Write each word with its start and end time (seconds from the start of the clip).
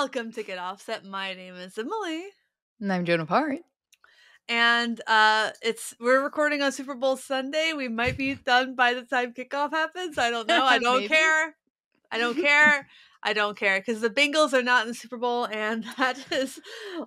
Welcome 0.00 0.32
to 0.32 0.42
Get 0.42 0.56
Offset. 0.56 1.04
My 1.04 1.34
name 1.34 1.56
is 1.56 1.76
Emily. 1.76 2.24
And 2.80 2.90
I'm 2.90 3.04
Joan 3.04 3.20
of 3.20 3.28
Heart. 3.28 3.58
And 4.48 4.98
uh 5.06 5.50
it's 5.60 5.94
we're 6.00 6.24
recording 6.24 6.62
on 6.62 6.72
Super 6.72 6.94
Bowl 6.94 7.18
Sunday. 7.18 7.74
We 7.76 7.88
might 7.88 8.16
be 8.16 8.34
done 8.46 8.74
by 8.74 8.94
the 8.94 9.02
time 9.02 9.34
kickoff 9.34 9.72
happens. 9.72 10.16
I 10.16 10.30
don't 10.30 10.48
know. 10.48 10.64
I 10.64 10.78
don't 10.82 11.06
care. 11.06 11.54
I 12.10 12.16
don't 12.16 12.34
care. 12.34 12.88
I 13.22 13.34
don't 13.34 13.58
care 13.58 13.78
because 13.78 14.00
the 14.00 14.08
Bengals 14.08 14.54
are 14.54 14.62
not 14.62 14.84
in 14.84 14.88
the 14.88 14.94
Super 14.94 15.18
Bowl, 15.18 15.44
and 15.44 15.84
that 15.98 16.32
is 16.32 16.58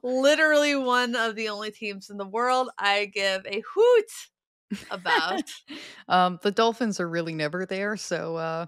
literally 0.04 0.76
one 0.76 1.16
of 1.16 1.36
the 1.36 1.50
only 1.50 1.72
teams 1.72 2.12
in 2.12 2.18
the 2.18 2.28
world 2.28 2.70
I 2.78 3.06
give 3.06 3.44
a 3.48 3.64
hoot 3.74 4.86
about. 4.92 5.52
um, 6.08 6.38
the 6.44 6.52
Dolphins 6.52 7.00
are 7.00 7.10
really 7.10 7.34
never 7.34 7.66
there, 7.66 7.98
so 7.98 8.36
uh, 8.36 8.66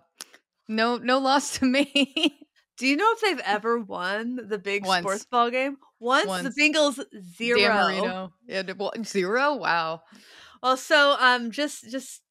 no, 0.67 0.97
no 0.97 1.19
loss 1.19 1.59
to 1.59 1.65
me. 1.65 2.44
Do 2.77 2.87
you 2.87 2.97
know 2.97 3.11
if 3.13 3.21
they've 3.21 3.45
ever 3.45 3.79
won 3.79 4.39
the 4.47 4.57
big 4.57 4.85
Once. 4.85 5.03
sports 5.03 5.25
ball 5.25 5.49
game? 5.49 5.77
Once, 5.99 6.27
Once. 6.27 6.43
the 6.43 6.61
Bengals 6.61 6.99
zero. 7.37 7.59
Dan 7.59 7.75
Marino. 7.75 8.33
Yeah, 8.47 8.63
well, 8.77 8.93
zero. 9.03 9.55
Wow. 9.55 10.01
Well, 10.61 10.77
so 10.77 11.15
um, 11.19 11.51
just 11.51 11.89
just 11.89 12.21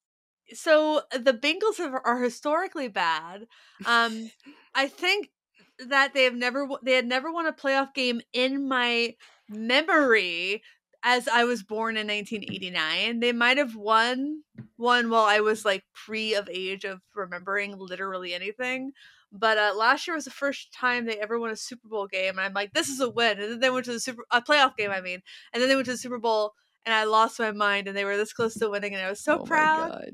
so 0.53 1.03
the 1.13 1.33
Bengals 1.33 1.81
are, 1.81 2.01
are 2.07 2.23
historically 2.23 2.89
bad. 2.89 3.47
Um, 3.87 4.31
I 4.75 4.89
think 4.89 5.31
that 5.79 6.15
they 6.15 6.25
have 6.25 6.35
never 6.35 6.69
they 6.83 6.93
had 6.93 7.07
never 7.07 7.33
won 7.33 7.47
a 7.47 7.53
playoff 7.53 7.95
game 7.95 8.21
in 8.33 8.69
my 8.69 9.15
memory 9.49 10.63
as 11.03 11.29
I 11.29 11.45
was 11.45 11.63
born 11.63 11.97
in 11.97 12.07
1989. 12.07 13.21
They 13.21 13.33
might 13.33 13.59
have 13.59 13.77
won 13.77 14.43
one 14.77 15.11
while 15.11 15.25
I 15.25 15.41
was 15.41 15.65
like 15.65 15.85
pre 15.95 16.35
of 16.35 16.49
age 16.51 16.85
of 16.85 17.01
remembering 17.15 17.79
literally 17.79 18.35
anything. 18.35 18.93
But 19.37 19.59
uh, 19.59 19.75
last 19.77 20.07
year 20.07 20.15
was 20.15 20.27
the 20.27 20.31
first 20.31 20.73
time 20.73 21.07
they 21.07 21.19
ever 21.19 21.41
won 21.41 21.51
a 21.51 21.57
Super 21.57 21.89
Bowl 21.89 22.07
game, 22.07 22.39
and 22.39 22.41
I'm 22.41 22.53
like, 22.53 22.73
this 22.73 22.89
is 22.89 23.01
a 23.01 23.11
win. 23.11 23.41
And 23.41 23.51
then 23.51 23.61
they 23.61 23.69
went 23.69 23.85
to 23.87 23.93
the 23.93 23.99
Super 23.99 24.23
a 24.31 24.41
playoff 24.41 24.77
game, 24.77 24.93
I 24.93 25.01
mean, 25.01 25.21
and 25.53 25.61
then 25.61 25.69
they 25.69 25.75
went 25.75 25.87
to 25.87 25.93
the 25.93 25.99
Super 25.99 26.21
Bowl, 26.21 26.53
and 26.87 26.95
I 26.95 27.03
lost 27.03 27.41
my 27.41 27.51
mind, 27.51 27.89
and 27.89 27.97
they 27.97 28.05
were 28.05 28.17
this 28.17 28.33
close 28.33 28.55
to 28.55 28.71
winning, 28.71 28.95
and 28.95 29.05
I 29.05 29.11
was 29.11 29.21
so 29.21 29.41
Oh 29.41 29.45
proud. 29.45 30.13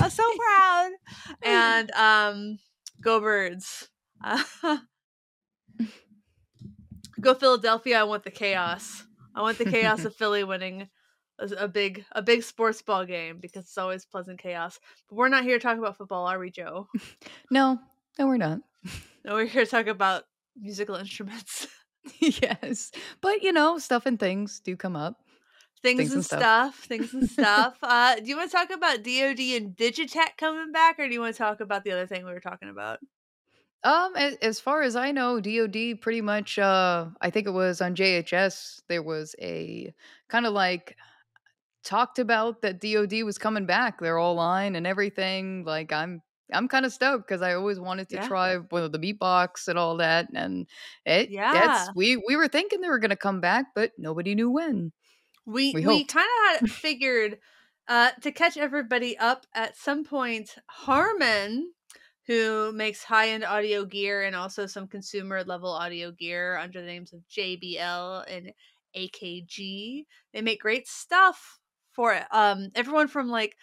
I 0.00 0.04
was 0.04 0.14
so 0.14 0.24
proud. 0.36 0.90
And 1.42 1.90
um, 1.92 2.58
go 3.02 3.20
birds. 3.20 3.90
Uh, 4.24 4.42
go 7.20 7.34
Philadelphia. 7.34 8.00
I 8.00 8.04
want 8.04 8.24
the 8.24 8.30
chaos. 8.30 9.04
I 9.34 9.42
want 9.42 9.58
the 9.58 9.66
chaos 9.66 10.06
of 10.06 10.14
Philly 10.16 10.42
winning 10.42 10.88
a, 11.38 11.64
a 11.64 11.68
big 11.68 12.04
a 12.12 12.22
big 12.22 12.42
sports 12.42 12.80
ball 12.80 13.04
game 13.04 13.38
because 13.40 13.64
it's 13.64 13.78
always 13.78 14.06
pleasant 14.06 14.38
chaos. 14.38 14.78
But 15.08 15.16
we're 15.16 15.28
not 15.28 15.44
here 15.44 15.58
to 15.58 15.62
talk 15.62 15.76
about 15.76 15.98
football, 15.98 16.26
are 16.26 16.38
we, 16.38 16.50
Joe? 16.50 16.88
No, 17.50 17.78
no, 18.18 18.26
we're 18.26 18.36
not. 18.36 18.60
No, 19.26 19.34
we're 19.36 19.46
here 19.46 19.64
to 19.64 19.70
talk 19.70 19.86
about 19.86 20.24
musical 20.54 20.96
instruments, 20.96 21.66
yes, 22.20 22.90
but 23.22 23.42
you 23.42 23.52
know, 23.52 23.78
stuff 23.78 24.04
and 24.04 24.20
things 24.20 24.60
do 24.60 24.76
come 24.76 24.96
up. 24.96 25.16
things, 25.82 25.96
Things 25.98 26.10
and, 26.10 26.16
and 26.18 26.24
stuff. 26.26 26.40
stuff. 26.40 26.74
things 26.84 27.14
and 27.14 27.30
stuff. 27.30 27.78
Uh, 27.82 28.16
do 28.16 28.24
you 28.26 28.36
want 28.36 28.50
to 28.50 28.56
talk 28.56 28.70
about 28.70 29.02
DoD 29.02 29.40
and 29.56 29.74
Digitech 29.74 30.36
coming 30.36 30.72
back, 30.72 30.98
or 30.98 31.06
do 31.08 31.14
you 31.14 31.20
want 31.20 31.34
to 31.34 31.38
talk 31.38 31.60
about 31.60 31.84
the 31.84 31.92
other 31.92 32.06
thing 32.06 32.26
we 32.26 32.32
were 32.32 32.40
talking 32.40 32.68
about? 32.68 32.98
Um, 33.82 34.14
as, 34.16 34.34
as 34.42 34.60
far 34.60 34.82
as 34.82 34.94
I 34.94 35.10
know, 35.10 35.40
DoD 35.40 36.00
pretty 36.02 36.20
much. 36.20 36.58
Uh, 36.58 37.06
I 37.22 37.30
think 37.30 37.46
it 37.46 37.52
was 37.52 37.80
on 37.80 37.94
JHS. 37.94 38.82
There 38.88 39.02
was 39.02 39.34
a 39.40 39.94
kind 40.28 40.44
of 40.44 40.52
like 40.52 40.96
talked 41.82 42.18
about 42.18 42.60
that 42.60 42.78
DoD 42.80 43.22
was 43.24 43.38
coming 43.38 43.64
back. 43.64 44.00
They're 44.00 44.18
all 44.18 44.34
line 44.34 44.76
and 44.76 44.86
everything. 44.86 45.64
Like 45.64 45.92
I'm, 45.92 46.20
I'm 46.52 46.68
kind 46.68 46.84
of 46.86 46.92
stoked 46.92 47.26
because 47.26 47.42
I 47.42 47.54
always 47.54 47.80
wanted 47.80 48.08
to 48.10 48.18
Yeah. 48.18 48.28
try 48.28 48.56
one 48.56 48.82
of 48.82 48.92
the 48.92 48.98
beatbox 48.98 49.68
and 49.68 49.78
all 49.78 49.96
that. 49.98 50.28
And 50.34 50.68
it, 51.06 51.30
Yeah. 51.30 51.94
we 51.94 52.16
we 52.16 52.36
were 52.36 52.48
thinking 52.48 52.80
they 52.80 52.88
were 52.88 52.98
going 52.98 53.10
to 53.10 53.16
come 53.16 53.40
back, 53.40 53.66
but 53.74 53.92
nobody 53.98 54.34
knew 54.34 54.50
when. 54.50 54.92
we 55.46 55.78
We 55.82 55.82
we, 55.82 56.04
kind 56.04 56.26
of 56.26 56.56
had 56.56 56.66
figured 56.68 57.38
uh 57.88 58.12
to 58.22 58.32
catch 58.32 58.56
everybody 58.56 59.16
up 59.18 59.46
at 59.54 59.76
some 59.76 60.04
point 60.04 60.56
Harman, 60.68 61.72
who 62.26 62.72
makes 62.72 63.04
high-end 63.04 63.44
audio 63.44 63.84
gear 63.84 64.22
and 64.24 64.34
also 64.36 64.66
some 64.66 64.88
consumer 64.88 65.44
level 65.44 65.70
audio 65.70 66.10
gear 66.12 66.56
under 66.56 66.80
the 66.80 66.86
names 66.86 67.12
of 67.12 67.20
jbl 67.28 68.24
and 68.28 68.52
akg 68.96 70.06
they 70.32 70.40
make 70.42 70.60
great 70.60 70.88
stuff 70.88 71.60
for 71.92 72.18
um 72.30 72.68
everyone 72.74 73.08
from 73.08 73.28
like 73.28 73.56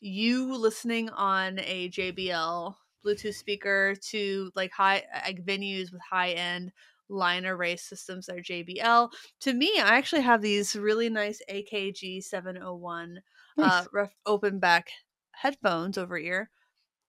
you 0.00 0.54
listening 0.56 1.08
on 1.10 1.58
a 1.60 1.88
jbl 1.90 2.74
bluetooth 3.04 3.34
speaker 3.34 3.94
to 4.00 4.50
like 4.54 4.70
high 4.72 5.04
like 5.26 5.44
venues 5.44 5.92
with 5.92 6.00
high-end 6.02 6.72
line 7.08 7.46
array 7.46 7.76
systems 7.76 8.26
that 8.26 8.36
are 8.36 8.42
jbl 8.42 9.10
to 9.40 9.52
me, 9.54 9.72
I 9.78 9.96
actually 9.96 10.22
have 10.22 10.42
these 10.42 10.76
really 10.76 11.08
nice 11.08 11.40
AKG 11.48 12.20
701 12.20 13.22
uh, 13.60 13.84
Nice. 13.84 13.90
ref- 13.92 14.14
open 14.26 14.58
back 14.60 14.90
headphones 15.32 15.96
over 15.98 16.18
ear. 16.18 16.50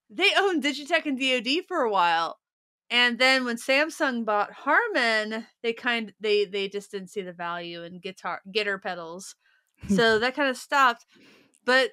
They 0.09 0.31
owned 0.35 0.63
Digitech 0.63 1.05
and 1.05 1.19
DoD 1.19 1.63
for 1.67 1.81
a 1.81 1.91
while, 1.91 2.39
and 2.89 3.19
then 3.19 3.45
when 3.45 3.57
Samsung 3.57 4.25
bought 4.25 4.51
Harman, 4.53 5.47
they 5.61 5.73
kind 5.73 6.13
they 6.19 6.45
they 6.45 6.67
just 6.69 6.91
didn't 6.91 7.09
see 7.11 7.21
the 7.21 7.33
value 7.33 7.83
in 7.83 7.99
guitar 7.99 8.41
guitar 8.51 8.79
pedals, 8.79 9.35
so 9.87 10.19
that 10.19 10.35
kind 10.35 10.49
of 10.49 10.57
stopped. 10.57 11.05
But 11.65 11.91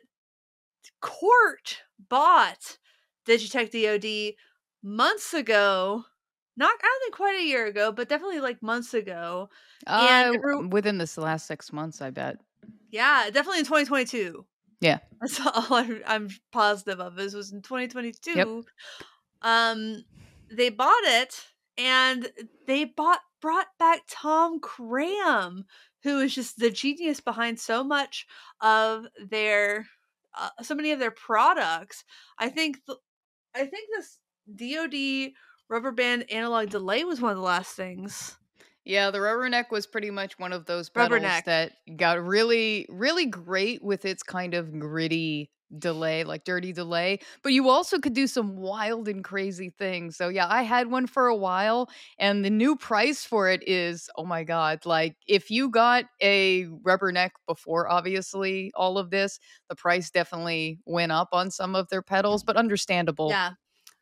Court 1.01 1.79
bought 2.09 2.79
Digitech 3.27 3.71
DoD 3.71 4.35
months 4.83 5.35
ago. 5.35 6.05
Not 6.57 6.71
I 6.71 6.83
don't 6.83 7.01
think 7.03 7.15
quite 7.15 7.39
a 7.39 7.45
year 7.45 7.67
ago, 7.67 7.93
but 7.93 8.09
definitely 8.09 8.41
like 8.41 8.63
months 8.63 8.95
ago. 8.95 9.51
Uh, 9.87 10.33
And 10.35 10.73
within 10.73 10.99
this 10.99 11.19
last 11.19 11.47
six 11.47 11.73
months, 11.73 12.01
I 12.01 12.11
bet. 12.11 12.37
Yeah, 12.91 13.29
definitely 13.31 13.59
in 13.61 13.65
2022. 13.67 14.47
Yeah. 14.81 14.99
That's 15.21 15.41
all 15.41 15.65
I'm, 15.71 16.03
I'm 16.07 16.29
positive 16.53 17.01
of. 17.01 17.15
This 17.15 17.35
was 17.35 17.53
in 17.53 17.63
2022. 17.63 18.65
Um, 19.43 20.05
they 20.51 20.71
bought 20.71 21.05
it, 21.05 21.45
and 21.77 22.31
they 22.67 22.85
bought 22.85 23.21
brought 23.41 23.67
back 23.79 24.01
Tom 24.09 24.61
Cram, 24.61 25.65
who 26.03 26.21
is 26.21 26.35
just 26.35 26.59
the 26.59 26.71
genius 26.71 27.21
behind 27.21 27.61
so 27.61 27.85
much 27.85 28.27
of 28.61 29.05
their, 29.29 29.87
uh, 30.37 30.63
so 30.63 30.75
many 30.75 30.93
of 30.93 30.99
their 30.99 31.11
products. 31.11 32.05
I 32.39 32.49
think, 32.49 32.79
th- 32.87 32.99
I 33.55 33.67
think 33.67 33.89
this 33.95 34.19
DoD 34.55 35.33
rubber 35.69 35.93
band 35.93 36.31
analog 36.31 36.71
delay 36.71 37.05
was 37.05 37.21
one 37.21 37.33
of 37.33 37.37
the 37.37 37.43
last 37.43 37.75
things. 37.75 38.37
Yeah, 38.85 39.11
the 39.11 39.19
rubberneck 39.19 39.73
was 39.73 39.87
pretty 39.87 40.13
much 40.13 40.39
one 40.39 40.53
of 40.53 40.67
those 40.67 40.89
pedals 40.89 41.43
that 41.47 41.73
got 41.97 42.23
really, 42.23 42.87
really 42.89 43.27
great 43.27 43.83
with 43.83 44.05
its 44.05 44.23
kind 44.23 44.55
of 44.55 44.79
gritty 44.79 45.51
delay, 45.79 46.25
like 46.25 46.45
dirty 46.45 46.73
delay. 46.73 47.21
But 47.43 47.53
you 47.53 47.69
also 47.69 47.99
could 47.99 48.15
do 48.15 48.27
some 48.27 48.57
wild 48.57 49.09
and 49.09 49.23
crazy 49.23 49.71
things. 49.71 50.17
So 50.17 50.29
yeah, 50.29 50.47
I 50.49 50.63
had 50.63 50.91
one 50.91 51.07
for 51.07 51.27
a 51.27 51.37
while, 51.37 51.89
and 52.19 52.45
the 52.45 52.51
new 52.51 52.77
price 52.77 53.25
for 53.25 53.49
it 53.49 53.67
is 53.67 54.09
oh 54.17 54.25
my 54.25 54.45
god! 54.45 54.87
Like 54.87 55.17
if 55.27 55.51
you 55.51 55.69
got 55.71 56.05
a 56.21 56.65
rubberneck 56.67 57.31
before, 57.47 57.89
obviously 57.89 58.73
all 58.75 58.99
of 58.99 59.11
this, 59.11 59.39
the 59.69 59.77
price 59.77 60.11
definitely 60.11 60.79
went 60.85 61.13
up 61.13 61.29
on 61.33 61.51
some 61.51 61.75
of 61.75 61.89
their 61.89 62.03
pedals, 62.03 62.43
but 62.43 62.57
understandable. 62.57 63.29
Yeah. 63.31 63.53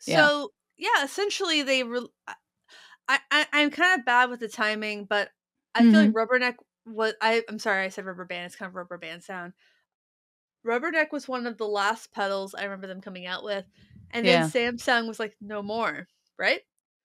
Yeah. 0.07 0.27
So 0.27 0.51
yeah, 0.77 1.05
essentially 1.05 1.63
they. 1.63 1.83
Re- 1.83 2.09
uh, 2.29 2.35
I, 3.07 3.19
I 3.31 3.47
I'm 3.53 3.71
kind 3.71 3.99
of 3.99 4.07
bad 4.07 4.31
with 4.31 4.41
the 4.41 4.49
timing, 4.49 5.05
but 5.05 5.29
I 5.75 5.83
feel 5.83 5.93
like 5.93 6.11
mm-hmm. 6.11 6.17
Rubberneck 6.17 6.55
was. 6.87 7.15
I 7.21 7.43
I'm 7.49 7.59
sorry, 7.59 7.84
I 7.84 7.89
said 7.89 8.07
rubber 8.07 8.25
band. 8.25 8.47
It's 8.47 8.57
kind 8.57 8.69
of 8.69 8.75
rubber 8.75 8.99
band 8.99 9.22
sound. 9.22 9.53
Rubberneck 10.66 11.13
was 11.13 11.28
one 11.28 11.47
of 11.47 11.59
the 11.59 11.66
last 11.66 12.13
pedals 12.13 12.55
I 12.55 12.65
remember 12.65 12.87
them 12.87 13.01
coming 13.01 13.27
out 13.27 13.45
with, 13.45 13.65
and 14.11 14.27
then 14.27 14.49
Samsung 14.49 15.07
was 15.09 15.19
like, 15.19 15.37
no 15.41 15.63
more, 15.63 16.09
right? 16.39 16.61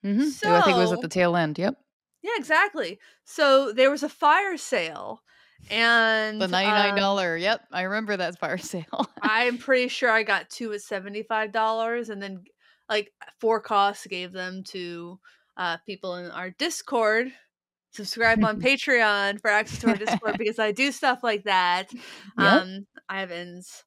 Mm-hmm. 0.06 0.54
I 0.54 0.62
think 0.62 0.78
it 0.78 0.80
was 0.80 0.94
at 0.94 1.02
the 1.02 1.08
tail 1.08 1.36
end. 1.36 1.58
Yep, 1.58 1.76
Yeah, 2.22 2.32
exactly. 2.38 3.00
So 3.26 3.74
there 3.74 3.92
was 3.92 4.04
a 4.04 4.10
fire 4.10 4.58
sale, 4.58 5.22
and 5.70 6.42
the 6.42 6.48
ninety 6.48 6.72
nine 6.72 7.00
um, 7.00 7.38
yep, 7.38 7.62
I 7.72 7.84
remember 7.84 8.16
that 8.18 8.40
fire 8.40 8.58
sale. 8.60 9.10
I'm 9.22 9.58
pretty 9.58 9.90
sure 9.90 10.10
I 10.10 10.24
got 10.24 10.50
two 10.50 10.74
at 10.74 10.82
seventy 10.82 11.24
five 11.24 11.52
dollars, 11.52 12.10
and 12.10 12.22
then 12.22 12.44
like 12.88 13.12
four 13.40 13.60
costs 13.60 14.08
gave 14.08 14.32
them 14.32 14.64
to 14.66 15.20
uh, 15.58 15.78
people 15.86 16.16
in 16.16 16.32
our 16.32 16.52
Discord. 16.52 17.32
Subscribe 17.92 18.44
on 18.44 18.62
Patreon 18.62 19.42
for 19.42 19.50
access 19.50 19.80
to 19.80 19.90
our 19.90 19.96
Discord 19.96 20.36
because 20.40 20.60
I 20.60 20.72
do 20.72 20.92
stuff 20.92 21.20
like 21.24 21.44
that. 21.44 21.92
Um, 22.38 22.86
Ivan's, 23.12 23.84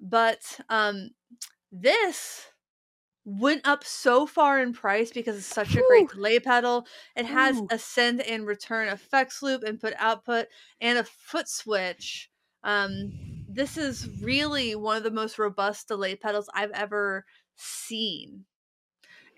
but 0.00 0.40
um, 0.68 1.10
this 1.72 2.46
went 3.26 3.66
up 3.66 3.82
so 3.82 4.24
far 4.24 4.60
in 4.60 4.72
price 4.72 5.10
because 5.10 5.36
it's 5.36 5.46
such 5.46 5.74
a 5.74 5.82
great 5.88 6.08
delay 6.08 6.38
pedal. 6.38 6.86
It 7.16 7.26
has 7.26 7.56
Ooh. 7.56 7.66
a 7.70 7.78
send 7.78 8.20
and 8.20 8.46
return 8.46 8.88
effects 8.88 9.42
loop, 9.42 9.64
input 9.64 9.94
output, 9.98 10.46
and 10.80 10.98
a 10.98 11.04
foot 11.04 11.48
switch. 11.48 12.30
Um, 12.62 13.12
this 13.48 13.76
is 13.76 14.08
really 14.22 14.76
one 14.76 14.96
of 14.96 15.02
the 15.02 15.10
most 15.10 15.38
robust 15.38 15.88
delay 15.88 16.14
pedals 16.14 16.48
I've 16.54 16.70
ever 16.70 17.24
seen, 17.56 18.44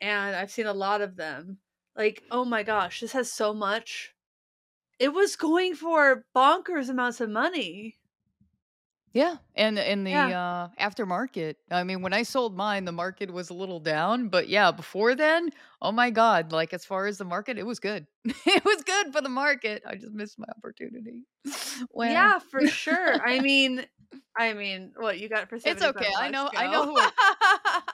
and 0.03 0.37
I've 0.37 0.51
seen 0.51 0.67
a 0.67 0.73
lot 0.75 1.01
of 1.01 1.17
them. 1.17 1.59
Like, 1.99 2.23
oh 2.31 2.45
my 2.45 2.63
gosh, 2.63 3.01
this 3.01 3.13
has 3.13 3.31
so 3.31 3.53
much. 3.53 4.15
It 4.99 5.13
was 5.13 5.37
going 5.37 5.75
for 5.75 6.25
bonkers 6.35 6.89
amounts 6.89 7.21
of 7.21 7.31
money. 7.31 7.97
Yeah, 9.15 9.37
and 9.57 9.79
in 9.79 10.05
the, 10.05 10.11
Yeah. 10.11 10.29
uh, 10.29 10.69
aftermarket, 10.79 11.55
I 11.71 11.83
mean, 11.83 12.03
when 12.03 12.13
I 12.13 12.23
sold 12.23 12.55
mine, 12.57 12.85
the 12.85 12.93
market 12.93 13.33
was 13.33 13.49
a 13.51 13.55
little 13.55 13.81
down, 13.81 14.29
but 14.29 14.49
yeah, 14.49 14.71
before 14.71 15.15
then, 15.15 15.51
oh 15.81 15.93
my 15.93 16.11
god, 16.11 16.53
like, 16.53 16.73
as 16.75 16.85
far 16.85 17.07
as 17.07 17.19
the 17.19 17.25
market, 17.25 17.59
it 17.59 17.67
was 17.67 17.81
good. 17.81 18.07
It 18.47 18.65
was 18.65 18.83
good 18.85 19.13
for 19.13 19.21
the 19.23 19.29
market, 19.31 19.83
I 19.87 19.95
just 19.97 20.13
missed 20.13 20.39
my 20.39 20.47
opportunity. 20.57 21.25
Yeah, 21.97 22.39
for 22.39 22.67
sure. 22.67 23.15
I 23.27 23.41
mean 23.41 23.87
I 24.37 24.55
mean, 24.55 24.93
what 24.97 25.19
you 25.19 25.29
got 25.29 25.43
it 25.45 25.49
for 25.49 25.59
It's 25.65 25.83
okay, 25.83 26.15
I 26.17 26.29
know 26.29 26.51
I 26.55 26.67
know 26.67 26.85
who 26.85 26.99
it 27.01 27.13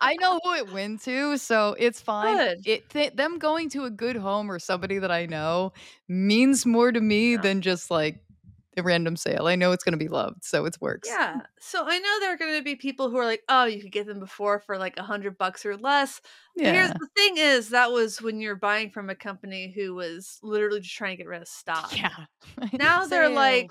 I 0.01 0.17
know 0.21 0.39
who 0.43 0.55
it 0.55 0.69
went 0.69 1.03
to, 1.03 1.39
so 1.39 1.75
it's 1.79 2.01
fine. 2.03 2.39
Good. 2.39 2.59
It 2.65 2.91
th 2.91 3.15
them 3.15 3.39
going 3.39 3.69
to 3.71 3.85
a 3.85 3.91
good 3.91 4.17
home 4.17 4.51
or 4.51 4.59
somebody 4.59 4.99
that 4.99 5.11
I 5.11 5.27
know 5.27 5.73
means 6.09 6.67
more 6.67 6.93
to 6.93 7.01
me 7.01 7.37
Yeah. 7.37 7.45
than 7.45 7.61
just, 7.63 7.91
like, 7.91 8.23
a 8.77 8.83
random 8.83 9.17
sale. 9.17 9.47
I 9.47 9.57
know 9.57 9.73
it's 9.73 9.85
gonna 9.85 9.97
be 9.97 10.09
loved, 10.09 10.45
so 10.45 10.65
it 10.67 10.77
works. 10.81 11.19
Yeah. 11.19 11.43
So 11.61 11.85
I 11.87 11.99
know 11.99 12.21
there 12.21 12.33
are 12.33 12.37
gonna 12.37 12.63
be 12.63 12.77
people 12.77 13.11
who 13.11 13.19
are 13.19 13.27
like, 13.27 13.43
"Oh, 13.49 13.65
you 13.65 13.81
could 13.83 13.93
get 13.93 14.07
them 14.07 14.19
before 14.21 14.59
for 14.59 14.79
like 14.79 14.97
a 14.97 15.03
100 15.03 15.37
bucks 15.37 15.67
or 15.67 15.77
less." 15.77 16.21
But 16.63 16.71
here's 16.71 16.93
the 16.99 17.09
thing 17.15 17.37
is 17.37 17.69
that 17.71 17.93
was 17.93 18.23
when 18.23 18.41
you're 18.41 18.57
buying 18.57 18.91
from 18.91 19.11
a 19.11 19.15
company 19.15 19.71
who 19.75 19.95
was 19.95 20.39
literally 20.43 20.81
just 20.81 20.95
trying 20.97 21.13
to 21.13 21.17
get 21.23 21.29
rid 21.29 21.43
of 21.43 21.49
stock. 21.49 21.93
Yeah. 21.93 22.27
Now 22.73 23.07
they're 23.07 23.31
like. 23.31 23.71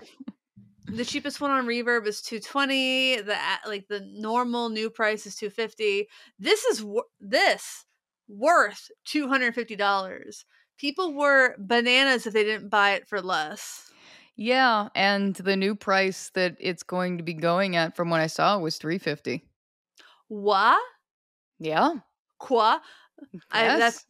The 0.95 1.06
cheapest 1.06 1.42
one 1.42 1.51
on 1.51 1.66
Reverb 1.66 2.07
is 2.07 2.22
220, 2.22 3.22
the 3.22 3.38
like, 3.68 3.88
the 3.88 4.01
normal 4.01 4.69
new 4.69 4.90
price 4.90 5.25
is 5.25 5.36
250. 5.36 6.07
This 6.40 6.63
is 6.66 6.86
this 7.19 7.86
worth 8.28 8.92
$250. 9.06 10.45
People 10.78 11.13
were 11.13 11.56
bananas 11.60 12.25
if 12.28 12.34
they 12.34 12.44
didn't 12.44 12.69
buy 12.69 12.92
it 12.92 13.07
for 13.07 13.22
less. 13.22 13.94
Yeah, 14.36 14.90
and 14.95 15.36
the 15.36 15.56
new 15.56 15.75
price 15.75 16.30
that 16.31 16.57
it's 16.60 16.81
going 16.84 17.18
to 17.18 17.24
be 17.24 17.34
going 17.34 17.75
at 17.75 17.95
from 17.95 18.10
what 18.10 18.19
I 18.22 18.28
saw 18.28 18.57
was 18.57 18.78
350. 18.78 19.48
What? 20.28 20.81
Yeah. 21.60 22.01
I 23.51 23.63
Yes. 23.63 23.75
that's 23.75 24.06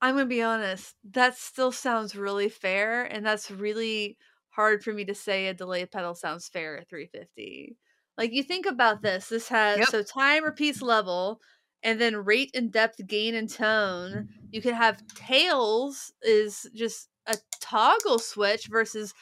I'm 0.00 0.14
gonna 0.16 0.26
be 0.26 0.42
honest, 0.42 0.96
that 1.04 1.36
still 1.36 1.72
sounds 1.72 2.16
really 2.16 2.48
fair, 2.48 3.04
and 3.04 3.24
that's 3.26 3.50
really 3.50 4.18
hard 4.58 4.82
for 4.82 4.92
me 4.92 5.04
to 5.04 5.14
say 5.14 5.46
a 5.46 5.54
delay 5.54 5.86
pedal 5.86 6.16
sounds 6.16 6.48
fair 6.48 6.76
at 6.76 6.88
350. 6.88 7.76
Like, 8.16 8.32
you 8.32 8.42
think 8.42 8.66
about 8.66 8.98
mm. 8.98 9.02
this, 9.02 9.28
this 9.28 9.46
has 9.50 9.78
Yep. 9.78 9.88
so 9.88 10.02
time, 10.02 10.42
repeats, 10.42 10.82
level, 10.82 11.40
and 11.84 12.00
then 12.00 12.16
rate 12.16 12.50
and 12.54 12.72
depth, 12.72 13.06
gain 13.06 13.36
and 13.36 13.48
tone. 13.48 14.10
Mm-hmm. 14.10 14.46
You 14.50 14.60
could 14.60 14.74
have 14.74 15.06
tails 15.14 16.12
is 16.22 16.68
just 16.74 17.08
a 17.28 17.36
toggle 17.60 18.18
switch 18.18 18.66
versus 18.66 19.14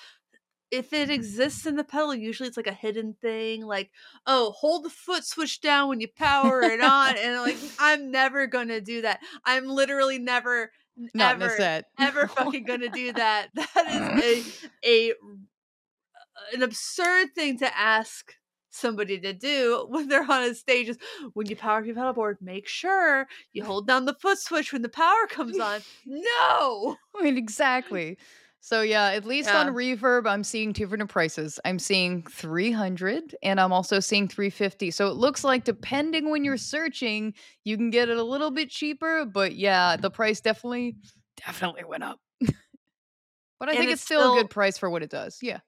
if 0.70 0.94
it 0.94 1.04
mm-hmm. 1.10 1.12
exists 1.12 1.66
in 1.66 1.76
the 1.76 1.84
pedal, 1.84 2.14
usually 2.14 2.48
it's 2.48 2.56
like 2.56 2.66
a 2.66 2.72
hidden 2.72 3.14
thing, 3.20 3.66
like, 3.66 3.90
"Oh, 4.26 4.52
hold 4.52 4.84
the 4.84 4.90
foot 4.90 5.26
switch 5.26 5.60
down 5.60 5.90
when 5.90 6.00
you 6.00 6.08
power 6.08 6.62
it 6.62 6.80
on," 6.80 7.18
and, 7.18 7.42
like, 7.42 7.58
I'm 7.78 8.10
never 8.10 8.46
gonna 8.46 8.80
do 8.80 9.02
that. 9.02 9.20
I'm 9.44 9.66
literally 9.66 10.18
never, 10.18 10.72
Not 11.14 11.43
ever, 11.43 11.54
set. 11.56 11.84
ever 11.98 12.26
fucking 12.28 12.64
gonna 12.64 12.88
do 12.88 13.12
that. 13.12 13.48
That 13.54 14.22
is 14.22 14.66
a 14.84 15.10
a 15.10 15.12
an 16.54 16.62
absurd 16.62 17.34
thing 17.34 17.58
to 17.58 17.76
ask 17.78 18.34
somebody 18.70 19.19
to 19.19 19.32
do 19.32 19.87
when 19.88 20.08
they're 20.08 20.31
on 20.31 20.43
a 20.43 20.54
stage 20.54 20.88
is, 20.88 20.98
"When 21.32 21.46
you 21.46 21.56
power 21.56 21.78
up 21.81 21.87
your 21.87 21.94
pedal 21.94 22.12
board, 22.12 22.38
make 22.40 22.69
sure 22.69 23.26
you 23.52 23.64
hold 23.64 23.87
down 23.87 24.04
the 24.04 24.14
foot 24.14 24.38
switch 24.38 24.72
when 24.72 24.82
the 24.82 24.88
power 24.88 25.26
comes 25.28 25.58
on." 25.58 25.81
No! 26.04 26.96
I 27.16 27.22
mean, 27.22 27.37
exactly. 27.38 28.19
So, 28.62 28.82
yeah, 28.82 29.11
at 29.12 29.25
least 29.25 29.55
on 29.55 29.69
Reverb, 29.69 30.26
I'm 30.29 30.43
seeing 30.43 30.73
2 30.73 30.87
different 30.87 31.11
prices. 31.11 31.61
I'm 31.64 31.79
seeing 31.79 32.23
300 32.25 33.37
and 33.43 33.61
I'm 33.61 33.73
also 33.73 34.00
seeing 34.00 34.26
350. 34.29 34.91
So, 34.91 35.08
it 35.08 35.14
looks 35.14 35.44
like 35.44 35.64
depending 35.64 36.31
when 36.31 36.44
you're 36.44 36.56
searching, 36.56 37.35
you 37.64 37.76
can 37.76 37.91
get 37.91 38.08
it 38.08 38.17
a 38.17 38.25
little 38.25 38.50
bit 38.50 38.70
cheaper, 38.70 39.25
but 39.25 39.55
yeah, 39.55 39.97
the 39.97 40.11
price 40.11 40.41
definitely 40.41 40.97
definitely 41.37 41.85
went 41.85 42.03
up. 42.03 42.20
But 43.61 43.69
I 43.69 43.75
And 43.75 43.76
think 43.76 43.91
it's 43.91 44.03
it's 44.03 44.03
still 44.03 44.25
a 44.25 44.31
good 44.31 44.50
price 44.50 44.79
for 44.79 44.91
what 44.91 45.03
it 45.03 45.11
does. 45.11 45.38
Yeah. 45.43 45.61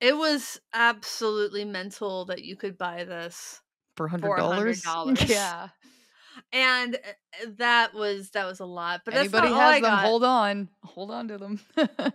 It 0.00 0.16
was 0.16 0.58
absolutely 0.72 1.64
mental 1.66 2.24
that 2.26 2.42
you 2.42 2.56
could 2.56 2.78
buy 2.78 3.04
this 3.04 3.60
For 3.96 4.08
for 4.18 4.38
$100? 4.38 4.40
$100. 4.40 5.28
Yeah. 5.28 5.70
And, 6.52 6.96
eh 6.96 7.12
eh, 7.42 7.46
that 7.58 7.94
was 7.94 8.30
that 8.30 8.46
was 8.46 8.60
a 8.60 8.64
lot, 8.66 9.02
but 9.04 9.14
that's 9.14 9.32
Anybody 9.32 9.48
not 9.48 9.52
all 9.52 9.68
I 9.68 9.78
has 9.78 9.80
them, 9.80 9.98
hold 9.98 10.24
on. 10.24 10.68
Hold 10.84 11.10
on 11.10 11.28
to 11.28 11.38
them. 11.38 11.60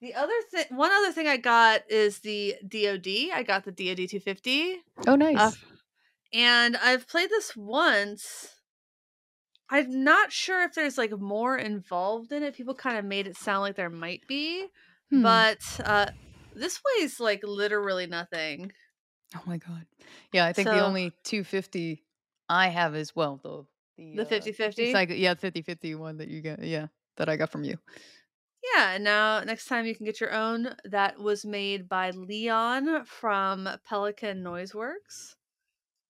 The 0.00 0.14
other 0.14 0.32
thing 0.50 0.66
one 0.76 0.90
other 0.92 1.12
thing 1.12 1.26
I 1.26 1.36
got 1.38 1.90
is 1.90 2.20
the 2.20 2.56
DoD. 2.66 3.30
I 3.32 3.42
got 3.42 3.64
the 3.64 3.72
DoD 3.72 4.06
250. 4.06 4.82
Oh, 5.06 5.14
Uh, 5.34 5.52
nice. 5.54 5.58
and 6.32 6.76
I've 6.76 7.08
played 7.08 7.30
this 7.30 7.56
once. 7.56 8.54
I'm 9.68 10.04
not 10.04 10.32
sure 10.32 10.62
if 10.62 10.74
there's, 10.74 10.96
like, 10.98 11.10
more 11.18 11.56
involved 11.56 12.30
in 12.32 12.42
it. 12.42 12.54
People 12.54 12.74
kinda 12.74 13.02
made 13.02 13.26
it 13.26 13.36
sound 13.36 13.62
like 13.62 13.76
there 13.76 13.90
might 13.90 14.26
be, 14.26 14.68
Hmm. 15.10 15.40
but, 15.40 15.80
uh, 15.84 16.10
this 16.54 16.80
weighs, 16.98 17.18
like, 17.20 17.42
literally 17.42 18.06
nothing. 18.06 18.72
Oh 19.34 19.42
my 19.46 19.56
god. 19.58 19.86
Yeah, 20.32 20.46
I 20.46 20.52
think 20.52 20.70
the 20.70 20.80
only 20.80 21.12
250 21.24 22.05
I 22.48 22.68
have 22.68 22.94
as 22.94 23.14
well, 23.14 23.40
though. 23.42 23.68
The, 23.96 24.18
The 24.18 24.22
uh, 24.22 24.24
50/50? 24.24 24.92
Cycle 24.92 25.16
yeah, 25.16 25.34
50/50 25.34 25.96
one 25.96 26.18
that 26.18 26.28
you 26.28 26.42
got 26.42 26.62
yeah, 26.62 26.88
that 27.16 27.28
I 27.28 27.36
got 27.36 27.50
from 27.50 27.64
you. 27.64 27.78
Yeah, 28.74 28.92
and 28.94 29.04
now 29.04 29.40
next 29.44 29.66
time 29.66 29.86
you 29.86 29.94
can 29.94 30.04
get 30.04 30.20
your 30.20 30.32
own. 30.32 30.76
That 30.84 31.18
was 31.18 31.44
made 31.46 31.88
by 31.88 32.10
Leon 32.10 33.04
from 33.06 33.68
Pelican 33.84 34.42
Noise 34.42 34.74
Works, 34.74 35.36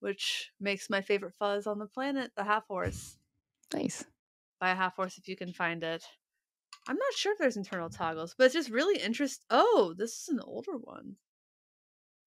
which 0.00 0.53
makes 0.61 0.91
my 0.91 1.03
favorite 1.03 1.35
fuzz 1.35 1.67
on 1.67 1.79
the 1.79 1.87
planet, 1.87 2.33
the 2.37 2.44
half 2.44 2.67
horse. 2.67 3.19
Nice. 3.73 4.05
Buy 4.61 4.71
a 4.71 4.75
half 4.75 4.97
horse 4.97 5.17
if 5.19 5.29
you 5.29 5.37
can 5.37 5.53
find 5.55 5.83
it. 5.83 6.05
I'm 6.88 6.97
not 6.97 7.15
sure 7.15 7.33
if 7.33 7.38
there's 7.38 7.56
internal 7.56 7.91
toggles, 7.91 8.35
but 8.37 8.44
it's 8.44 8.55
just 8.55 8.71
really 8.71 9.00
interesting. 9.00 9.47
Oh, 9.50 9.94
this 9.97 10.23
is 10.23 10.29
an 10.29 10.41
older 10.41 10.77
one. 10.77 11.17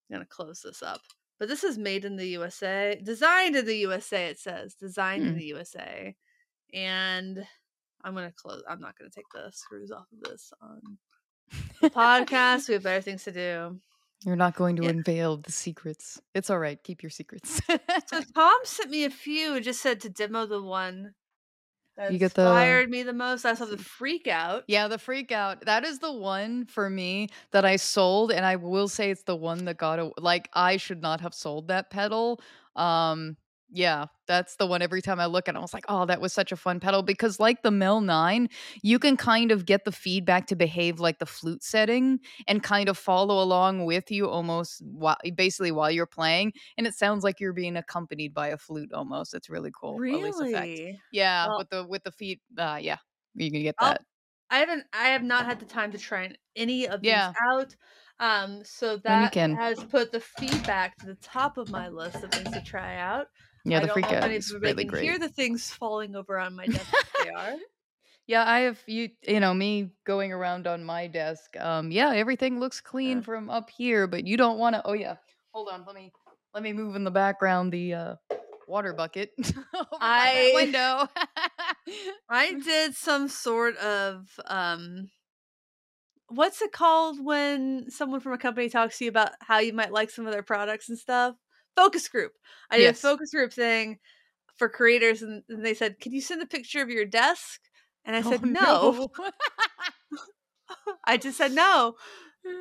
I'm 0.10 0.16
gonna 0.16 0.26
close 0.26 0.62
this 0.62 0.82
up. 0.84 1.02
But 1.40 1.48
this 1.48 1.64
is 1.64 1.78
made 1.78 2.04
in 2.06 2.18
the 2.18 2.28
USA. 2.28 3.00
Designed 3.02 3.56
in 3.56 3.66
the 3.66 3.78
USA, 3.78 4.28
it 4.28 4.40
says. 4.40 4.76
Designed 4.76 5.24
in 5.24 5.30
Hmm. 5.34 5.38
the 5.40 5.46
USA. 5.46 6.16
And 6.74 7.46
I'm 8.04 8.14
gonna 8.14 8.32
close 8.36 8.62
I'm 8.70 8.80
not 8.82 8.98
gonna 8.98 9.10
take 9.10 9.26
the 9.34 9.50
screws 9.52 9.92
off 9.92 10.06
of 10.14 10.20
this 10.30 10.52
on 10.62 10.98
the 11.82 11.90
podcast. 11.90 12.68
We 12.68 12.76
have 12.76 12.84
better 12.84 13.02
things 13.02 13.24
to 13.24 13.32
do. 13.32 13.80
You're 14.26 14.36
not 14.36 14.56
going 14.56 14.76
to 14.76 14.84
Yeah. 14.84 14.90
unveil 14.90 15.38
the 15.38 15.52
secrets. 15.52 16.22
It's 16.36 16.50
alright, 16.50 16.84
keep 16.84 17.02
your 17.02 17.10
secrets. 17.10 17.62
So 18.08 18.22
Tom 18.36 18.60
sent 18.66 18.90
me 18.90 19.06
a 19.06 19.10
few 19.10 19.62
just 19.62 19.82
said 19.82 20.02
to 20.02 20.10
demo 20.10 20.46
the 20.46 20.62
one 20.62 21.14
that 22.00 22.14
You 22.14 22.18
get 22.18 22.34
the 22.34 22.44
inspired 22.44 22.90
me 22.90 23.04
the 23.04 23.14
most. 23.14 23.46
I 23.46 23.54
saw 23.54 23.66
the 23.66 23.78
freak 23.78 24.28
out. 24.28 24.64
Yeah, 24.68 24.88
the 24.88 24.98
freak 24.98 25.32
out. 25.32 25.66
That 25.66 25.84
is 25.84 26.00
the 26.00 26.12
one 26.12 26.66
for 26.66 26.90
me 26.90 27.28
that 27.52 27.66
I 27.66 27.76
sold, 27.76 28.32
and 28.32 28.46
I 28.46 28.56
will 28.56 28.88
say 28.88 29.12
it's 29.12 29.24
the 29.24 29.36
one 29.36 29.66
that 29.66 29.78
got 29.78 30.00
a 30.00 30.12
like, 30.18 30.50
I 30.54 30.78
should 30.78 31.02
not 31.02 31.22
have 31.22 31.34
sold 31.34 31.68
that 31.68 31.90
pedal. 31.92 32.42
Um, 32.76 33.36
yeah, 33.72 34.06
that's 34.28 34.56
the 34.58 34.66
one 34.68 34.82
every 34.82 35.02
time 35.02 35.20
I 35.20 35.28
look 35.28 35.48
at 35.48 35.56
it, 35.56 35.58
I 35.58 35.62
was 35.62 35.74
like, 35.74 35.86
"Oh, 35.90 36.06
that 36.06 36.22
was 36.22 36.34
such 36.34 36.52
a 36.52 36.58
fun 36.58 36.80
pedal," 36.80 37.04
because 37.04 37.40
like 37.40 37.62
the 37.64 37.72
Mel 37.72 38.02
9, 38.02 38.50
you 38.84 39.00
can 39.00 39.18
kind 39.18 39.52
of 39.52 39.66
get 39.66 39.86
the 39.86 39.92
feedback 39.92 40.48
to 40.48 40.56
behave 40.56 41.00
like 41.00 41.20
the 41.20 41.26
flute 41.26 41.64
setting 41.64 42.20
and 42.48 42.64
kind 42.64 42.90
of 42.90 42.98
follow 42.98 43.42
along 43.44 43.86
with 43.86 44.12
you 44.12 44.28
almost 44.30 44.82
while 44.86 45.18
basically 45.36 45.72
while 45.72 45.92
you're 45.92 46.06
playing, 46.08 46.54
and 46.78 46.88
it 46.88 46.96
sounds 46.96 47.24
like 47.24 47.40
you're 47.40 47.54
being 47.54 47.78
accompanied 47.78 48.34
by 48.34 48.48
a 48.50 48.58
flute 48.58 48.92
almost. 48.94 49.34
It's 49.34 49.50
really 49.50 49.72
cool. 49.74 50.04
At 50.12 50.22
least 50.22 50.42
effect. 50.42 50.82
Really? 50.82 51.04
Yeah, 51.12 51.48
Well 51.48 51.56
with 51.56 51.70
the 51.70 51.86
with 51.88 52.04
the 52.04 52.12
feet, 52.12 52.42
uh, 52.58 52.80
yeah, 52.82 52.98
you 53.36 53.52
can 53.52 53.62
get 53.64 53.78
I'll 53.78 53.96
that. 53.96 54.02
I 54.50 54.60
haven't 54.60 54.88
I 54.94 55.10
have 55.10 55.24
not 55.24 55.46
had 55.46 55.60
the 55.60 55.66
time 55.66 55.92
to 55.92 55.98
try 55.98 56.36
any 56.56 56.88
of 56.88 57.04
these 57.04 57.28
Yeah. 57.28 57.36
out. 57.52 57.76
Um, 58.20 58.64
so 58.66 58.98
that 58.98 59.36
has 59.58 59.84
put 59.84 60.12
the 60.12 60.20
feedback 60.20 60.98
to 61.00 61.06
the 61.06 61.16
top 61.16 61.58
of 61.58 61.70
my 61.70 61.90
list 61.90 62.24
of 62.24 62.32
things 62.34 62.54
to 62.54 62.62
try 62.62 62.98
out. 62.98 63.28
Yeah, 63.66 63.80
the 63.80 63.88
freak 63.90 64.06
out 64.06 64.32
is 64.32 64.54
really 64.54 64.86
can 64.86 65.00
hear 65.00 65.20
the 65.20 65.30
things 65.30 65.70
falling 65.70 66.16
over 66.16 66.38
on 66.40 66.56
my 66.56 66.66
desk, 66.66 66.88
they 67.22 67.30
are. 67.30 67.56
Yeah, 68.28 68.48
I 68.48 68.60
have 68.60 68.78
you 68.86 69.10
you 69.28 69.40
know, 69.40 69.56
me 69.56 69.90
going 70.06 70.32
around 70.32 70.68
on 70.68 70.84
my 70.84 71.08
desk, 71.08 71.58
um, 71.58 71.90
yeah, 71.92 72.14
everything 72.14 72.60
looks 72.60 72.80
clean 72.80 73.18
Yeah. 73.18 73.24
from 73.24 73.50
up 73.50 73.72
here, 73.72 74.06
but 74.06 74.28
you 74.28 74.38
don't 74.38 74.60
wanna 74.60 74.84
oh, 74.86 74.94
yeah. 74.94 75.16
Hold 75.52 75.70
on, 75.70 75.84
let 75.88 75.96
me 75.96 76.12
let 76.54 76.62
me 76.62 76.72
move 76.72 76.96
in 76.96 77.04
the 77.04 77.10
background 77.12 77.72
the, 77.74 77.94
uh, 77.96 78.16
water 78.68 78.94
bucket 78.94 79.32
I 80.00 80.52
window. 80.54 81.08
I 82.30 82.54
did 82.54 82.94
some 82.96 83.28
sort 83.30 83.78
of, 83.78 84.30
um 84.46 85.10
what's 86.28 86.62
it 86.62 86.72
called 86.72 87.24
when 87.24 87.90
someone 87.90 88.20
from 88.20 88.34
a 88.34 88.38
company 88.38 88.70
talks 88.70 89.00
to 89.00 89.06
you 89.06 89.10
about 89.10 89.32
how 89.42 89.58
you 89.58 89.74
might 89.74 89.92
like 89.92 90.12
some 90.12 90.28
of 90.28 90.32
their 90.34 90.44
products 90.44 90.88
and 90.90 91.00
stuff? 91.00 91.36
Focus 91.76 92.08
group. 92.10 92.34
I 92.70 92.78
did 92.78 92.88
a 92.88 92.94
focus 92.94 93.32
group 93.34 93.54
thing 93.54 94.00
for 94.58 94.70
creators, 94.70 95.22
and 95.24 95.44
and 95.50 95.66
they 95.66 95.74
said, 95.74 96.00
"Can 96.00 96.14
you 96.14 96.22
send 96.22 96.42
a 96.42 96.48
picture 96.48 96.82
of 96.82 96.90
your 96.90 97.06
desk?" 97.06 97.62
And 98.06 98.16
I 98.16 98.22
Oh, 98.24 98.30
said, 98.30 98.44
"No." 98.44 98.96
no. 99.04 99.10
I 101.06 101.18
just 101.18 101.38
said 101.38 101.54
no. 101.54 101.96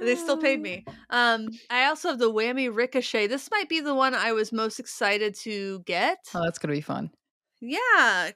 They 0.01 0.17
still 0.17 0.39
paid 0.39 0.61
me. 0.63 0.87
Um, 1.11 1.61
I 1.71 1.87
also 1.87 2.11
have 2.11 2.19
the 2.21 2.33
whammy 2.33 2.75
ricochet. 2.75 3.29
This 3.29 3.51
might 3.51 3.69
be 3.69 3.81
the 3.81 3.95
one 3.95 4.15
I 4.15 4.33
was 4.33 4.53
most 4.53 4.81
excited 4.81 5.35
to 5.37 5.81
get. 5.81 6.19
Oh, 6.35 6.43
that's 6.45 6.59
gonna 6.59 6.73
be 6.75 6.81
fun. 6.81 7.11
Yeah, 7.61 8.33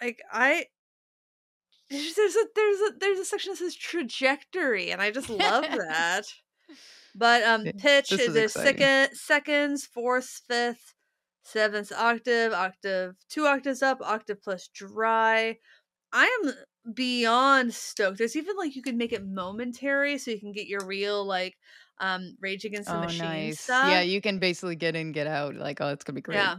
like 0.00 0.20
I 0.32 0.66
there's 1.90 2.36
a 2.36 2.46
there's 2.54 2.80
a 2.80 2.98
there's 2.98 3.18
a 3.18 3.24
section 3.24 3.52
that 3.52 3.56
says 3.58 3.74
trajectory, 3.74 4.90
and 4.90 5.00
I 5.00 5.10
just 5.10 5.30
love 5.30 5.72
that. 5.88 6.26
But 7.18 7.42
um, 7.44 7.72
pitch 7.78 8.10
this 8.10 8.28
is 8.36 8.36
is 8.36 8.54
second 8.54 9.16
seconds, 9.16 9.86
fourth, 9.86 10.42
fifth, 10.48 10.94
seventh 11.44 11.92
octave, 11.92 12.52
octave 12.52 13.16
two 13.28 13.46
octaves 13.46 13.82
up, 13.82 14.00
octave 14.02 14.42
plus 14.42 14.68
dry. 14.68 15.58
I 16.12 16.26
am 16.86 16.94
beyond 16.94 17.74
stoked. 17.74 18.18
There's 18.18 18.36
even 18.36 18.56
like 18.56 18.76
you 18.76 18.82
can 18.82 18.98
make 18.98 19.12
it 19.12 19.26
momentary, 19.26 20.18
so 20.18 20.30
you 20.32 20.40
can 20.40 20.52
get 20.52 20.68
your 20.68 20.84
real 20.86 21.24
like 21.24 21.56
um 21.98 22.36
Rage 22.40 22.64
Against 22.66 22.92
the 22.92 22.98
Oh, 22.98 22.98
Machine 22.98 23.50
nice. 23.50 23.76
stuff. 23.76 23.82
Yeah, 23.82 24.00
you 24.00 24.20
can 24.20 24.38
basically 24.38 24.76
get 24.76 24.96
in, 24.96 25.12
get 25.12 25.26
out. 25.26 25.54
Like, 25.54 25.80
oh, 25.80 25.88
it's 25.90 26.04
gonna 26.04 26.14
be 26.14 26.20
great. 26.22 26.54
Yeah. 26.54 26.58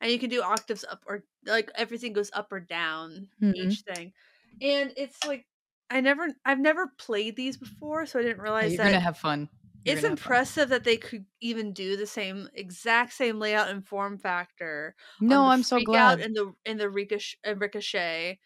And 0.00 0.10
you 0.10 0.18
can 0.18 0.30
do 0.30 0.42
octaves 0.42 0.84
up 0.84 1.02
or 1.06 1.24
like 1.44 1.70
everything 1.74 2.12
goes 2.12 2.30
up 2.32 2.52
or 2.52 2.60
down 2.60 3.28
Mhm. 3.40 3.74
each 3.74 3.80
thing. 3.82 4.12
And 4.60 4.92
it's 4.96 5.24
like 5.24 5.46
I 5.90 6.00
never 6.00 6.28
I've 6.44 6.58
never 6.60 6.88
played 6.98 7.36
these 7.36 7.56
before, 7.58 8.06
so 8.06 8.18
I 8.18 8.22
didn't 8.22 8.40
Yeah, 8.60 8.68
realize 8.68 8.76
you're 8.76 8.78
that 8.78 8.90
gonna 8.90 9.00
have 9.00 9.18
fun. 9.18 9.48
It's 9.84 10.04
impressive 10.04 10.68
that 10.70 10.84
they 10.84 10.96
could 10.96 11.24
even 11.40 11.72
do 11.72 11.96
the 11.96 12.06
same 12.06 12.48
exact 12.54 13.12
same 13.12 13.38
layout 13.38 13.68
and 13.68 13.86
form 13.86 14.18
factor. 14.18 14.94
No, 15.20 15.46
I'm 15.46 15.62
so 15.62 15.80
glad. 15.80 16.20
and 16.20 16.34
the 16.34 16.52
in 16.64 16.76
the 16.76 16.90
ricochet, 16.90 17.38
ricochet. 17.56 18.38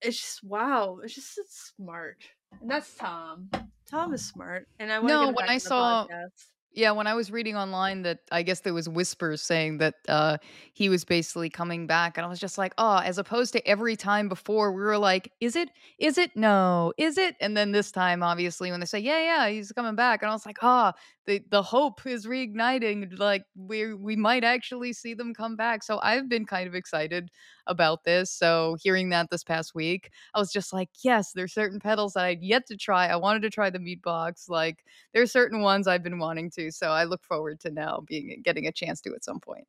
It's 0.00 0.20
just 0.20 0.44
wow, 0.44 0.98
it's 1.02 1.14
just 1.14 1.38
it's 1.38 1.72
smart. 1.76 2.18
And 2.60 2.70
that's 2.70 2.94
Tom. 2.94 3.50
Tom 3.86 4.14
is 4.14 4.24
smart. 4.24 4.66
And 4.78 4.92
I 4.92 4.98
want 4.98 5.08
No, 5.08 5.32
when 5.32 5.48
I 5.48 5.58
saw 5.58 6.06
podcast. 6.06 6.46
Yeah, 6.76 6.90
when 6.90 7.06
I 7.06 7.14
was 7.14 7.30
reading 7.30 7.56
online 7.56 8.02
that 8.02 8.18
I 8.32 8.42
guess 8.42 8.60
there 8.60 8.74
was 8.74 8.88
whispers 8.88 9.40
saying 9.42 9.78
that 9.78 9.94
uh 10.08 10.38
he 10.72 10.88
was 10.88 11.04
basically 11.04 11.48
coming 11.48 11.86
back 11.86 12.16
and 12.18 12.26
I 12.26 12.28
was 12.28 12.40
just 12.40 12.58
like, 12.58 12.74
"Oh, 12.78 12.96
as 12.98 13.16
opposed 13.16 13.52
to 13.52 13.64
every 13.66 13.94
time 13.94 14.28
before 14.28 14.72
we 14.72 14.80
were 14.82 14.98
like, 14.98 15.30
is 15.40 15.54
it? 15.54 15.70
Is 16.00 16.18
it? 16.18 16.32
No. 16.36 16.92
Is 16.98 17.16
it?" 17.16 17.36
And 17.40 17.56
then 17.56 17.70
this 17.70 17.92
time 17.92 18.24
obviously 18.24 18.72
when 18.72 18.80
they 18.80 18.86
say, 18.86 18.98
"Yeah, 18.98 19.20
yeah, 19.20 19.48
he's 19.50 19.70
coming 19.70 19.94
back." 19.94 20.22
And 20.22 20.30
I 20.30 20.34
was 20.34 20.44
like, 20.46 20.58
"Ah, 20.62 20.94
the 21.26 21.40
the 21.48 21.62
hope 21.62 22.04
is 22.06 22.26
reigniting 22.26 23.16
like 23.20 23.44
we 23.56 23.94
we 23.94 24.16
might 24.16 24.42
actually 24.42 24.92
see 24.94 25.14
them 25.14 25.32
come 25.32 25.54
back." 25.56 25.84
So 25.84 26.00
I've 26.02 26.28
been 26.28 26.44
kind 26.44 26.66
of 26.66 26.74
excited 26.74 27.30
about 27.66 28.04
this. 28.04 28.30
So 28.32 28.76
hearing 28.82 29.08
that 29.10 29.30
this 29.30 29.44
past 29.44 29.74
week, 29.74 30.10
I 30.34 30.38
was 30.40 30.52
just 30.52 30.72
like, 30.72 30.90
"Yes, 31.02 31.32
there's 31.32 31.54
certain 31.54 31.78
pedals 31.80 32.14
that 32.14 32.24
I'd 32.24 32.42
yet 32.42 32.66
to 32.66 32.76
try. 32.76 33.06
I 33.06 33.16
wanted 33.16 33.42
to 33.42 33.50
try 33.50 33.70
the 33.70 33.78
meat 33.78 34.02
box 34.02 34.48
like 34.48 34.84
there's 35.12 35.32
certain 35.32 35.60
ones 35.62 35.86
I've 35.86 36.02
been 36.02 36.18
wanting 36.18 36.50
to, 36.52 36.63
so 36.70 36.90
I 36.90 37.04
look 37.04 37.24
forward 37.24 37.60
to 37.60 37.70
now 37.70 38.00
being 38.06 38.40
getting 38.42 38.66
a 38.66 38.72
chance 38.72 39.00
to 39.02 39.14
at 39.14 39.24
some 39.24 39.40
point. 39.40 39.66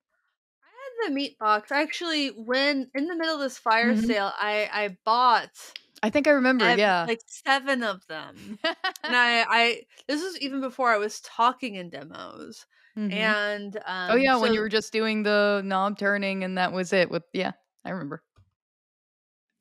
I 0.63 0.67
had 1.05 1.09
the 1.09 1.13
meat 1.15 1.37
box. 1.37 1.71
Actually, 1.71 2.29
when 2.29 2.89
in 2.93 3.07
the 3.07 3.15
middle 3.15 3.35
of 3.35 3.41
this 3.41 3.57
fire 3.57 3.95
Mhm. 3.95 3.95
sale, 3.95 4.31
I 4.37 4.69
I 4.71 4.97
bought 5.03 5.75
I 6.03 6.09
think 6.09 6.27
I 6.27 6.31
remember, 6.31 6.69
ev- 6.69 6.71
yeah. 6.71 7.07
like 7.07 7.21
seven 7.27 7.83
of 7.83 8.07
them. 8.07 8.59
And 9.07 9.15
I 9.15 9.45
I 9.49 9.83
this 10.07 10.23
was 10.23 10.39
even 10.41 10.61
before 10.61 10.91
I 10.91 10.97
was 10.97 11.21
talking 11.21 11.75
in 11.75 11.89
demos. 11.91 12.65
Mhm. 12.95 13.35
And 13.49 13.79
um 13.85 14.09
Oh 14.09 14.15
yeah, 14.17 14.37
when 14.37 14.53
you 14.53 14.61
were 14.61 14.69
just 14.69 14.93
doing 14.93 15.23
the 15.23 15.61
knob 15.65 15.97
turning 15.99 16.43
and 16.43 16.57
that 16.57 16.73
was 16.73 16.93
it 16.93 17.11
with 17.11 17.23
yeah, 17.33 17.53
I 17.85 17.91
remember. 17.91 18.23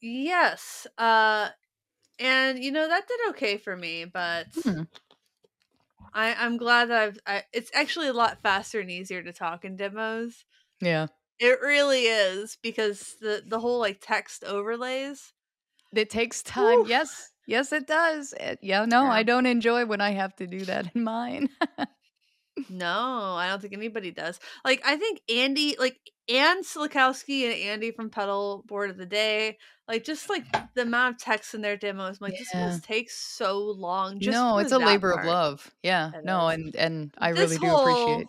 yes, 0.00 0.86
uh 0.98 1.50
and 2.18 2.62
you 2.64 2.72
know 2.72 2.88
that 2.88 3.08
did 3.08 3.20
okay 3.30 3.58
for 3.58 3.76
me, 3.76 4.04
but 4.06 4.48
Hmm. 4.62 4.84
I 6.14 6.34
I'm 6.34 6.56
glad 6.56 6.90
that 6.90 7.02
I've 7.02 7.18
I, 7.26 7.42
it's 7.52 7.70
actually 7.74 8.08
a 8.08 8.12
lot 8.12 8.40
faster 8.42 8.80
and 8.80 8.90
easier 8.90 9.22
to 9.22 9.32
talk 9.32 9.64
in 9.64 9.76
demos. 9.76 10.44
Yeah. 10.80 11.08
It 11.38 11.60
really 11.60 12.02
is 12.04 12.56
because 12.62 13.16
the 13.20 13.42
the 13.46 13.58
whole 13.60 13.78
like 13.80 13.98
text 14.00 14.44
overlays. 14.44 15.32
It 15.92 16.10
takes 16.10 16.42
time. 16.42 16.80
Whew. 16.80 16.88
Yes. 16.88 17.30
Yes, 17.46 17.72
it 17.72 17.86
does. 17.86 18.32
It- 18.40 18.58
yeah, 18.62 18.84
no, 18.86 19.06
I 19.06 19.22
don't 19.22 19.44
enjoy 19.46 19.84
when 19.84 20.00
I 20.00 20.12
have 20.12 20.34
to 20.36 20.46
do 20.46 20.64
that 20.64 20.90
in 20.94 21.04
mine. 21.04 21.50
No, 22.68 23.34
I 23.36 23.48
don't 23.48 23.60
think 23.60 23.72
anybody 23.74 24.10
does. 24.10 24.38
Like, 24.64 24.82
I 24.84 24.96
think 24.96 25.20
Andy, 25.28 25.76
like 25.78 25.98
Ann 26.28 26.62
Silikowski 26.62 27.44
and 27.44 27.54
Andy 27.54 27.90
from 27.90 28.10
Pedal 28.10 28.64
Board 28.66 28.90
of 28.90 28.96
the 28.96 29.06
Day, 29.06 29.58
like 29.88 30.04
just 30.04 30.30
like 30.30 30.44
the 30.74 30.82
amount 30.82 31.16
of 31.16 31.20
text 31.20 31.54
in 31.54 31.60
their 31.62 31.76
demos, 31.76 32.18
I'm 32.20 32.30
like 32.30 32.38
this 32.38 32.48
Yeah. 32.54 32.66
must 32.68 32.84
take 32.84 33.10
so 33.10 33.58
long. 33.58 34.20
Just 34.20 34.34
no, 34.36 34.58
it's 34.58 34.72
a 34.72 34.78
labor 34.78 35.10
of 35.10 35.24
love. 35.26 35.70
Yeah. 35.82 36.10
It 36.14 36.24
No, 36.24 36.48
and 36.48 36.74
and 36.76 37.12
I 37.18 37.32
This 37.32 37.50
really 37.50 37.58
do 37.58 37.66
whole- 37.66 37.86
appreciate 37.90 38.28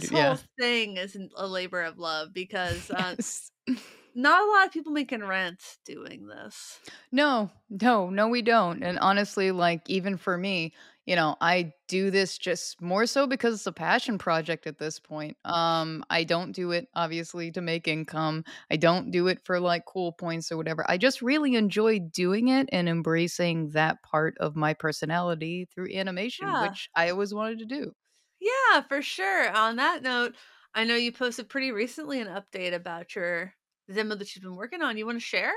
This 0.00 0.10
whole 0.10 0.20
Yeah. 0.20 0.36
thing 0.58 0.96
is 0.96 1.16
a 1.36 1.46
labor 1.46 1.82
of 1.82 1.98
love 1.98 2.32
because 2.34 2.90
uh, 2.90 3.14
Yes. 3.16 3.52
not 4.14 4.42
a 4.42 4.50
lot 4.50 4.66
of 4.66 4.72
people 4.72 4.92
making 4.92 5.22
rent 5.22 5.60
doing 5.84 6.26
this. 6.26 6.80
No, 7.12 7.50
no, 7.70 8.10
no, 8.10 8.28
we 8.28 8.42
don't. 8.42 8.82
And 8.82 8.98
honestly, 8.98 9.50
like, 9.52 9.88
even 9.88 10.16
for 10.16 10.36
me, 10.36 10.72
you 11.06 11.16
know, 11.16 11.36
I 11.40 11.72
do 11.88 12.10
this 12.10 12.36
just 12.36 12.80
more 12.82 13.06
so 13.06 13.26
because 13.26 13.54
it's 13.54 13.66
a 13.66 13.72
passion 13.72 14.18
project 14.18 14.66
at 14.66 14.78
this 14.78 14.98
point. 14.98 15.36
Um, 15.44 16.04
I 16.10 16.24
don't 16.24 16.52
do 16.52 16.72
it 16.72 16.88
obviously 16.94 17.52
to 17.52 17.60
make 17.60 17.86
income. 17.88 18.44
I 18.70 18.76
don't 18.76 19.10
do 19.12 19.28
it 19.28 19.40
for 19.44 19.60
like 19.60 19.84
cool 19.86 20.12
points 20.12 20.50
or 20.50 20.56
whatever. 20.56 20.84
I 20.88 20.98
just 20.98 21.22
really 21.22 21.54
enjoy 21.54 22.00
doing 22.00 22.48
it 22.48 22.68
and 22.72 22.88
embracing 22.88 23.70
that 23.70 24.02
part 24.02 24.36
of 24.38 24.56
my 24.56 24.74
personality 24.74 25.66
through 25.72 25.92
animation, 25.94 26.46
Yeah. 26.46 26.60
which 26.60 26.88
I 26.96 27.10
always 27.10 27.32
wanted 27.32 27.60
to 27.60 27.66
do. 27.66 27.92
Yeah, 28.40 28.82
for 28.82 29.02
sure. 29.02 29.50
On 29.50 29.76
that 29.76 30.02
note, 30.02 30.36
I 30.74 30.84
know 30.84 30.94
you 30.96 31.12
posted 31.12 31.48
pretty 31.48 31.72
recently 31.72 32.20
an 32.20 32.28
update 32.28 32.74
about 32.74 33.14
your 33.14 33.54
demo 33.92 34.14
that 34.16 34.34
you've 34.34 34.42
been 34.42 34.56
working 34.56 34.82
on. 34.82 34.96
You 34.98 35.06
want 35.06 35.16
to 35.16 35.20
share? 35.24 35.54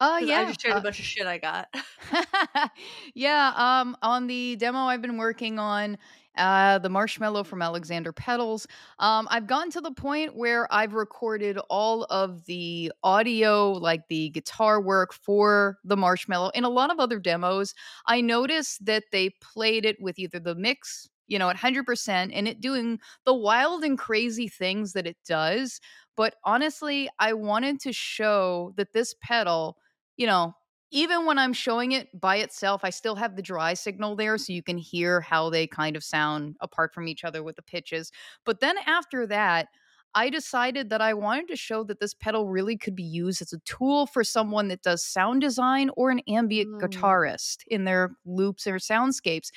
Uh 0.00 0.18
'Cause 0.18 0.28
yeah. 0.28 0.40
I 0.40 0.44
just 0.44 0.60
shared 0.60 0.76
uh, 0.76 0.78
a 0.78 0.80
bunch 0.80 0.98
of 0.98 1.04
shit 1.04 1.26
I 1.26 1.38
got. 1.38 1.68
yeah, 3.14 3.52
um, 3.56 3.96
on 4.02 4.26
the 4.26 4.56
demo 4.56 4.80
I've 4.80 5.02
been 5.02 5.16
working 5.16 5.58
on, 5.58 5.98
uh, 6.36 6.78
the 6.78 6.88
marshmallow 6.88 7.44
from 7.44 7.60
Alexander 7.60 8.12
Pedals, 8.12 8.66
um, 8.98 9.28
I've 9.30 9.46
gotten 9.46 9.70
to 9.72 9.80
the 9.82 9.92
point 9.92 10.34
where 10.34 10.72
I've 10.72 10.94
recorded 10.94 11.58
all 11.68 12.04
of 12.04 12.46
the 12.46 12.90
audio, 13.02 13.72
like 13.72 14.08
the 14.08 14.30
guitar 14.30 14.80
work 14.80 15.12
for 15.12 15.78
the 15.84 15.96
marshmallow. 15.96 16.50
In 16.54 16.64
a 16.64 16.70
lot 16.70 16.90
of 16.90 16.98
other 16.98 17.18
demos, 17.18 17.74
I 18.06 18.20
noticed 18.22 18.84
that 18.86 19.04
they 19.12 19.30
played 19.42 19.84
it 19.84 19.96
with 20.00 20.18
either 20.18 20.40
the 20.40 20.54
mix, 20.54 21.08
you 21.26 21.38
know, 21.38 21.50
at 21.50 21.56
100% 21.56 22.32
and 22.34 22.48
it 22.48 22.60
doing 22.60 22.98
the 23.26 23.34
wild 23.34 23.84
and 23.84 23.98
crazy 23.98 24.48
things 24.48 24.94
that 24.94 25.06
it 25.06 25.18
does. 25.26 25.80
But 26.16 26.36
honestly, 26.44 27.08
I 27.18 27.32
wanted 27.32 27.80
to 27.80 27.92
show 27.92 28.72
that 28.76 28.92
this 28.92 29.14
pedal, 29.22 29.78
you 30.16 30.26
know, 30.26 30.54
even 30.90 31.24
when 31.24 31.38
I'm 31.38 31.54
showing 31.54 31.92
it 31.92 32.08
by 32.20 32.36
itself, 32.36 32.82
I 32.84 32.90
still 32.90 33.14
have 33.16 33.34
the 33.36 33.42
dry 33.42 33.72
signal 33.72 34.14
there 34.14 34.36
so 34.36 34.52
you 34.52 34.62
can 34.62 34.76
hear 34.76 35.22
how 35.22 35.48
they 35.48 35.66
kind 35.66 35.96
of 35.96 36.04
sound 36.04 36.56
apart 36.60 36.92
from 36.92 37.08
each 37.08 37.24
other 37.24 37.42
with 37.42 37.56
the 37.56 37.62
pitches. 37.62 38.12
But 38.44 38.60
then 38.60 38.76
after 38.86 39.26
that, 39.28 39.68
I 40.14 40.28
decided 40.28 40.90
that 40.90 41.00
I 41.00 41.14
wanted 41.14 41.48
to 41.48 41.56
show 41.56 41.84
that 41.84 41.98
this 41.98 42.12
pedal 42.12 42.46
really 42.50 42.76
could 42.76 42.94
be 42.94 43.02
used 43.02 43.40
as 43.40 43.54
a 43.54 43.58
tool 43.60 44.06
for 44.06 44.22
someone 44.22 44.68
that 44.68 44.82
does 44.82 45.02
sound 45.02 45.40
design 45.40 45.90
or 45.96 46.10
an 46.10 46.20
ambient 46.28 46.68
Mm. 46.68 46.82
guitarist 46.82 47.64
in 47.68 47.84
their 47.84 48.14
loops 48.26 48.66
or 48.66 48.74
soundscapes. 48.76 49.50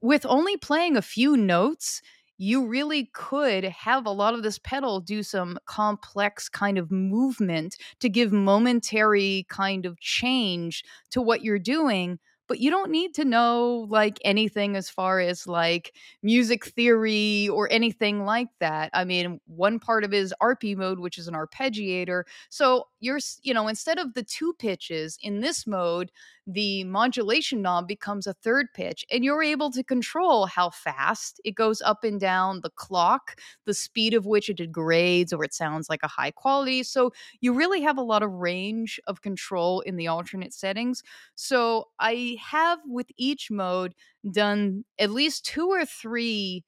With 0.00 0.26
only 0.26 0.56
playing 0.56 0.96
a 0.96 1.02
few 1.02 1.36
notes, 1.36 2.02
you 2.42 2.66
really 2.66 3.10
could 3.12 3.64
have 3.64 4.06
a 4.06 4.10
lot 4.10 4.32
of 4.32 4.42
this 4.42 4.58
pedal 4.58 4.98
do 5.00 5.22
some 5.22 5.58
complex 5.66 6.48
kind 6.48 6.78
of 6.78 6.90
movement 6.90 7.76
to 8.00 8.08
give 8.08 8.32
momentary 8.32 9.44
kind 9.50 9.84
of 9.84 10.00
change 10.00 10.82
to 11.10 11.20
what 11.20 11.42
you're 11.42 11.58
doing 11.58 12.18
but 12.50 12.58
you 12.58 12.68
don't 12.68 12.90
need 12.90 13.14
to 13.14 13.24
know 13.24 13.86
like 13.90 14.18
anything 14.24 14.74
as 14.74 14.90
far 14.90 15.20
as 15.20 15.46
like 15.46 15.94
music 16.24 16.66
theory 16.66 17.48
or 17.48 17.70
anything 17.70 18.24
like 18.24 18.48
that. 18.58 18.90
I 18.92 19.04
mean, 19.04 19.40
one 19.46 19.78
part 19.78 20.02
of 20.02 20.12
it 20.12 20.16
is 20.16 20.34
RP 20.42 20.76
mode, 20.76 20.98
which 20.98 21.16
is 21.16 21.28
an 21.28 21.34
arpeggiator. 21.34 22.24
So 22.48 22.88
you're, 22.98 23.20
you 23.42 23.54
know, 23.54 23.68
instead 23.68 24.00
of 24.00 24.14
the 24.14 24.24
two 24.24 24.52
pitches 24.58 25.16
in 25.22 25.38
this 25.42 25.64
mode, 25.64 26.10
the 26.44 26.82
modulation 26.84 27.62
knob 27.62 27.86
becomes 27.86 28.26
a 28.26 28.34
third 28.34 28.66
pitch, 28.74 29.04
and 29.10 29.24
you're 29.24 29.42
able 29.42 29.70
to 29.70 29.84
control 29.84 30.46
how 30.46 30.70
fast 30.70 31.40
it 31.44 31.54
goes 31.54 31.80
up 31.82 32.02
and 32.02 32.18
down 32.18 32.60
the 32.62 32.70
clock, 32.70 33.38
the 33.66 33.74
speed 33.74 34.14
of 34.14 34.26
which 34.26 34.48
it 34.48 34.56
degrades 34.56 35.32
or 35.32 35.44
it 35.44 35.54
sounds 35.54 35.88
like 35.88 36.02
a 36.02 36.08
high 36.08 36.30
quality. 36.30 36.82
So 36.82 37.12
you 37.40 37.52
really 37.52 37.80
have 37.82 37.98
a 37.98 38.02
lot 38.02 38.22
of 38.22 38.32
range 38.32 38.98
of 39.06 39.22
control 39.22 39.80
in 39.80 39.96
the 39.96 40.08
alternate 40.08 40.52
settings. 40.52 41.02
So 41.36 41.88
I 42.00 42.36
have 42.40 42.80
with 42.86 43.06
each 43.16 43.50
mode 43.50 43.94
done 44.30 44.84
at 44.98 45.10
least 45.10 45.44
two 45.44 45.68
or 45.68 45.84
three 45.84 46.64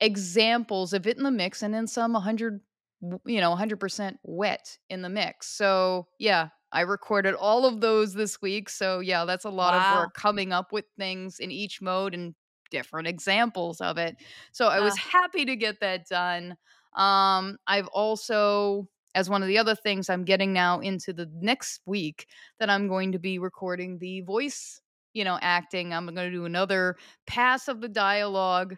examples 0.00 0.92
of 0.92 1.06
it 1.06 1.16
in 1.16 1.22
the 1.22 1.30
mix 1.30 1.62
and 1.62 1.72
then 1.72 1.86
some 1.86 2.12
100 2.12 2.60
you 3.26 3.40
know 3.40 3.54
100% 3.54 4.16
wet 4.22 4.78
in 4.90 5.02
the 5.02 5.08
mix 5.08 5.48
so 5.48 6.06
yeah 6.18 6.48
I 6.74 6.80
recorded 6.80 7.34
all 7.36 7.64
of 7.66 7.80
those 7.80 8.14
this 8.14 8.42
week. 8.42 8.68
So, 8.68 8.98
yeah, 8.98 9.24
that's 9.24 9.44
a 9.44 9.50
lot 9.50 9.74
of 9.74 9.96
work 9.96 10.14
coming 10.14 10.52
up 10.52 10.72
with 10.72 10.84
things 10.98 11.38
in 11.38 11.52
each 11.52 11.80
mode 11.80 12.14
and 12.14 12.34
different 12.72 13.06
examples 13.06 13.80
of 13.80 13.96
it. 13.96 14.16
So, 14.50 14.66
I 14.66 14.80
was 14.80 14.96
happy 14.96 15.44
to 15.44 15.54
get 15.54 15.78
that 15.80 16.08
done. 16.08 16.56
Um, 16.96 17.58
I've 17.68 17.86
also 17.88 18.88
as 19.14 19.30
one 19.30 19.42
of 19.42 19.48
the 19.48 19.58
other 19.58 19.74
things 19.74 20.08
I'm 20.08 20.24
getting 20.24 20.52
now 20.52 20.80
into 20.80 21.12
the 21.12 21.30
next 21.40 21.80
week 21.86 22.26
that 22.58 22.70
I'm 22.70 22.88
going 22.88 23.12
to 23.12 23.18
be 23.18 23.38
recording 23.38 23.98
the 23.98 24.22
voice, 24.22 24.80
you 25.12 25.24
know, 25.24 25.38
acting. 25.40 25.92
I'm 25.92 26.06
going 26.06 26.16
to 26.16 26.30
do 26.30 26.44
another 26.44 26.96
pass 27.26 27.68
of 27.68 27.80
the 27.80 27.88
dialogue 27.88 28.76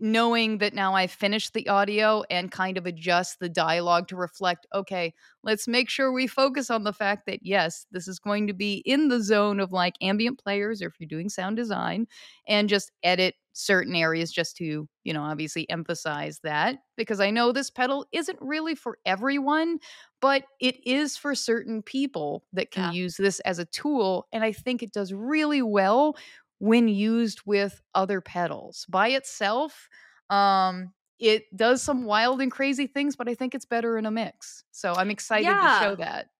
knowing 0.00 0.58
that 0.58 0.74
now 0.74 0.94
I've 0.94 1.10
finished 1.10 1.54
the 1.54 1.68
audio 1.68 2.22
and 2.30 2.50
kind 2.50 2.78
of 2.78 2.86
adjust 2.86 3.38
the 3.40 3.48
dialogue 3.48 4.08
to 4.08 4.16
reflect, 4.16 4.66
okay, 4.74 5.14
let's 5.42 5.66
make 5.68 5.88
sure 5.88 6.12
we 6.12 6.26
focus 6.26 6.70
on 6.70 6.84
the 6.84 6.92
fact 6.92 7.26
that 7.26 7.40
yes, 7.42 7.86
this 7.90 8.08
is 8.08 8.18
going 8.18 8.46
to 8.46 8.52
be 8.52 8.82
in 8.84 9.08
the 9.08 9.22
zone 9.22 9.60
of 9.60 9.72
like 9.72 9.94
ambient 10.00 10.38
players 10.38 10.82
or 10.82 10.86
if 10.86 10.94
you're 10.98 11.08
doing 11.08 11.28
sound 11.28 11.56
design 11.56 12.06
and 12.46 12.68
just 12.68 12.92
edit 13.02 13.34
certain 13.52 13.96
areas 13.96 14.30
just 14.30 14.56
to, 14.56 14.88
you 15.02 15.12
know, 15.12 15.22
obviously 15.22 15.68
emphasize 15.68 16.38
that 16.44 16.76
because 16.96 17.18
I 17.18 17.30
know 17.30 17.50
this 17.50 17.70
pedal 17.70 18.06
isn't 18.12 18.38
really 18.40 18.76
for 18.76 18.98
everyone, 19.04 19.78
but 20.20 20.44
it 20.60 20.76
is 20.86 21.16
for 21.16 21.34
certain 21.34 21.82
people 21.82 22.44
that 22.52 22.70
can 22.70 22.92
yeah. 22.92 23.00
use 23.00 23.16
this 23.16 23.40
as 23.40 23.58
a 23.58 23.64
tool 23.64 24.28
and 24.32 24.44
I 24.44 24.52
think 24.52 24.82
it 24.82 24.92
does 24.92 25.12
really 25.12 25.62
well 25.62 26.16
when 26.58 26.88
used 26.88 27.42
with 27.46 27.80
other 27.94 28.20
pedals. 28.20 28.86
By 28.88 29.08
itself, 29.08 29.88
um, 30.30 30.92
it 31.18 31.44
does 31.56 31.82
some 31.82 32.04
wild 32.04 32.40
and 32.40 32.50
crazy 32.52 32.86
things, 32.86 33.16
but 33.16 33.28
I 33.28 33.34
think 33.34 33.54
it's 33.54 33.64
better 33.64 33.98
in 33.98 34.06
a 34.06 34.10
mix. 34.10 34.64
So 34.70 34.96
I'm 34.96 35.10
excited 35.10 35.60
to 35.60 35.68
show 35.68 35.96
that. 35.96 36.30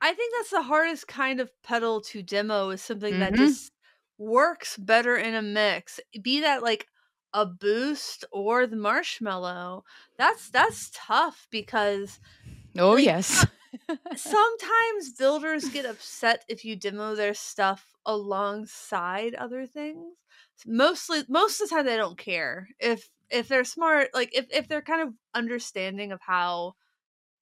I 0.00 0.12
think 0.14 0.34
that's 0.36 0.50
the 0.50 0.62
hardest 0.62 1.08
kind 1.08 1.40
of 1.40 1.50
pedal 1.62 2.00
to 2.02 2.22
demo 2.22 2.70
is 2.70 2.82
something 2.82 3.18
that 3.18 3.34
Mhm. 3.34 3.36
just 3.36 3.72
works 4.18 4.76
better 4.76 5.16
in 5.16 5.34
a 5.34 5.42
mix. 5.42 6.00
Be 6.22 6.40
that 6.40 6.62
like 6.62 6.88
a 7.32 7.46
boost 7.46 8.24
or 8.32 8.66
the 8.66 8.76
marshmallow. 8.76 9.84
That's 10.16 10.50
that's 10.50 10.90
tough 10.94 11.46
because 11.50 12.18
Oh, 12.78 12.96
like 12.96 12.96
yes. 12.96 13.46
sometimes 14.14 15.12
builders 15.12 15.68
get 15.68 15.86
upset 15.86 16.44
if 16.48 16.64
you 16.64 16.76
demo 16.76 17.14
their 17.14 17.34
stuff 17.34 17.92
alongside 18.06 19.34
other 19.34 19.66
things. 19.66 20.16
Mostly 20.66 21.24
most 21.28 21.60
of 21.60 21.68
the 21.68 21.74
time 21.76 21.86
they 21.86 21.96
don't 21.96 22.18
care. 22.18 22.68
If 22.78 23.08
if 23.30 23.48
they're 23.48 23.64
smart, 23.64 24.10
like 24.14 24.30
if 24.34 24.46
if 24.50 24.68
they're 24.68 24.82
kind 24.82 25.02
of 25.02 25.14
understanding 25.34 26.12
of 26.12 26.20
how 26.20 26.74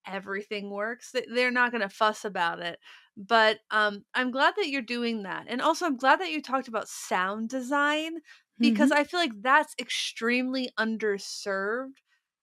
everything 0.06 0.70
works, 0.70 1.14
they're 1.34 1.50
not 1.50 1.70
going 1.72 1.82
to 1.82 1.88
fuss 1.88 2.24
about 2.24 2.60
it. 2.60 2.78
But 3.16 3.60
um 3.70 4.04
I'm 4.14 4.30
glad 4.30 4.54
that 4.56 4.68
you're 4.70 4.82
doing 4.82 5.22
that. 5.24 5.46
And 5.48 5.62
also 5.62 5.86
I'm 5.86 5.96
glad 5.96 6.20
that 6.20 6.30
you 6.32 6.42
talked 6.42 6.68
about 6.68 6.88
sound 6.88 7.48
design 7.50 8.18
because 8.60 8.90
Mhm. 8.90 8.92
I 8.92 9.04
feel 9.04 9.20
like 9.20 9.32
that's 9.42 9.74
extremely 9.80 10.70
underserved 10.78 11.98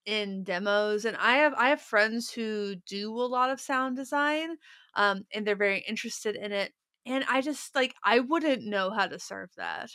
in 0.06 0.44
demos 0.44 1.04
and 1.04 1.16
I 1.16 1.36
have 1.38 1.54
I 1.54 1.68
have 1.70 1.80
friends 1.82 2.30
who 2.32 2.76
do 2.76 3.12
a 3.12 3.26
lot 3.26 3.50
of 3.50 3.60
sound 3.60 3.96
design 3.96 4.56
um 4.94 5.26
and 5.32 5.46
they're 5.46 5.56
very 5.56 5.80
interested 5.80 6.36
in 6.36 6.52
it 6.52 6.72
and 7.04 7.24
I 7.28 7.40
just 7.42 7.74
like 7.74 7.94
I 8.04 8.20
wouldn't 8.20 8.64
know 8.64 8.90
how 8.90 9.06
to 9.08 9.18
serve 9.18 9.50
that. 9.56 9.90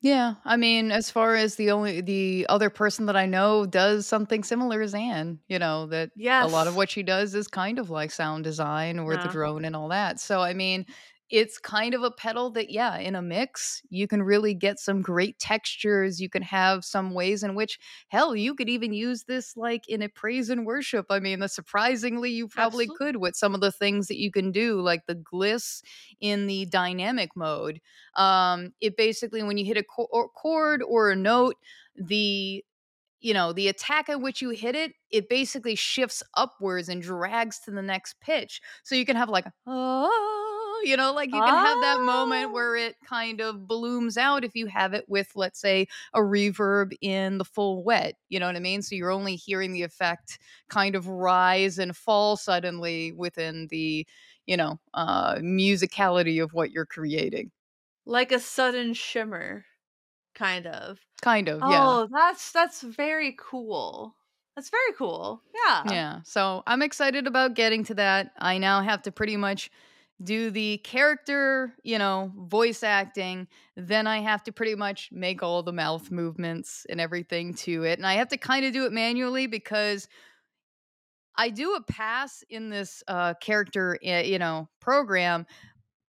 Yeah, 0.00 0.34
I 0.44 0.56
mean, 0.56 0.92
as 0.92 1.10
far 1.10 1.34
as 1.34 1.56
the 1.56 1.70
only 1.70 2.00
the 2.00 2.46
other 2.48 2.70
person 2.70 3.06
that 3.06 3.16
I 3.16 3.26
know 3.26 3.66
does 3.66 4.06
something 4.06 4.44
similar 4.44 4.82
is 4.82 4.94
Anne, 4.94 5.40
you 5.48 5.58
know, 5.58 5.86
that 5.86 6.10
a 6.38 6.48
lot 6.48 6.66
of 6.68 6.76
what 6.76 6.90
she 6.90 7.02
does 7.02 7.34
is 7.34 7.48
kind 7.48 7.78
of 7.78 7.88
like 7.90 8.10
sound 8.10 8.44
design 8.44 8.98
or 8.98 9.16
the 9.16 9.26
drone 9.28 9.64
and 9.64 9.74
all 9.74 9.88
that. 9.88 10.20
So, 10.20 10.40
I 10.42 10.52
mean, 10.52 10.84
it's 11.28 11.58
kind 11.58 11.94
of 11.94 12.02
a 12.04 12.10
pedal 12.10 12.50
that, 12.52 12.70
yeah, 12.70 12.98
in 12.98 13.16
a 13.16 13.22
mix, 13.22 13.82
you 13.90 14.06
can 14.06 14.22
really 14.22 14.54
get 14.54 14.78
some 14.78 15.02
great 15.02 15.38
textures. 15.38 16.20
You 16.20 16.28
can 16.28 16.42
have 16.42 16.84
some 16.84 17.14
ways 17.14 17.42
in 17.42 17.54
which, 17.56 17.78
hell, 18.08 18.36
you 18.36 18.54
could 18.54 18.68
even 18.68 18.92
use 18.92 19.24
this 19.24 19.56
like 19.56 19.88
in 19.88 20.02
a 20.02 20.08
praise 20.08 20.50
and 20.50 20.64
worship. 20.64 21.06
I 21.10 21.18
mean, 21.20 21.40
the 21.40 21.48
surprisingly, 21.48 22.30
you 22.30 22.46
probably 22.48 22.88
Absolutely. 22.88 22.96
could 22.96 23.16
with 23.16 23.34
some 23.36 23.54
of 23.54 23.60
the 23.60 23.72
things 23.72 24.06
that 24.08 24.18
you 24.18 24.30
can 24.30 24.52
do, 24.52 24.80
like 24.80 25.06
the 25.06 25.16
gliss 25.16 25.82
in 26.20 26.46
the 26.46 26.66
dynamic 26.66 27.30
mode 27.36 27.80
um, 28.14 28.72
it 28.80 28.96
basically, 28.96 29.42
when 29.42 29.58
you 29.58 29.64
hit 29.64 29.76
a 29.76 29.82
cho- 29.82 30.08
or 30.10 30.28
chord 30.30 30.82
or 30.82 31.10
a 31.10 31.16
note, 31.16 31.56
the 31.94 32.64
you 33.20 33.34
know 33.34 33.52
the 33.52 33.68
attack 33.68 34.08
at 34.08 34.20
which 34.20 34.42
you 34.42 34.50
hit 34.50 34.74
it, 34.76 34.92
it 35.10 35.28
basically 35.28 35.74
shifts 35.74 36.22
upwards 36.34 36.88
and 36.88 37.02
drags 37.02 37.60
to 37.60 37.70
the 37.70 37.82
next 37.82 38.20
pitch. 38.20 38.60
So 38.84 38.94
you 38.94 39.06
can 39.06 39.16
have 39.16 39.28
like 39.28 39.46
ah, 39.66 40.08
you 40.82 40.96
know, 40.96 41.12
like 41.12 41.32
you 41.32 41.42
can 41.42 41.58
have 41.58 41.80
that 41.80 42.00
moment 42.00 42.50
Ah. 42.50 42.52
where 42.52 42.76
it 42.76 42.96
kind 43.04 43.40
of 43.40 43.66
blooms 43.66 44.16
out 44.16 44.44
if 44.44 44.54
you 44.54 44.66
have 44.66 44.94
it 44.94 45.08
with, 45.08 45.32
let's 45.36 45.60
say, 45.60 45.86
a 46.14 46.20
reverb 46.20 46.92
in 47.00 47.38
the 47.38 47.44
full 47.44 47.82
wet. 47.84 48.14
You 48.28 48.40
know 48.40 48.46
what 48.46 48.56
I 48.56 48.60
mean? 48.60 48.82
So 48.82 48.94
you're 48.94 49.10
only 49.10 49.36
hearing 49.36 49.72
the 49.72 49.82
effect 49.82 50.38
kind 50.68 50.94
of 50.94 51.08
rise 51.08 51.78
and 51.78 51.96
fall 51.96 52.36
suddenly 52.36 53.12
within 53.12 53.68
the 53.68 54.06
you 54.46 54.56
know 54.56 54.78
uh 54.94 55.36
musicality 55.36 56.42
of 56.42 56.52
what 56.52 56.70
you're 56.70 56.86
creating 56.86 57.50
Like 58.06 58.32
a 58.32 58.38
sudden 58.38 58.94
shimmer 58.94 59.66
kind 60.34 60.66
of. 60.66 61.00
Kind 61.20 61.48
of, 61.48 61.64
yeah. 61.66 61.98
Oh, 61.98 62.08
that's 62.12 62.52
that's 62.52 62.82
very 62.82 63.34
cool. 63.38 64.16
That's 64.56 64.70
very 64.70 64.92
cool. 64.96 65.42
Yeah. 65.66 65.84
Yeah. 65.84 66.20
So 66.24 66.62
I'm 66.66 66.82
excited 66.82 67.26
about 67.26 67.54
getting 67.54 67.84
to 67.84 67.94
that. 67.94 68.32
I 68.38 68.58
now 68.58 68.80
have 68.82 69.02
to 69.02 69.12
pretty 69.12 69.36
much 69.36 69.70
do 70.22 70.50
the 70.50 70.78
character, 70.78 71.74
you 71.82 71.98
know, 71.98 72.32
voice 72.36 72.82
acting. 72.82 73.48
Then 73.76 74.06
I 74.06 74.20
have 74.20 74.42
to 74.44 74.52
pretty 74.52 74.74
much 74.74 75.10
make 75.12 75.42
all 75.42 75.62
the 75.62 75.72
mouth 75.72 76.10
movements 76.10 76.86
and 76.88 77.00
everything 77.00 77.54
to 77.54 77.84
it. 77.84 77.98
And 77.98 78.06
I 78.06 78.14
have 78.14 78.28
to 78.28 78.36
kind 78.36 78.64
of 78.64 78.72
do 78.72 78.86
it 78.86 78.92
manually 78.92 79.46
because 79.46 80.08
I 81.36 81.50
do 81.50 81.74
a 81.74 81.82
pass 81.82 82.42
in 82.48 82.70
this 82.70 83.02
uh, 83.08 83.34
character, 83.34 83.98
uh, 84.06 84.20
you 84.20 84.38
know, 84.38 84.68
program, 84.80 85.46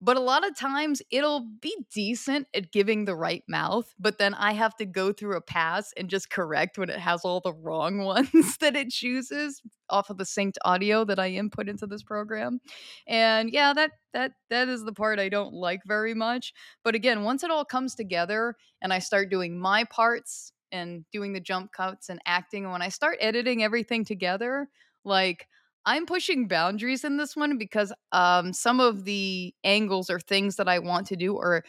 but 0.02 0.18
a 0.18 0.22
lot 0.22 0.46
of 0.46 0.58
times 0.58 1.02
it'll 1.12 1.48
be 1.62 1.76
decent 1.94 2.48
at 2.56 2.72
giving 2.72 3.06
the 3.06 3.16
right 3.16 3.44
mouth, 3.48 3.94
but 4.00 4.18
then 4.18 4.34
I 4.34 4.54
have 4.54 4.76
to 4.78 4.86
go 4.86 5.14
through 5.14 5.38
a 5.38 5.42
pass 5.42 5.94
and 5.96 6.10
just 6.10 6.32
correct 6.32 6.80
when 6.80 6.90
it 6.90 7.00
has 7.00 7.24
all 7.24 7.40
the 7.40 7.54
wrong 7.54 8.00
ones 8.04 8.58
that 8.58 8.76
it 8.76 8.90
chooses 8.90 9.62
off 9.90 10.10
of 10.10 10.18
the 10.18 10.24
synced 10.24 10.58
audio 10.66 11.06
that 11.06 11.20
I 11.20 11.30
input 11.30 11.70
into 11.70 11.86
this 11.86 12.02
program. 12.02 12.60
And 13.08 13.52
yeah, 13.52 13.74
that 13.74 13.92
that 14.14 14.32
that 14.50 14.68
is 14.70 14.84
the 14.84 14.94
part 14.94 15.20
I 15.20 15.30
don't 15.30 15.54
like 15.54 15.82
very 15.86 16.16
much. 16.16 16.54
But 16.84 16.96
again, 16.96 17.24
once 17.24 17.44
it 17.44 17.52
all 17.52 17.66
comes 17.66 17.94
together 17.94 18.56
and 18.82 18.92
I 18.92 19.00
start 19.00 19.30
doing 19.30 19.60
my 19.60 19.84
parts 19.84 20.52
and 20.72 21.06
doing 21.12 21.34
the 21.34 21.40
jump 21.40 21.74
cuts 21.74 22.10
and 22.10 22.20
acting, 22.26 22.64
and 22.64 22.72
when 22.72 22.82
I 22.82 22.90
start 22.90 23.18
editing 23.20 23.62
everything 23.64 24.04
together, 24.04 24.68
like 25.04 25.48
I'm 25.86 26.06
pushing 26.06 26.48
boundaries 26.48 27.04
in 27.04 27.18
this 27.18 27.36
one 27.36 27.58
because 27.58 27.92
um, 28.12 28.54
some 28.54 28.80
of 28.80 29.04
the 29.06 29.54
angles 29.64 30.10
or 30.10 30.20
things 30.20 30.56
that 30.58 30.68
I 30.70 30.80
want 30.80 31.08
to 31.08 31.16
do 31.16 31.36
or 31.36 31.64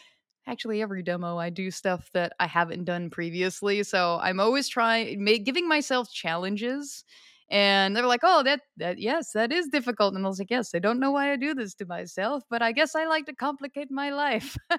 actually 0.46 0.82
every 0.82 1.02
demo 1.02 1.38
I 1.38 1.50
do 1.50 1.70
stuff 1.70 2.10
that 2.12 2.32
I 2.40 2.46
haven't 2.46 2.84
done 2.84 3.10
previously. 3.10 3.82
So 3.84 4.18
I'm 4.22 4.40
always 4.40 4.68
trying 4.68 5.24
ma- 5.24 5.38
giving 5.42 5.68
myself 5.68 6.10
challenges. 6.12 7.04
And 7.50 7.94
they're 7.94 8.06
like, 8.06 8.20
"Oh, 8.22 8.42
that 8.44 8.60
that 8.78 8.98
yes, 8.98 9.32
that 9.32 9.52
is 9.52 9.68
difficult." 9.68 10.14
And 10.14 10.24
I 10.24 10.28
was 10.28 10.38
like, 10.38 10.50
"Yes, 10.50 10.74
I 10.74 10.78
don't 10.78 10.98
know 10.98 11.10
why 11.10 11.32
I 11.32 11.36
do 11.36 11.52
this 11.54 11.74
to 11.74 11.84
myself, 11.86 12.42
but 12.48 12.62
I 12.62 12.72
guess 12.72 12.94
I 12.94 13.04
like 13.06 13.26
to 13.26 13.34
complicate 13.34 13.90
my 13.90 14.10
life." 14.10 14.56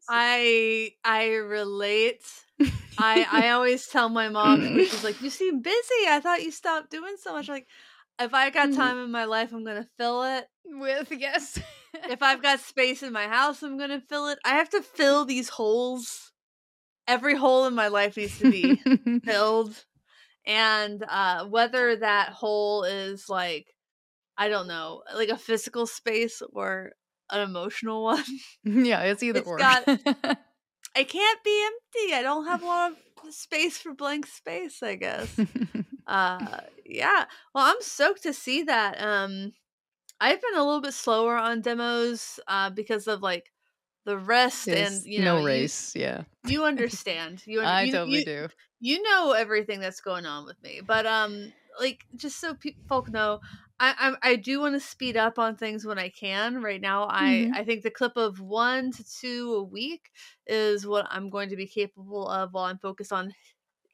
So- 0.00 0.20
I 0.20 0.92
I 1.04 1.34
relate. 1.34 2.22
I 2.98 3.26
I 3.30 3.50
always 3.52 3.86
tell 3.88 4.08
my 4.08 4.28
mom 4.28 4.60
she's 4.84 5.04
like, 5.04 5.20
"You 5.20 5.30
seem 5.30 5.60
busy. 5.62 6.06
I 6.08 6.20
thought 6.22 6.42
you 6.42 6.50
stopped 6.50 6.90
doing 6.90 7.16
so 7.18 7.32
much." 7.32 7.48
Like, 7.48 7.66
if 8.20 8.32
I 8.34 8.50
got 8.50 8.72
time 8.72 8.98
in 8.98 9.10
my 9.10 9.24
life, 9.24 9.52
I'm 9.52 9.64
gonna 9.64 9.88
fill 9.98 10.22
it. 10.24 10.46
With 10.66 11.12
yes. 11.12 11.58
If 12.08 12.22
I've 12.22 12.42
got 12.42 12.58
space 12.60 13.02
in 13.02 13.12
my 13.12 13.28
house, 13.28 13.62
I'm 13.62 13.78
gonna 13.78 14.00
fill 14.08 14.28
it. 14.28 14.38
I 14.44 14.50
have 14.56 14.70
to 14.70 14.82
fill 14.82 15.24
these 15.24 15.48
holes. 15.48 16.32
Every 17.06 17.36
hole 17.36 17.66
in 17.66 17.74
my 17.74 17.88
life 17.88 18.16
needs 18.16 18.38
to 18.38 18.50
be 18.50 18.80
filled. 19.24 19.84
And 20.46 21.04
uh 21.08 21.46
whether 21.46 21.96
that 21.96 22.30
hole 22.30 22.84
is 22.84 23.28
like 23.28 23.66
I 24.36 24.48
don't 24.48 24.66
know, 24.68 25.02
like 25.14 25.28
a 25.28 25.36
physical 25.38 25.86
space 25.86 26.42
or 26.52 26.92
an 27.30 27.40
emotional 27.42 28.02
one. 28.12 28.24
yeah, 28.64 29.02
it's 29.02 29.22
either 29.22 29.40
It's 29.40 29.48
or. 29.48 29.58
got 29.58 29.84
I 30.96 31.04
can't 31.04 31.44
be 31.44 31.66
empty. 31.66 32.14
I 32.14 32.20
don't 32.22 32.46
have 32.46 32.62
a 32.62 32.66
lot 32.66 32.92
of 32.92 33.34
space 33.34 33.78
for 33.78 33.94
blank 33.94 34.26
space, 34.26 34.82
I 34.82 34.94
guess. 34.96 35.28
Uh 36.06 36.60
yeah. 36.84 37.26
Well, 37.54 37.64
I'm 37.66 37.80
stoked 37.80 38.22
to 38.24 38.32
see 38.32 38.62
that. 38.64 39.00
Um 39.00 39.52
I've 40.20 40.42
been 40.42 40.54
a 40.56 40.64
little 40.64 40.80
bit 40.82 40.94
slower 40.94 41.36
on 41.36 41.62
demos 41.62 42.40
uh 42.48 42.70
because 42.70 43.08
of 43.08 43.22
like 43.22 43.52
the 44.06 44.18
rest 44.18 44.72
and 44.72 45.04
you 45.06 45.22
know, 45.22 45.36
no 45.36 45.38
you 45.38 45.68
race, 45.68 45.94
yeah. 45.96 46.24
you 46.42 46.64
understand. 46.64 47.46
You 47.46 47.62
I 47.62 47.86
you 47.86 47.92
totally 47.92 48.22
you 48.22 48.24
do. 48.24 48.48
you 48.80 49.02
know 49.02 49.32
everything 49.32 49.80
that's 49.80 50.00
going 50.00 50.26
on 50.26 50.44
with 50.46 50.62
me. 50.62 50.80
But 50.86 51.06
um 51.06 51.52
like 51.80 52.04
just 52.16 52.40
so 52.40 52.54
pe- 52.54 52.76
folk 52.88 53.10
know, 53.10 53.40
I 53.80 54.16
I, 54.22 54.30
I 54.32 54.36
do 54.36 54.60
want 54.60 54.74
to 54.74 54.80
speed 54.80 55.16
up 55.16 55.38
on 55.38 55.56
things 55.56 55.84
when 55.86 55.98
I 55.98 56.08
can. 56.10 56.62
Right 56.62 56.80
now, 56.80 57.04
I 57.10 57.48
Mhm. 57.48 57.54
I 57.54 57.64
think 57.64 57.82
the 57.82 57.90
clip 57.90 58.16
of 58.16 58.40
one 58.40 58.92
to 58.92 59.04
two 59.04 59.54
a 59.54 59.62
week 59.64 60.10
is 60.46 60.86
what 60.86 61.06
I'm 61.10 61.30
going 61.30 61.48
to 61.50 61.56
be 61.56 61.66
capable 61.68 62.28
of 62.28 62.52
while 62.52 62.64
I'm 62.66 62.78
focused 62.78 63.12
on 63.12 63.34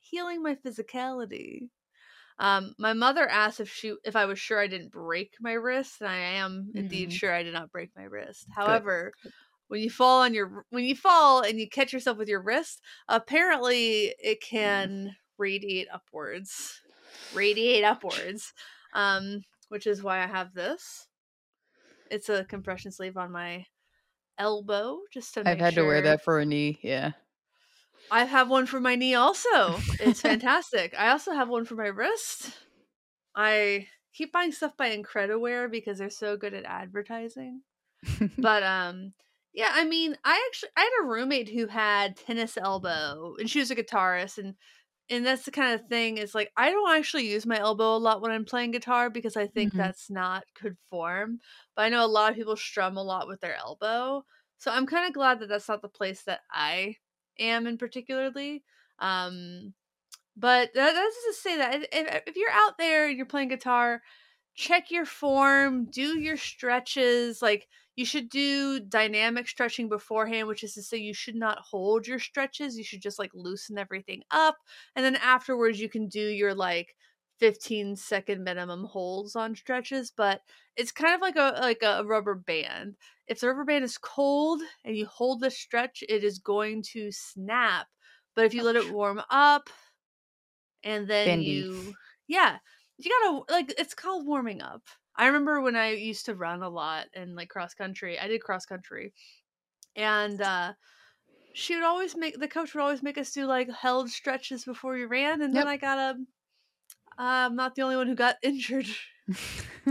healing 0.01 0.43
my 0.43 0.55
physicality. 0.57 1.71
Um, 2.41 2.75
my 2.79 2.95
mother 2.95 3.29
asked 3.29 3.61
if 3.61 3.71
she 3.71 3.97
if 4.05 4.17
I 4.17 4.27
was 4.27 4.41
sure 4.41 4.61
I 4.61 4.69
didn't 4.69 4.91
break 4.93 5.35
my 5.41 5.53
wrist, 5.55 6.01
and 6.03 6.11
I 6.11 6.17
am 6.17 6.73
indeed 6.77 7.13
Mhm. 7.13 7.13
sure 7.13 7.35
I 7.35 7.45
did 7.45 7.55
not 7.55 7.73
break 7.73 7.93
my 7.97 8.05
wrist. 8.05 8.49
However, 8.51 9.15
when 9.69 9.81
you 9.83 9.91
fall 9.91 10.23
on 10.23 10.35
your 10.35 10.67
when 10.71 10.85
you 10.85 10.97
fall 10.97 11.43
and 11.43 11.61
you 11.61 11.69
catch 11.69 11.93
yourself 11.93 12.19
with 12.19 12.29
your 12.29 12.43
wrist, 12.43 12.83
apparently 13.09 14.15
it 14.21 14.43
can 14.43 15.17
radiate 15.39 15.89
upwards. 15.93 16.83
Radiate 17.31 17.85
upwards. 17.85 18.55
Um, 18.95 19.43
which 19.69 19.87
is 19.87 20.03
why 20.03 20.23
I 20.23 20.27
have 20.27 20.55
this. 20.55 21.09
It's 22.11 22.29
a 22.29 22.45
compression 22.45 22.93
sleeve 22.93 23.17
on 23.17 23.33
my 23.33 23.65
elbow, 24.39 25.03
just 25.13 25.35
to 25.35 25.45
I've 25.45 25.59
had 25.59 25.75
to 25.77 25.85
wear 25.85 26.01
that 26.03 26.23
for 26.23 26.39
a 26.39 26.47
knee. 26.47 26.79
Yeah. 26.83 27.13
I 28.11 28.25
have 28.25 28.51
one 28.51 28.67
for 28.67 28.81
my 28.81 28.97
knee 28.97 29.15
also. 29.15 29.87
It's 29.99 30.21
fantastic. 30.23 30.95
I 30.99 31.11
also 31.11 31.33
have 31.33 31.49
one 31.49 31.65
for 31.65 31.77
my 31.77 31.87
wrist. 31.87 32.53
I 33.35 33.89
keep 34.15 34.33
buying 34.33 34.53
stuff 34.53 34.77
by 34.77 34.97
Incrediwear 34.97 35.71
because 35.71 35.99
they're 35.99 36.11
so 36.11 36.37
good 36.37 36.55
at 36.55 36.65
advertising. 36.65 37.63
But 38.41 38.63
um 38.65 39.15
yeah, 39.55 39.71
I 39.73 39.85
mean, 39.85 40.17
I 40.25 40.45
actually 40.51 40.71
I 40.77 40.83
had 40.83 40.93
a 41.03 41.09
roommate 41.09 41.49
who 41.51 41.67
had 41.69 42.17
tennis 42.17 42.57
elbow 42.59 43.37
and 43.39 43.51
she 43.51 43.61
was 43.61 43.71
a 43.71 43.77
guitarist 43.77 44.39
and 44.39 44.57
and 45.09 45.27
that's 45.27 45.45
the 45.45 45.51
kind 45.51 45.79
of 45.79 45.89
thing 45.89 46.19
is 46.19 46.35
like 46.35 46.53
I 46.57 46.71
don't 46.71 46.97
actually 46.97 47.29
use 47.29 47.47
my 47.47 47.59
elbow 47.59 47.97
a 47.97 47.99
lot 47.99 48.23
when 48.23 48.31
I'm 48.31 48.45
playing 48.45 48.71
guitar 48.73 49.11
because 49.11 49.37
I 49.37 49.47
think 49.49 49.75
Mhm. 49.75 49.77
that's 49.77 50.09
not 50.11 50.45
good 50.61 50.77
form. 50.91 51.41
But 51.75 51.83
I 51.83 51.89
know 51.89 52.05
a 52.05 52.07
lot 52.09 52.31
of 52.31 52.37
people 52.37 52.57
strum 52.57 52.97
a 52.97 53.03
lot 53.03 53.27
with 53.29 53.41
their 53.41 53.57
elbow. 53.57 54.25
So 54.59 54.71
I'm 54.71 54.87
kind 54.87 55.07
of 55.09 55.15
glad 55.15 55.41
that 55.41 55.49
that's 55.49 55.69
not 55.69 55.83
the 55.83 55.89
place 55.89 56.23
that 56.25 56.41
I 56.53 56.97
am 57.41 57.67
in 57.67 57.79
particularly. 57.79 58.63
Um 58.99 59.75
but 60.37 60.71
that, 60.75 60.95
that's 60.95 61.17
to 61.27 61.35
say 61.43 61.57
that 61.59 61.75
if 61.93 62.23
if 62.27 62.37
you're 62.37 62.51
out 62.51 62.79
there 62.79 63.09
and 63.09 63.17
you're 63.17 63.27
playing 63.27 63.49
guitar, 63.49 64.03
check 64.55 64.91
your 64.91 65.05
form, 65.05 65.87
do 65.87 66.19
your 66.19 66.37
stretches. 66.37 67.43
Like 67.43 67.69
you 67.97 68.05
should 68.05 68.29
do 68.31 68.81
dynamic 68.81 69.49
stretching 69.49 69.89
beforehand, 69.89 70.49
which 70.49 70.65
is 70.65 70.75
to 70.75 70.83
say 70.83 70.97
you 70.99 71.15
should 71.15 71.35
not 71.35 71.59
hold 71.59 72.07
your 72.07 72.19
stretches. 72.19 72.79
You 72.79 72.85
should 72.85 73.03
just 73.03 73.19
like 73.19 73.31
loosen 73.35 73.79
everything 73.79 74.23
up. 74.31 74.57
And 74.97 75.05
then 75.05 75.17
afterwards 75.17 75.81
you 75.81 75.89
can 75.89 76.09
do 76.09 76.21
your 76.21 76.55
like 76.55 76.95
15 77.41 77.97
second 77.97 78.45
minimum 78.45 78.85
holds 78.85 79.35
on 79.37 79.57
stretches, 79.57 80.11
but 80.11 80.43
it's 80.77 80.93
kind 80.93 81.15
of 81.15 81.21
like 81.21 81.37
a 81.37 81.59
like 81.61 81.83
a 81.83 82.05
rubber 82.05 82.35
band. 82.37 82.97
If 83.27 83.41
the 83.41 83.49
rubber 83.49 83.65
band 83.65 83.85
is 83.85 83.99
cold 83.99 84.63
and 84.85 84.97
you 84.97 85.07
hold 85.07 85.41
the 85.41 85.51
stretch, 85.51 86.05
it 86.09 86.25
is 86.25 86.39
going 86.39 86.83
to 86.93 87.11
snap. 87.13 87.89
But 88.35 88.45
if 88.47 88.55
you 88.55 88.65
let 88.65 88.77
it 88.77 88.89
warm 88.89 89.23
up 89.31 89.71
and 90.83 91.09
then 91.09 91.41
Bendy. 91.41 91.67
you 91.77 91.95
yeah, 92.27 92.59
you 92.99 93.11
gotta 93.23 93.53
like 93.53 93.75
it's 93.79 93.95
called 93.95 94.27
warming 94.27 94.63
up. 94.63 94.83
I 95.17 95.27
remember 95.27 95.61
when 95.61 95.77
I 95.77 95.91
used 95.93 96.27
to 96.27 96.35
run 96.35 96.63
a 96.63 96.69
lot 96.71 97.09
and 97.15 97.35
like 97.35 97.49
cross 97.51 97.75
country. 97.75 98.19
I 98.19 98.29
did 98.29 98.43
cross 98.43 98.65
country, 98.67 99.13
and 99.97 100.41
uh, 100.41 100.75
she 101.53 101.77
would 101.77 101.85
always 101.85 102.17
make 102.17 102.39
the 102.39 102.49
coach 102.49 102.75
would 102.75 102.83
always 102.83 103.03
make 103.03 103.19
us 103.19 103.33
do 103.33 103.47
like 103.47 103.71
held 103.71 104.11
stretches 104.11 104.65
before 104.65 104.95
we 104.95 105.05
ran, 105.07 105.43
and 105.43 105.55
Yep. 105.55 105.59
then 105.59 105.69
I 105.69 105.79
got 105.79 105.99
a. 105.99 106.21
I'm 107.19 107.57
not 107.57 107.75
the 107.75 107.83
only 107.83 107.97
one 107.97 108.07
who 108.07 108.15
got 108.15 108.37
injured. 108.43 108.87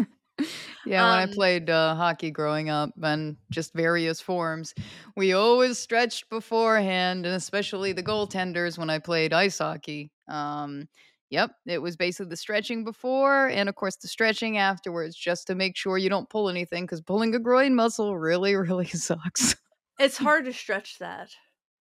yeah, 0.85 1.05
when 1.05 1.17
I 1.19 1.25
Um, 1.25 1.33
played 1.33 1.69
uh, 1.69 1.95
hockey 1.95 2.31
growing 2.31 2.69
up 2.69 2.91
and 3.01 3.37
just 3.51 3.73
various 3.73 4.21
forms, 4.21 4.73
we 5.15 5.33
always 5.33 5.77
stretched 5.77 6.29
beforehand, 6.29 7.25
and 7.25 7.35
especially 7.35 7.91
the 7.93 8.03
goaltenders 8.03 8.77
when 8.77 8.89
I 8.89 8.99
played 8.99 9.33
ice 9.33 9.57
hockey. 9.59 10.11
Um, 10.27 10.87
yep, 11.29 11.51
it 11.65 11.79
was 11.81 11.95
basically 11.97 12.29
the 12.29 12.37
stretching 12.37 12.83
before, 12.83 13.47
and 13.49 13.69
of 13.69 13.75
course 13.75 13.97
the 13.97 14.07
stretching 14.07 14.57
afterwards, 14.57 15.15
just 15.15 15.47
to 15.47 15.55
make 15.55 15.75
sure 15.77 15.97
you 15.97 16.09
don't 16.09 16.29
pull 16.29 16.49
anything, 16.49 16.85
because 16.85 17.01
pulling 17.01 17.35
a 17.35 17.39
groin 17.39 17.75
muscle 17.75 18.17
really, 18.17 18.55
really 18.55 18.87
sucks. 18.87 19.55
It's 19.99 20.17
hard 20.17 20.45
to 20.45 20.53
stretch 20.53 20.97
that. 20.97 21.35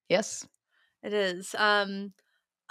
yes. 0.09 0.47
It 1.03 1.13
is. 1.13 1.55
Um 1.57 2.15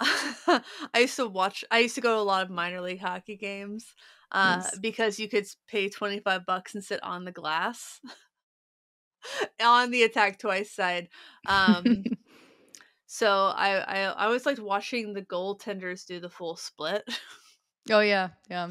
I 0.00 0.62
used 1.00 1.16
to 1.16 1.26
watch 1.26 1.64
I 1.70 1.80
used 1.80 1.96
to 1.96 2.00
go 2.00 2.14
to 2.14 2.20
a 2.20 2.22
lot 2.22 2.42
of 2.44 2.50
minor 2.50 2.80
league 2.80 3.00
hockey 3.00 3.36
games 3.36 3.94
uh 4.30 4.70
Nice. 4.70 4.80
because 4.80 5.18
you 5.18 5.28
could 5.28 5.46
pay 5.66 5.88
25 5.88 6.46
bucks 6.46 6.74
and 6.74 6.84
sit 6.84 7.02
on 7.02 7.24
the 7.24 7.32
glass 7.32 8.00
on 9.60 9.90
the 9.90 10.02
attack 10.02 10.38
twice 10.38 10.70
side. 10.72 11.08
Um 11.46 12.08
so 13.06 13.28
I 13.48 13.78
I 13.78 13.98
I 14.12 14.26
always 14.26 14.46
liked 14.46 14.60
watching 14.60 15.14
the 15.14 15.22
goaltenders 15.24 16.06
do 16.06 16.20
the 16.20 16.30
full 16.30 16.56
split. 16.56 17.04
Oh 17.90 18.00
yeah, 18.00 18.30
yeah. 18.50 18.70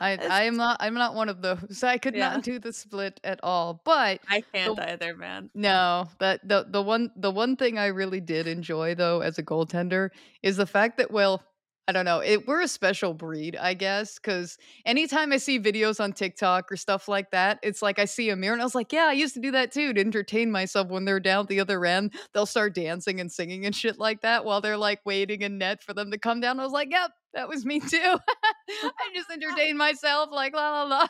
I 0.00 0.12
I 0.16 0.42
am 0.44 0.56
not 0.56 0.78
I'm 0.80 0.94
not 0.94 1.14
one 1.14 1.28
of 1.28 1.42
those. 1.42 1.82
I 1.84 1.98
could 1.98 2.14
Yeah. 2.14 2.30
not 2.34 2.42
do 2.42 2.58
the 2.58 2.72
split 2.72 3.20
at 3.24 3.40
all. 3.42 3.80
But 3.84 4.20
I 4.28 4.40
can't 4.52 4.78
either, 4.78 5.14
man. 5.16 5.50
no, 5.54 6.08
but 6.18 6.40
the 6.46 6.66
the 6.68 6.82
one 6.82 7.10
the 7.16 7.30
one 7.30 7.56
thing 7.56 7.78
I 7.78 7.86
really 7.86 8.20
did 8.20 8.46
enjoy 8.46 8.94
though 8.94 9.20
as 9.20 9.38
a 9.38 9.42
goaltender 9.42 10.10
is 10.42 10.56
the 10.56 10.66
fact 10.66 10.98
that 10.98 11.10
well, 11.10 11.42
I 11.86 11.92
don't 11.92 12.06
know, 12.06 12.20
it 12.20 12.46
we're 12.48 12.62
a 12.62 12.68
special 12.68 13.12
breed, 13.14 13.56
I 13.56 13.74
guess, 13.74 14.18
because 14.18 14.56
anytime 14.86 15.32
I 15.32 15.36
see 15.36 15.60
videos 15.60 16.00
on 16.02 16.12
TikTok 16.12 16.72
or 16.72 16.76
stuff 16.76 17.06
like 17.06 17.30
that, 17.30 17.58
it's 17.62 17.82
like 17.82 17.98
I 17.98 18.06
see 18.06 18.30
a 18.30 18.36
mirror 18.36 18.54
and 18.54 18.62
I 18.62 18.64
was 18.64 18.74
like, 18.74 18.92
yeah, 18.92 19.06
I 19.06 19.12
used 19.12 19.34
to 19.34 19.40
do 19.40 19.50
that 19.52 19.70
too 19.70 19.92
to 19.92 20.00
entertain 20.00 20.50
myself 20.50 20.88
when 20.88 21.04
they're 21.04 21.20
down 21.20 21.42
at 21.42 21.48
the 21.48 21.60
other 21.60 21.84
end. 21.84 22.14
They'll 22.32 22.46
start 22.46 22.74
dancing 22.74 23.20
and 23.20 23.30
singing 23.30 23.66
and 23.66 23.76
shit 23.76 23.98
like 23.98 24.22
that 24.22 24.44
while 24.44 24.60
they're 24.62 24.78
like 24.78 25.00
waiting 25.04 25.42
in 25.42 25.58
net 25.58 25.82
for 25.82 25.92
them 25.94 26.10
to 26.10 26.18
come 26.18 26.40
down. 26.40 26.58
I 26.58 26.64
was 26.64 26.72
like, 26.72 26.90
yep, 26.90 27.10
that 27.34 27.48
was 27.48 27.64
me 27.64 27.80
too. 27.80 27.86
I 28.68 29.10
just 29.14 29.30
entertained 29.30 29.78
myself 29.78 30.30
like 30.32 30.54
la 30.54 30.82
la 30.84 30.84
la. 30.84 31.06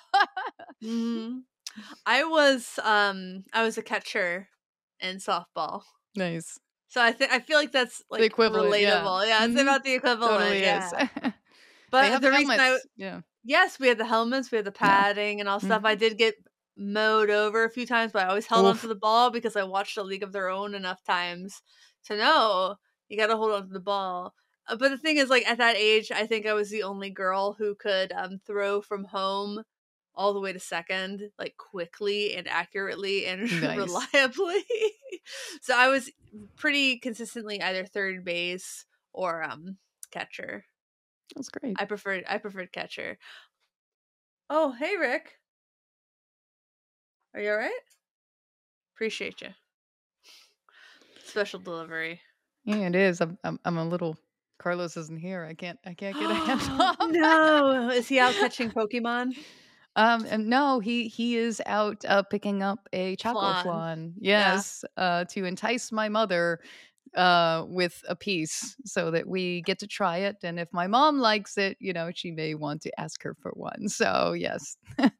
Mhm. 0.82 1.42
I 2.06 2.24
was 2.24 2.78
um 2.82 3.44
I 3.52 3.62
was 3.62 3.78
a 3.78 3.82
catcher 3.82 4.48
in 5.00 5.16
softball. 5.16 5.82
nice. 6.16 6.58
So 6.88 7.02
I 7.02 7.10
think 7.12 7.32
I 7.32 7.40
feel 7.40 7.58
like 7.58 7.72
that's 7.72 8.02
like 8.10 8.22
equivalent, 8.22 8.72
relatable. 8.72 9.26
Yeah, 9.26 9.44
it's 9.44 9.54
Mhm. 9.54 9.62
about 9.62 9.82
the 9.84 9.94
equivalent. 9.94 10.38
Totally 10.40 10.60
yeah. 10.62 10.86
is. 11.02 11.32
But 11.90 12.06
have 12.10 12.22
the 12.22 12.30
reason 12.30 12.58
I 12.58 12.78
yeah. 12.96 13.20
yes, 13.44 13.78
we 13.78 13.86
had 13.88 13.98
the 13.98 14.04
helmets, 14.06 14.50
we 14.50 14.56
had 14.56 14.64
the 14.64 14.72
padding 14.72 15.38
and 15.40 15.48
all 15.48 15.60
stuff. 15.60 15.82
I 15.84 15.94
did 15.94 16.18
get 16.18 16.34
mowed 16.76 17.30
over 17.30 17.62
a 17.64 17.70
few 17.70 17.86
times, 17.86 18.10
but 18.12 18.24
I 18.24 18.28
always 18.28 18.46
held 18.46 18.64
Oof. 18.66 18.70
onto 18.76 18.88
the 18.88 18.96
ball 18.96 19.30
because 19.30 19.54
I 19.54 19.62
watched 19.62 19.96
A 19.96 20.02
League 20.02 20.24
of 20.24 20.32
Their 20.32 20.48
Own 20.50 20.74
enough 20.74 21.04
times 21.04 21.62
to 22.06 22.16
know 22.16 22.76
you 23.08 23.16
got 23.16 23.28
to 23.28 23.36
hold 23.36 23.52
on 23.52 23.68
to 23.68 23.72
the 23.72 23.78
ball. 23.80 24.34
Uh, 24.68 24.76
But 24.76 24.90
the 24.90 24.98
thing 24.98 25.16
is, 25.18 25.28
like 25.30 25.46
at 25.46 25.58
that 25.58 25.76
age, 25.76 26.10
I 26.10 26.26
think 26.26 26.46
I 26.46 26.54
was 26.54 26.70
the 26.70 26.82
only 26.82 27.10
girl 27.10 27.52
who 27.54 27.74
could 27.74 28.12
um, 28.12 28.40
throw 28.46 28.80
from 28.80 29.04
home 29.04 29.62
all 30.14 30.32
the 30.32 30.40
way 30.40 30.52
to 30.52 30.60
second, 30.60 31.30
like 31.38 31.56
quickly 31.56 32.34
and 32.36 32.46
accurately 32.48 33.26
and 33.26 33.50
Nice. 33.62 33.76
reliably. 33.78 34.64
so 35.60 35.76
I 35.76 35.88
was 35.88 36.10
pretty 36.56 36.98
consistently 36.98 37.60
either 37.60 37.84
third 37.84 38.24
base 38.24 38.86
or 39.12 39.42
um 39.42 39.78
catcher. 40.10 40.64
That's 41.34 41.48
great. 41.48 41.76
I 41.80 41.84
preferred 41.84 42.24
I 42.28 42.38
preferred 42.38 42.70
catcher. 42.72 43.18
Oh, 44.48 44.70
hey 44.72 44.96
Rick. 44.96 45.32
Are 47.34 47.40
you 47.40 47.50
alright? 47.50 47.72
Appreciate 48.94 49.40
you. 49.42 49.48
Special 51.24 51.58
delivery. 51.58 52.20
Yeah, 52.64 52.86
it 52.86 52.94
is. 52.94 53.20
I'm, 53.20 53.36
I'm 53.42 53.58
I'm 53.64 53.78
a 53.78 53.84
little 53.84 54.16
Carlos 54.64 54.96
isn't 54.96 55.18
here. 55.18 55.44
I 55.44 55.52
can't 55.52 55.78
I 55.84 55.92
can't 55.92 56.18
get 56.18 56.30
a 56.30 56.34
hand 56.34 56.60
off. 56.80 56.96
no, 57.10 57.90
is 57.90 58.08
he 58.08 58.18
out 58.18 58.34
catching 58.34 58.70
Pokemon? 58.70 59.36
Um 59.94 60.24
and 60.30 60.48
no, 60.48 60.80
he 60.80 61.06
he 61.06 61.36
is 61.36 61.60
out 61.66 62.02
uh 62.08 62.22
picking 62.22 62.62
up 62.62 62.88
a 62.94 63.14
chocolate 63.16 63.58
Flan. 63.58 63.62
flan. 63.62 64.14
Yes, 64.18 64.82
uh 64.96 65.26
to 65.26 65.44
entice 65.44 65.92
my 65.92 66.08
mother 66.08 66.60
uh 67.14 67.66
with 67.68 68.02
a 68.08 68.16
piece 68.16 68.74
so 68.86 69.10
that 69.10 69.28
we 69.28 69.60
get 69.60 69.78
to 69.80 69.86
try 69.86 70.16
it 70.16 70.36
and 70.42 70.58
if 70.58 70.72
my 70.72 70.86
mom 70.86 71.18
likes 71.18 71.58
it, 71.58 71.76
you 71.78 71.92
know, 71.92 72.10
she 72.14 72.30
may 72.30 72.54
want 72.54 72.80
to 72.82 73.00
ask 73.00 73.22
her 73.22 73.36
for 73.42 73.50
one. 73.52 73.86
So, 73.88 74.32
yes. 74.32 74.78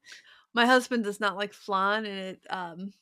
My 0.55 0.67
husband 0.67 1.03
does 1.05 1.19
not 1.21 1.37
like 1.37 1.53
flan, 1.53 2.07
and 2.07 2.19
it 2.19 2.41
um 2.49 2.93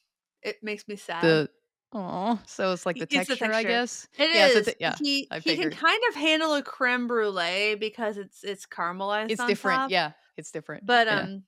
it 0.43 0.57
makes 0.63 0.89
me 0.89 0.97
sad. 0.97 1.23
The 1.23 1.49
Oh, 1.95 2.41
so 2.47 2.73
it's 2.73 2.87
like 2.87 2.97
the 2.97 3.03
It's 3.03 3.29
the 3.29 3.37
texture, 3.37 3.53
I 3.53 3.63
guess. 3.65 4.09
It 4.19 4.31
is. 4.31 4.35
yeah, 4.35 4.47
it's 4.47 4.57
a 4.57 4.71
thi- 4.71 4.77
yeah. 4.81 4.95
he 4.99 5.29
he 5.45 5.57
can 5.57 5.71
kind 5.71 6.01
of 6.09 6.15
handle 6.15 6.55
a 6.55 6.63
creme 6.63 7.07
brulee 7.07 7.75
because 7.75 8.17
it's 8.17 8.43
it's 8.43 8.67
caramelized. 8.67 9.31
It's 9.31 9.45
different. 9.45 9.79
top. 9.79 9.91
Yeah, 9.91 10.13
it's 10.37 10.51
different. 10.51 10.87
But 10.87 11.07
yeah. 11.07 11.21
um 11.21 11.43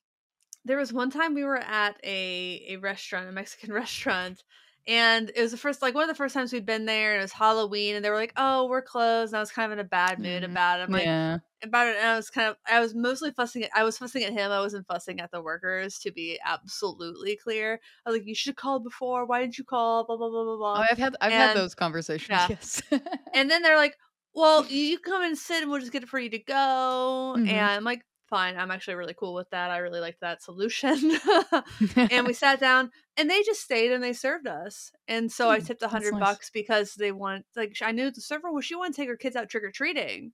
there 0.63 0.77
was 0.77 0.91
one 0.93 1.09
time 1.09 1.33
we 1.33 1.43
were 1.43 1.57
at 1.57 1.97
a 2.03 2.65
a 2.69 2.77
restaurant, 2.77 3.27
a 3.27 3.31
Mexican 3.31 3.73
restaurant, 3.81 4.43
and 4.87 5.31
it 5.35 5.41
was 5.41 5.51
the 5.51 5.57
first 5.57 5.81
like 5.81 5.93
one 5.95 6.03
of 6.03 6.09
the 6.09 6.15
first 6.15 6.33
times 6.33 6.53
we'd 6.53 6.65
been 6.65 6.85
there 6.85 7.13
and 7.13 7.19
it 7.19 7.23
was 7.23 7.31
halloween 7.31 7.95
and 7.95 8.03
they 8.05 8.09
were 8.09 8.15
like 8.15 8.33
oh 8.37 8.67
we're 8.67 8.81
closed 8.81 9.33
and 9.33 9.37
i 9.37 9.39
was 9.39 9.51
kind 9.51 9.71
of 9.71 9.77
in 9.79 9.83
a 9.85 9.87
bad 9.87 10.19
mood 10.19 10.43
Mm, 10.43 10.51
about 10.51 10.79
it 10.79 10.83
i'm 10.83 10.91
like 10.91 11.03
yeah. 11.05 11.39
about 11.63 11.87
it 11.87 11.95
and 11.97 12.07
i 12.07 12.15
was 12.15 12.29
kind 12.29 12.47
of 12.49 12.55
i 12.67 12.79
was 12.79 12.93
mostly 12.93 13.31
fussing 13.31 13.63
at, 13.63 13.71
i 13.75 13.83
was 13.83 13.97
fussing 13.97 14.23
at 14.23 14.33
him 14.33 14.51
i 14.51 14.59
wasn't 14.59 14.85
fussing 14.87 15.19
at 15.19 15.31
the 15.31 15.41
workers 15.41 15.97
to 15.99 16.11
be 16.11 16.39
absolutely 16.45 17.35
clear 17.35 17.79
i 18.05 18.09
was 18.09 18.19
like 18.19 18.27
you 18.27 18.35
should 18.35 18.49
have 18.51 18.55
called 18.57 18.83
before 18.83 19.25
why 19.25 19.39
didn't 19.41 19.57
you 19.57 19.63
call 19.63 20.05
blah 20.05 20.17
blah 20.17 20.29
blah 20.29 20.43
blah 20.43 20.57
blah 20.57 20.79
Oh, 20.79 20.85
I've 20.91 20.97
had 20.97 21.15
I've 21.21 21.31
had 21.31 21.55
those 21.57 21.73
conversations. 21.75 22.29
yeah. 22.29 22.47
Yes. 22.49 22.81
and 23.33 23.49
then 23.49 23.61
they're 23.63 23.77
like 23.77 23.95
well 24.33 24.65
you 24.67 24.99
come 24.99 25.23
and 25.23 25.37
sit 25.37 25.61
and 25.63 25.71
we'll 25.71 25.79
just 25.79 25.91
get 25.93 26.03
it 26.03 26.09
for 26.09 26.19
you 26.19 26.29
to 26.29 26.39
go 26.39 27.35
Mhm. 27.37 27.47
and 27.47 27.59
i'm 27.71 27.83
like 27.83 28.03
fine 28.27 28.57
i'm 28.57 28.71
actually 28.71 28.95
really 28.95 29.13
cool 29.13 29.33
with 29.33 29.49
that 29.51 29.71
i 29.71 29.77
really 29.77 29.99
liked 29.99 30.21
that 30.21 30.41
solution 30.41 31.11
and 32.09 32.25
we 32.25 32.33
sat 32.33 32.59
down 32.59 32.91
and 33.17 33.29
they 33.29 33.43
just 33.43 33.61
stayed 33.61 33.91
and 33.91 34.03
they 34.03 34.13
served 34.13 34.47
us 34.47 34.91
and 35.07 35.31
so 35.31 35.49
i 35.49 35.59
Hmm, 35.59 35.59
tipped 35.59 35.81
a 35.83 35.87
hundred 35.87 36.17
nice. 36.17 36.19
bucks 36.19 36.49
because 36.49 36.95
they 36.95 37.11
want 37.11 37.45
like 37.55 37.75
i 37.81 37.91
knew 37.91 38.11
the 38.11 38.21
server 38.21 38.51
was 38.51 38.65
she 38.65 38.75
wanted 38.75 38.93
to 38.93 39.01
take 39.01 39.09
her 39.09 39.17
kids 39.17 39.35
out 39.35 39.49
trick-or-treating 39.49 40.31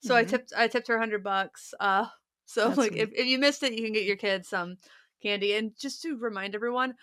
so 0.00 0.14
i 0.16 0.24
Mhm. 0.24 0.28
tipped 0.28 0.52
i 0.56 0.68
tipped 0.68 0.88
her 0.88 0.96
a 0.96 1.00
hundred 1.00 1.22
bucks 1.22 1.74
uh 1.80 2.06
so 2.46 2.68
That's 2.68 2.78
like 2.78 2.94
if, 2.96 3.10
if 3.12 3.26
you 3.26 3.38
missed 3.38 3.62
it 3.62 3.72
you 3.74 3.82
can 3.84 3.92
get 3.92 4.04
your 4.04 4.16
kids 4.16 4.48
some 4.48 4.76
candy 5.22 5.54
and 5.54 5.76
just 5.78 6.02
to 6.02 6.16
remind 6.16 6.54
everyone 6.54 6.94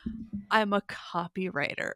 i'm 0.51 0.73
a 0.73 0.81
copywriter 0.81 1.91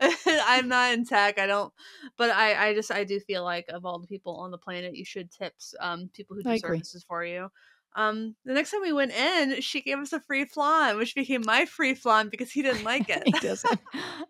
i'm 0.46 0.68
not 0.68 0.92
in 0.92 1.04
tech 1.04 1.38
i 1.38 1.46
don't 1.46 1.72
but 2.16 2.30
i 2.30 2.68
i 2.68 2.74
just 2.74 2.90
i 2.90 3.04
do 3.04 3.20
feel 3.20 3.44
like 3.44 3.66
of 3.68 3.84
all 3.84 3.98
the 3.98 4.06
people 4.06 4.36
on 4.36 4.50
the 4.50 4.58
planet 4.58 4.96
you 4.96 5.04
should 5.04 5.30
tips 5.30 5.74
um 5.80 6.08
people 6.12 6.36
who 6.36 6.42
do 6.42 6.52
I 6.52 6.56
agree. 6.56 6.84
services 6.84 7.04
for 7.06 7.24
you 7.24 7.48
um 7.94 8.36
the 8.44 8.52
next 8.54 8.70
time 8.70 8.82
we 8.82 8.92
went 8.92 9.12
in 9.12 9.60
she 9.60 9.80
gave 9.80 9.98
us 9.98 10.12
a 10.12 10.20
free 10.20 10.44
flan 10.44 10.96
which 10.96 11.14
became 11.14 11.44
my 11.44 11.64
free 11.64 11.94
flan 11.94 12.28
because 12.28 12.50
he 12.50 12.62
didn't 12.62 12.84
like 12.84 13.08
it 13.08 13.24
he 13.24 13.32
doesn't. 13.32 13.80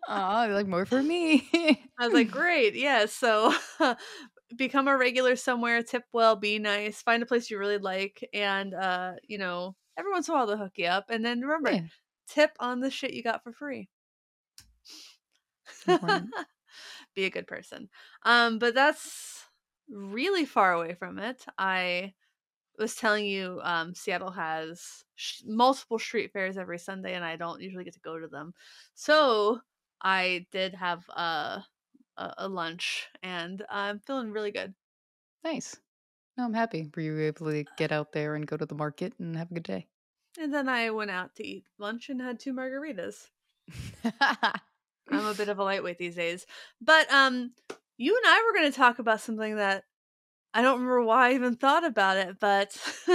Oh, 0.07 0.47
like 0.51 0.67
more 0.67 0.85
for 0.85 1.01
me. 1.03 1.49
i 1.99 2.05
was 2.05 2.13
like 2.13 2.31
great 2.31 2.75
yeah 2.75 3.05
so 3.05 3.53
become 4.55 4.87
a 4.87 4.97
regular 4.97 5.35
somewhere 5.35 5.83
tip 5.83 6.03
well 6.13 6.35
be 6.35 6.59
nice 6.59 7.01
find 7.01 7.21
a 7.21 7.25
place 7.25 7.49
you 7.49 7.57
really 7.59 7.77
like 7.77 8.27
and 8.33 8.73
uh 8.73 9.13
you 9.27 9.37
know 9.37 9.75
every 9.97 10.11
once 10.11 10.27
in 10.27 10.33
a 10.33 10.37
while 10.37 10.47
they'll 10.47 10.57
hook 10.57 10.73
you 10.77 10.85
up 10.85 11.09
and 11.09 11.23
then 11.23 11.41
remember 11.41 11.71
Yeah. 11.71 11.87
tip 12.27 12.51
on 12.59 12.79
the 12.79 12.91
shit 12.91 13.13
you 13.13 13.23
got 13.23 13.43
for 13.43 13.51
free. 13.53 13.89
be 17.15 17.25
a 17.25 17.29
good 17.29 17.47
person 17.47 17.89
um 18.23 18.59
but 18.59 18.73
that's 18.73 19.45
really 19.89 20.45
far 20.45 20.73
away 20.73 20.93
from 20.93 21.19
it 21.19 21.45
i 21.57 22.13
was 22.77 22.95
telling 22.95 23.25
you 23.25 23.59
um 23.63 23.93
seattle 23.95 24.31
has 24.31 25.03
sh- 25.15 25.43
multiple 25.45 25.99
street 25.99 26.31
fairs 26.33 26.57
every 26.57 26.79
sunday 26.79 27.13
and 27.15 27.25
i 27.25 27.35
don't 27.35 27.61
usually 27.61 27.83
get 27.83 27.93
to 27.93 27.99
go 28.01 28.19
to 28.19 28.27
them 28.27 28.53
so 28.95 29.59
i 30.01 30.47
did 30.51 30.73
have 30.75 31.03
uh, 31.11 31.61
a, 32.17 32.33
a 32.39 32.49
lunch 32.49 33.07
and 33.23 33.65
i'm 33.69 33.99
feeling 33.99 34.31
really 34.31 34.51
good 34.51 34.75
nice. 35.43 35.81
No, 36.37 36.45
I'm 36.45 36.53
happy. 36.53 36.91
Were 36.95 37.01
you 37.03 37.19
able 37.21 37.47
to 37.51 37.65
get 37.77 37.91
out 37.91 38.13
there 38.13 38.35
and 38.35 38.47
go 38.47 38.57
to 38.57 38.65
the 38.65 38.75
market 38.75 39.13
and 39.19 39.35
have 39.37 39.51
a 39.51 39.55
good 39.55 39.63
day? 39.63 39.89
and 40.39 40.51
then 40.51 40.67
i 40.67 40.89
went 40.89 41.11
out 41.11 41.35
to 41.35 41.45
eat 41.45 41.67
lunch 41.77 42.09
and 42.09 42.19
had 42.19 42.39
two 42.39 42.51
margaritas 42.53 43.29
i'm 45.11 45.25
a 45.25 45.35
bit 45.35 45.49
of 45.49 45.59
a 45.59 45.63
lightweight 45.63 45.97
these 45.97 46.15
days 46.15 46.45
but 46.81 47.09
um 47.11 47.53
you 47.97 48.15
and 48.15 48.25
i 48.27 48.43
were 48.45 48.57
going 48.59 48.71
to 48.71 48.77
talk 48.77 48.99
about 48.99 49.21
something 49.21 49.55
that 49.57 49.85
I 50.53 50.61
don't 50.61 50.79
remember 50.79 51.03
why 51.03 51.29
I 51.29 51.33
even 51.33 51.55
thought 51.55 51.83
about 51.83 52.17
it, 52.17 52.39
but 52.39 52.77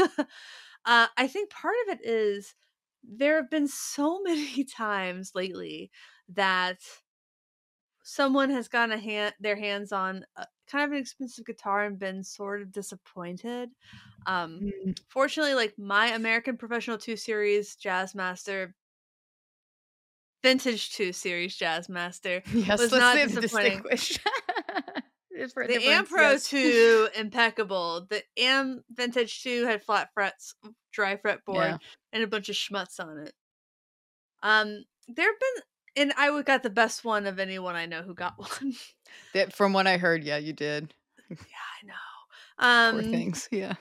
uh, 0.84 1.08
I 1.16 1.26
think 1.28 1.50
part 1.50 1.74
of 1.86 1.98
it 1.98 2.04
is 2.04 2.54
there 3.02 3.36
have 3.36 3.50
been 3.50 3.68
so 3.68 4.22
many 4.24 4.64
times 4.64 5.32
lately 5.34 5.90
that 6.28 6.80
someone 8.02 8.50
has 8.50 8.68
gotten 8.68 8.92
a 8.92 8.98
hand, 9.00 9.34
their 9.40 9.56
hands 9.56 9.92
on 9.92 10.24
a, 10.36 10.46
kind 10.66 10.84
of 10.84 10.92
an 10.92 10.98
expensive 10.98 11.44
guitar 11.46 11.84
and 11.84 11.98
been 11.98 12.22
sort 12.22 12.62
of 12.62 12.72
disappointed. 12.72 13.70
Um, 14.26 14.62
Mm, 14.62 14.94
fortunately, 15.08 15.54
like 15.54 15.78
my 15.78 16.08
American 16.08 16.56
Professional 16.56 16.98
2 16.98 17.16
Series 17.16 17.76
Jazz 17.76 18.14
Master, 18.14 18.74
Vintage 20.44 20.90
2 20.92 21.12
Series 21.14 21.56
Jazz 21.56 21.88
Master, 21.88 22.42
yes, 22.54 22.78
was 22.78 22.92
let's 22.92 23.00
not 23.00 23.14
say 23.16 23.26
disappointing. 23.26 23.82
distinguish. 23.90 24.18
Just 25.36 25.54
for 25.54 25.62
a 25.64 25.66
the 25.66 25.78
Ampro 25.78 26.18
yes. 26.32 26.48
2 26.48 27.08
impeccable. 27.16 28.06
The 28.08 28.22
Am 28.38 28.84
Vintage 28.94 29.42
2 29.42 29.64
had 29.64 29.82
flat 29.82 30.10
frets, 30.14 30.54
dry 30.92 31.16
fretboard, 31.16 31.54
Yeah. 31.70 31.76
and 32.12 32.22
a 32.22 32.26
bunch 32.28 32.48
of 32.50 32.54
schmutz 32.56 33.00
on 33.00 33.18
it. 33.18 33.32
Um, 34.42 34.84
there 35.08 35.26
have 35.26 35.40
been, 35.40 36.02
and 36.04 36.12
I 36.18 36.30
would 36.30 36.44
got 36.46 36.62
the 36.62 36.70
best 36.70 37.04
one 37.04 37.26
of 37.26 37.38
anyone 37.40 37.74
I 37.74 37.86
know 37.86 38.02
who 38.02 38.14
got 38.14 38.34
one. 38.60 38.74
That- 39.32 39.52
from 39.54 39.72
what 39.72 39.86
I 39.86 39.96
heard, 39.96 40.22
yeah, 40.24 40.36
you 40.36 40.52
did. 40.52 40.92
yeah, 41.30 41.36
I 41.82 41.86
know. 41.86 42.92
Poor 42.92 43.02
Um, 43.02 43.10
things. 43.10 43.48
Yeah. 43.50 43.74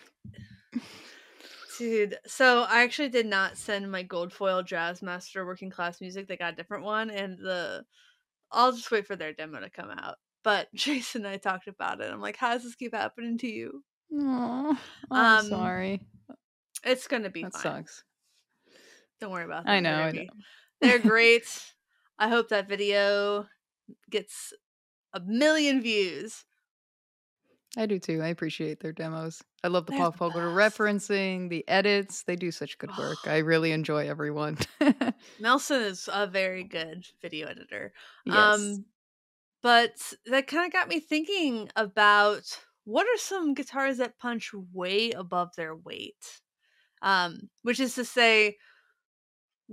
Dude. 1.84 2.18
So 2.26 2.64
I 2.64 2.84
actually 2.84 3.10
did 3.10 3.26
not 3.26 3.58
send 3.58 3.92
my 3.92 4.04
gold 4.04 4.32
foil 4.32 4.64
Jazz 4.64 5.02
Master 5.02 5.46
Working 5.46 5.70
Class 5.70 6.00
Music. 6.02 6.28
They 6.28 6.38
got 6.38 6.54
a 6.54 6.56
different 6.56 6.84
one, 6.86 7.10
and 7.10 7.38
the 7.38 7.84
I'll 8.52 8.72
just 8.72 8.90
wait 8.92 9.06
for 9.08 9.16
their 9.16 9.34
demo 9.34 9.60
to 9.60 9.70
come 9.70 9.90
out. 9.90 10.16
But 10.44 10.68
Jason 10.76 11.26
and 11.26 11.34
I 11.34 11.38
talked 11.38 11.68
about 11.68 12.00
it. 12.02 12.12
I'm 12.12 12.22
like, 12.22 12.38
how 12.38 12.54
does 12.54 12.64
this 12.64 12.76
keep 12.76 12.94
happening 12.94 13.38
to 13.40 13.48
you? 13.48 13.84
Aw, 14.18 14.82
I'm 15.12 15.40
Um, 15.40 15.46
sorry. 15.50 16.02
It's 16.86 17.08
gonna 17.08 17.30
be 17.30 17.44
That 17.44 17.54
fine. 17.54 17.62
sucks. 17.62 18.04
Don't 19.20 19.32
worry 19.32 19.46
about 19.46 19.68
I 19.68 19.80
know. 19.80 19.96
I 19.96 20.12
know. 20.12 20.26
They're 20.82 21.00
great. 21.14 21.46
I 22.20 22.30
hope 22.30 22.50
that 22.50 22.70
video 22.70 23.48
gets 24.10 24.54
a 25.14 25.20
million 25.20 25.82
views. 25.82 26.46
I 27.78 27.88
do 27.88 27.98
too. 27.98 28.22
I 28.22 28.28
appreciate 28.28 28.80
their 28.80 28.92
demos. 28.92 29.42
I 29.64 29.68
love 29.68 29.88
the 29.88 29.92
They're 29.92 30.02
pop 30.02 30.14
the 30.14 30.20
culture 30.20 30.48
referencing, 30.48 31.50
the 31.50 31.68
edits. 31.68 32.24
They 32.24 32.36
do 32.36 32.52
such 32.52 32.78
good 32.78 32.92
work. 32.98 33.18
I 33.26 33.38
really 33.40 33.72
enjoy 33.72 34.08
everyone. 34.08 34.58
Nelson 35.40 35.82
is 35.82 36.08
a 36.12 36.28
very 36.28 36.64
good 36.64 37.06
video 37.22 37.48
editor. 37.48 37.94
yes. 38.26 38.36
Um, 38.36 38.86
but 39.64 40.14
that 40.28 40.48
kind 40.48 40.68
of 40.68 40.74
got 40.74 40.88
me 40.88 41.00
thinking 41.00 41.70
about 41.76 42.44
what 42.84 43.08
are 43.08 43.18
some 43.18 43.54
guitars 43.54 43.98
that 43.98 44.20
punch 44.20 44.52
way 44.74 45.12
above 45.12 45.56
their 45.56 45.76
weight? 45.76 46.42
Um, 47.02 47.50
which 47.64 47.80
is 47.80 47.96
to 47.96 48.06
say, 48.06 48.58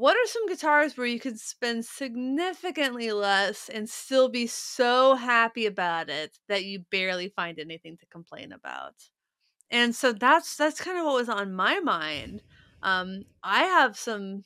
what 0.01 0.17
are 0.17 0.27
some 0.27 0.47
guitars 0.47 0.97
where 0.97 1.07
you 1.07 1.21
could 1.21 1.39
spend 1.39 1.85
significantly 1.85 3.13
less 3.13 3.69
and 3.69 3.87
still 3.87 4.31
be 4.31 4.47
so 4.47 5.15
happy 5.15 5.67
about 5.67 6.09
it 6.09 6.39
that 6.49 6.65
you 6.65 6.79
barely 6.91 7.29
find 7.29 7.59
anything 7.59 7.99
to 7.99 8.07
complain 8.07 8.51
about? 8.51 8.95
And 9.71 9.95
so 9.95 10.15
that's 10.15 10.57
that's 10.57 10.81
kind 10.81 10.97
of 10.97 11.05
what 11.05 11.17
was 11.17 11.29
on 11.29 11.53
my 11.53 11.81
mind. 11.81 12.41
Um, 12.83 13.25
I 13.45 13.65
have 13.65 13.99
some 13.99 14.45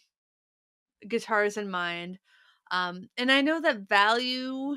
guitars 1.06 1.56
in 1.56 1.70
mind, 1.70 2.18
um, 2.72 3.08
and 3.16 3.30
I 3.30 3.40
know 3.40 3.60
that 3.60 3.88
value 3.88 4.74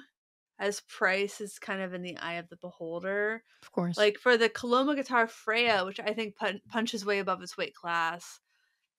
as 0.60 0.82
price 0.82 1.42
is 1.42 1.58
kind 1.58 1.82
of 1.82 1.96
in 1.96 2.04
the 2.04 2.18
eye 2.18 2.36
of 2.36 2.50
the 2.50 2.58
beholder. 2.58 3.44
of 3.64 3.72
course. 3.72 3.98
Like 3.98 4.20
for 4.20 4.38
the 4.38 4.48
Coloma 4.48 4.96
guitar 4.96 5.28
Freya, 5.28 5.86
which 5.86 6.00
I 6.00 6.14
think 6.14 6.36
pun- 6.36 6.62
punches 6.70 7.04
way 7.04 7.18
above 7.18 7.42
its 7.42 7.58
weight 7.58 7.74
class, 7.74 8.40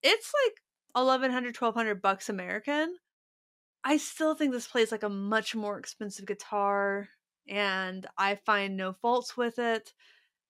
it's 0.03 0.33
like 0.45 0.55
1100 0.93 1.57
1200 1.57 2.03
bucks 2.03 2.29
American. 2.29 2.99
I 3.85 3.97
still 3.99 4.35
think 4.35 4.53
this 4.53 4.69
plays 4.69 4.93
like 4.93 5.03
a 5.05 5.09
much 5.09 5.55
more 5.55 5.79
expensive 5.79 6.27
guitar 6.27 7.09
and 7.49 8.07
I 8.19 8.37
find 8.37 8.77
no 8.77 8.93
faults 8.95 9.37
with 9.37 9.59
it 9.59 9.95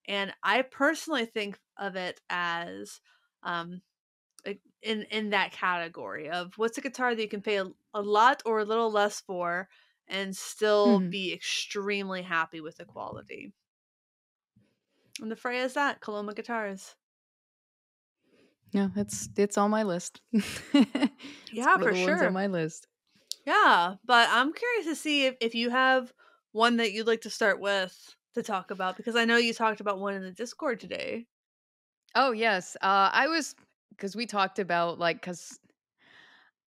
and 0.08 0.34
I 0.42 0.62
personally 0.62 1.26
think 1.26 1.60
of 1.78 1.96
it 1.96 2.20
as 2.30 3.00
um 3.42 3.82
in 4.82 5.02
in 5.04 5.30
that 5.30 5.52
category 5.52 6.30
of 6.30 6.56
what's 6.58 6.78
a 6.78 6.80
guitar 6.80 7.14
that 7.14 7.22
you 7.22 7.28
can 7.28 7.42
pay 7.42 7.56
a, 7.58 7.66
a 7.94 8.02
lot 8.02 8.42
or 8.46 8.60
a 8.60 8.64
little 8.64 8.90
less 8.90 9.20
for 9.20 9.68
and 10.06 10.36
still 10.36 11.00
Mhm. 11.00 11.12
be 11.12 11.32
extremely 11.32 12.22
happy 12.22 12.60
with 12.60 12.76
the 12.76 12.84
quality. 12.84 13.52
And 15.20 15.30
the 15.30 15.36
Freya 15.36 15.62
is 15.62 15.74
that 15.74 16.00
Coloma 16.00 16.34
guitars. 16.34 16.96
Yeah, 18.72 18.88
it's 18.96 19.28
it's 19.36 19.58
on 19.58 19.70
my 19.70 19.82
list. 19.82 20.20
Yeah, 21.50 21.78
for 21.78 21.94
sure. 21.94 22.26
on 22.26 22.32
my 22.34 22.46
list. 22.46 22.86
Yeah, 23.46 23.96
but 24.04 24.28
I'm 24.30 24.52
curious 24.52 24.86
to 24.86 24.94
see 24.94 25.26
if, 25.26 25.36
if 25.40 25.54
you 25.54 25.70
have 25.70 26.12
one 26.52 26.76
that 26.76 26.92
you'd 26.92 27.06
like 27.06 27.22
to 27.22 27.30
start 27.30 27.60
with 27.60 28.14
to 28.34 28.42
talk 28.42 28.70
about 28.70 28.96
because 28.96 29.16
I 29.16 29.24
know 29.24 29.36
you 29.36 29.54
talked 29.54 29.80
about 29.80 29.98
one 29.98 30.14
in 30.14 30.22
the 30.22 30.32
Discord 30.32 30.80
today. 30.80 31.26
Oh 32.14 32.32
yes, 32.32 32.76
uh, 32.82 33.10
I 33.12 33.28
was 33.28 33.54
because 33.90 34.14
we 34.14 34.26
talked 34.26 34.58
about 34.58 34.98
like 34.98 35.20
because 35.20 35.58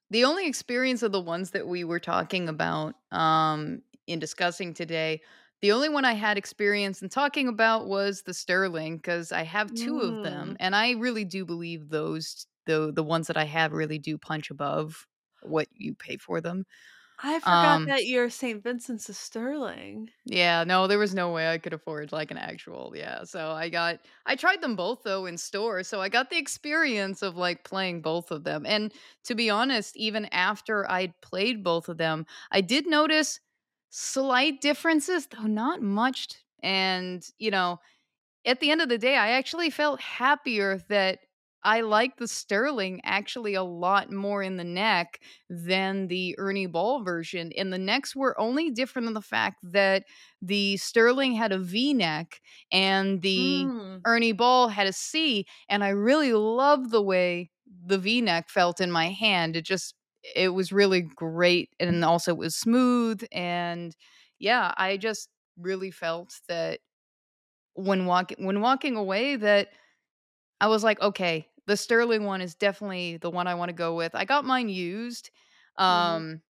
the 0.10 0.26
only 0.26 0.48
experience 0.48 1.04
of 1.04 1.12
the 1.12 1.22
ones 1.22 1.52
that 1.52 1.68
we 1.68 1.84
were 1.84 2.00
talking 2.00 2.50
about 2.50 2.96
um, 3.12 3.82
in 4.08 4.20
discussing 4.20 4.74
today, 4.74 5.22
the 5.62 5.72
only 5.72 5.90
one 5.90 6.06
I 6.06 6.14
had 6.14 6.38
experience 6.38 7.02
in 7.02 7.10
talking 7.10 7.48
about 7.48 7.88
was 7.88 8.24
the 8.24 8.34
Sterling 8.34 8.98
because 8.98 9.32
I 9.32 9.44
have 9.44 9.74
two 9.74 10.00
of 10.00 10.22
them, 10.22 10.56
Mm. 10.56 10.60
and 10.60 10.76
I 10.76 10.92
really 10.92 11.26
do 11.26 11.46
believe 11.46 11.90
those 11.90 12.48
the 12.66 12.92
the 12.94 13.04
ones 13.04 13.28
that 13.28 13.38
I 13.38 13.46
have 13.46 13.74
really 13.74 14.00
do 14.00 14.18
punch 14.18 14.50
above. 14.52 15.08
what 15.44 15.68
you 15.74 15.96
pay 15.96 16.18
for 16.18 16.40
them. 16.42 16.66
I 17.20 17.40
forgot 17.40 17.84
Um 17.84 17.86
that 17.86 18.06
your 18.06 18.30
St. 18.30 18.62
Vincent's 18.62 19.10
is 19.10 19.18
sterling. 19.18 20.12
Yeah, 20.26 20.64
no, 20.66 20.86
there 20.86 21.00
was 21.00 21.16
no 21.16 21.32
way 21.34 21.50
I 21.52 21.58
could 21.58 21.74
afford, 21.74 22.12
like, 22.12 22.30
an 22.30 22.38
actual 22.38 22.94
yeah, 22.96 23.24
so 23.24 23.52
I 23.52 23.70
got 23.70 24.06
I 24.28 24.36
tried 24.36 24.62
them 24.62 24.76
both, 24.76 25.02
though, 25.04 25.26
in 25.26 25.36
store, 25.38 25.82
so 25.82 26.00
I 26.00 26.10
got 26.10 26.30
the 26.30 26.38
experience 26.38 27.24
of, 27.24 27.38
like, 27.38 27.64
playing 27.64 28.04
both 28.04 28.30
of 28.30 28.44
them, 28.44 28.64
and 28.68 28.94
to 29.24 29.34
be 29.34 29.50
honest, 29.50 29.98
even 29.98 30.26
after 30.28 30.90
I'd 30.90 31.20
played 31.22 31.64
both 31.64 31.90
of 31.90 31.98
them, 31.98 32.28
I 32.52 32.62
did 32.62 32.86
notice 32.86 33.40
slight 33.92 34.62
differences, 34.62 35.28
though 35.28 35.44
not 35.48 35.82
much, 35.84 36.30
and, 36.64 37.24
you 37.40 37.52
know, 37.52 37.80
at 38.46 38.60
the 38.60 38.72
end 38.72 38.82
of 38.82 38.90
the 38.90 38.98
day, 39.00 39.18
I 39.18 39.32
actually 39.32 39.70
felt 39.70 40.02
happier 40.02 40.80
that 40.90 41.20
I 41.64 41.82
like 41.82 42.18
the 42.18 42.28
sterling 42.28 43.02
actually 43.04 43.54
a 43.56 43.64
lot 43.64 44.12
more 44.12 44.44
in 44.44 44.58
the 44.58 44.64
neck 44.66 45.22
than 45.50 46.08
the 46.08 46.36
Ernie 46.40 46.68
Ball 46.68 47.04
version, 47.04 47.52
and 47.58 47.74
the 47.74 47.78
necks 47.80 48.16
were 48.16 48.40
only 48.40 48.72
different 48.72 49.08
in 49.10 49.14
the 49.16 49.22
fact 49.22 49.58
that 49.64 50.06
the 50.42 50.78
sterling 50.78 51.34
had 51.34 51.52
a 51.52 51.60
V-neck 51.60 52.42
and 52.72 53.22
the 53.22 53.72
Mm. 53.72 54.06
Ernie 54.06 54.32
Ball 54.34 54.70
had 54.70 54.88
a 54.88 54.94
C, 54.94 55.46
and 55.70 55.84
I 55.84 55.90
really 55.90 56.34
loved 56.34 56.92
the 56.92 57.04
way 57.04 57.52
the 57.86 58.00
V-neck 58.00 58.50
felt 58.50 58.82
in 58.82 58.92
my 58.92 59.10
hand, 59.10 59.56
it 59.56 59.66
just 59.66 59.96
it 60.36 60.50
was 60.50 60.72
really 60.72 61.02
great, 61.02 61.70
and 61.80 62.04
also 62.06 62.32
it 62.34 62.38
was 62.38 62.56
smooth, 62.56 63.24
and 63.32 63.96
yeah, 64.40 64.74
I 64.78 64.98
just 64.98 65.30
really 65.58 65.92
felt 65.92 66.40
that 66.48 66.80
when 67.76 68.06
walking 68.08 68.46
when 68.46 68.62
walking 68.62 68.96
away 68.98 69.36
that 69.38 69.70
I 70.62 70.68
was 70.68 70.84
like, 70.84 71.02
"Okay, 71.02 71.48
the 71.68 71.78
sterling 71.78 72.26
one 72.26 72.42
is 72.42 72.56
definitely 72.56 73.18
the 73.18 73.32
one 73.32 73.48
I 73.48 73.56
wanna 73.56 73.74
go 73.74 73.96
with." 73.96 74.16
I 74.16 74.26
got 74.26 74.46
mine 74.46 74.70
used, 74.70 75.32
Mhm. 75.88 76.24
um, 76.24 76.42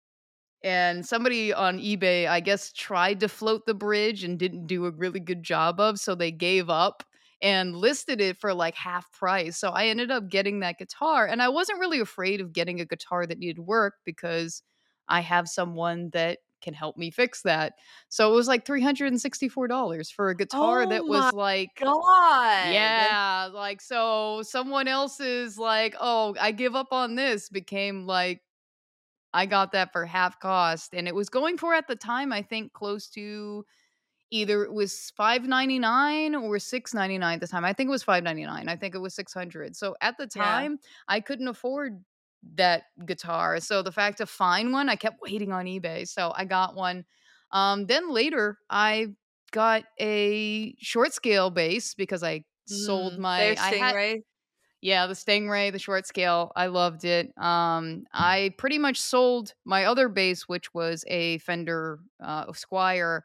and 0.64 1.06
somebody 1.06 1.52
on 1.54 1.78
eBay, 1.80 2.28
I 2.28 2.40
guess, 2.40 2.72
tried 2.72 3.20
to 3.20 3.28
float 3.28 3.66
the 3.66 3.74
bridge 3.74 4.24
and 4.24 4.38
didn't 4.38 4.66
do 4.68 4.87
a 4.87 4.92
really 4.92 5.20
good 5.20 5.42
job 5.44 5.80
of, 5.80 5.98
so 6.00 6.14
they 6.16 6.33
gave 6.33 6.70
up 6.70 7.04
and 7.42 7.76
listed 7.76 8.20
it 8.20 8.38
for, 8.38 8.55
like, 8.55 8.74
half 8.76 9.11
price, 9.12 9.59
so 9.59 9.70
I 9.70 9.87
ended 9.88 10.11
up 10.11 10.29
getting 10.31 10.61
that 10.61 10.79
guitar, 10.79 11.26
and 11.26 11.42
I 11.42 11.48
wasn't 11.50 11.81
really 11.81 12.00
afraid 12.00 12.40
of 12.40 12.53
getting 12.53 12.81
a 12.81 12.85
guitar 12.87 13.26
that 13.26 13.38
needed 13.38 13.61
work 13.61 13.96
because 14.05 14.62
I 15.09 15.20
have 15.22 15.48
someone 15.48 16.11
that 16.11 16.40
can 16.62 16.74
help 16.74 16.96
me 16.98 17.11
fix 17.11 17.42
that. 17.42 17.74
So 18.11 18.33
it 18.33 18.37
was, 18.37 18.48
like, 18.48 18.64
$364 18.66 20.11
for 20.11 20.29
a 20.31 20.37
guitar 20.37 20.87
Oh 20.88 20.88
that 20.88 21.07
was, 21.09 21.33
like 21.33 21.70
god! 21.79 22.00
Yeah, 22.62 23.48
like, 23.53 23.81
so 23.81 24.42
someone 24.42 24.87
else's, 24.87 25.57
like, 25.59 25.94
"Oh, 25.98 26.35
I 26.38 26.53
give 26.53 26.76
up 26.76 26.88
on 26.92 27.14
this," 27.14 27.48
became, 27.48 28.07
like, 28.07 28.42
I 29.35 29.46
got 29.46 29.72
that 29.72 29.92
for 29.92 30.07
half 30.07 30.40
cost, 30.40 30.94
and 30.94 31.09
it 31.09 31.14
was 31.14 31.31
going 31.31 31.59
for, 31.59 31.74
at 31.74 31.88
the 31.88 31.96
time, 31.96 32.33
I 32.33 32.42
think, 32.42 32.72
close 32.74 33.09
to 33.11 33.66
either 34.30 34.64
it 34.64 34.72
was 34.72 35.10
599 35.16 36.34
or 36.34 36.58
699 36.58 37.34
at 37.34 37.40
the 37.40 37.46
time, 37.48 37.64
I 37.64 37.72
think 37.72 37.88
it 37.88 37.90
was 37.90 38.02
599, 38.02 38.68
I 38.68 38.76
think 38.76 38.94
it 38.94 38.98
was 38.98 39.14
600, 39.14 39.76
so 39.76 39.96
at 40.00 40.16
the 40.18 40.26
Yeah. 40.34 40.66
time, 40.66 40.78
I 41.08 41.20
couldn't 41.20 41.48
afford 41.48 42.04
that 42.54 42.84
guitar, 43.06 43.60
so 43.60 43.82
the 43.82 43.92
fact 43.92 44.18
to 44.18 44.26
find 44.26 44.72
one, 44.72 44.88
I 44.88 44.96
kept 44.96 45.20
waiting 45.22 45.52
on 45.52 45.66
eBay, 45.66 46.08
so 46.08 46.32
I 46.34 46.44
got 46.44 46.74
one. 46.74 47.04
Um, 47.52 47.86
then 47.86 48.10
later, 48.10 48.58
I 48.70 49.08
got 49.52 49.84
a 50.00 50.74
short 50.78 51.12
scale 51.12 51.50
bass 51.50 51.94
because 51.94 52.22
I 52.22 52.44
sold 52.66 53.18
Mm, 53.18 53.24
their 53.36 53.54
my 53.54 53.56
I 53.58 53.72
had? 53.72 53.96
Yeah, 54.82 55.06
the 55.06 55.12
Stingray, 55.14 55.70
the 55.70 55.78
short 55.78 56.06
scale, 56.06 56.52
I 56.56 56.66
loved 56.68 57.04
it, 57.04 57.36
um, 57.36 58.06
I 58.14 58.54
pretty 58.56 58.78
much 58.78 58.98
sold 58.98 59.52
my 59.66 59.84
other 59.84 60.08
bass, 60.08 60.44
which 60.48 60.72
was 60.72 61.04
a 61.06 61.36
Fender, 61.38 62.00
uh, 62.18 62.46
Squier 62.52 63.20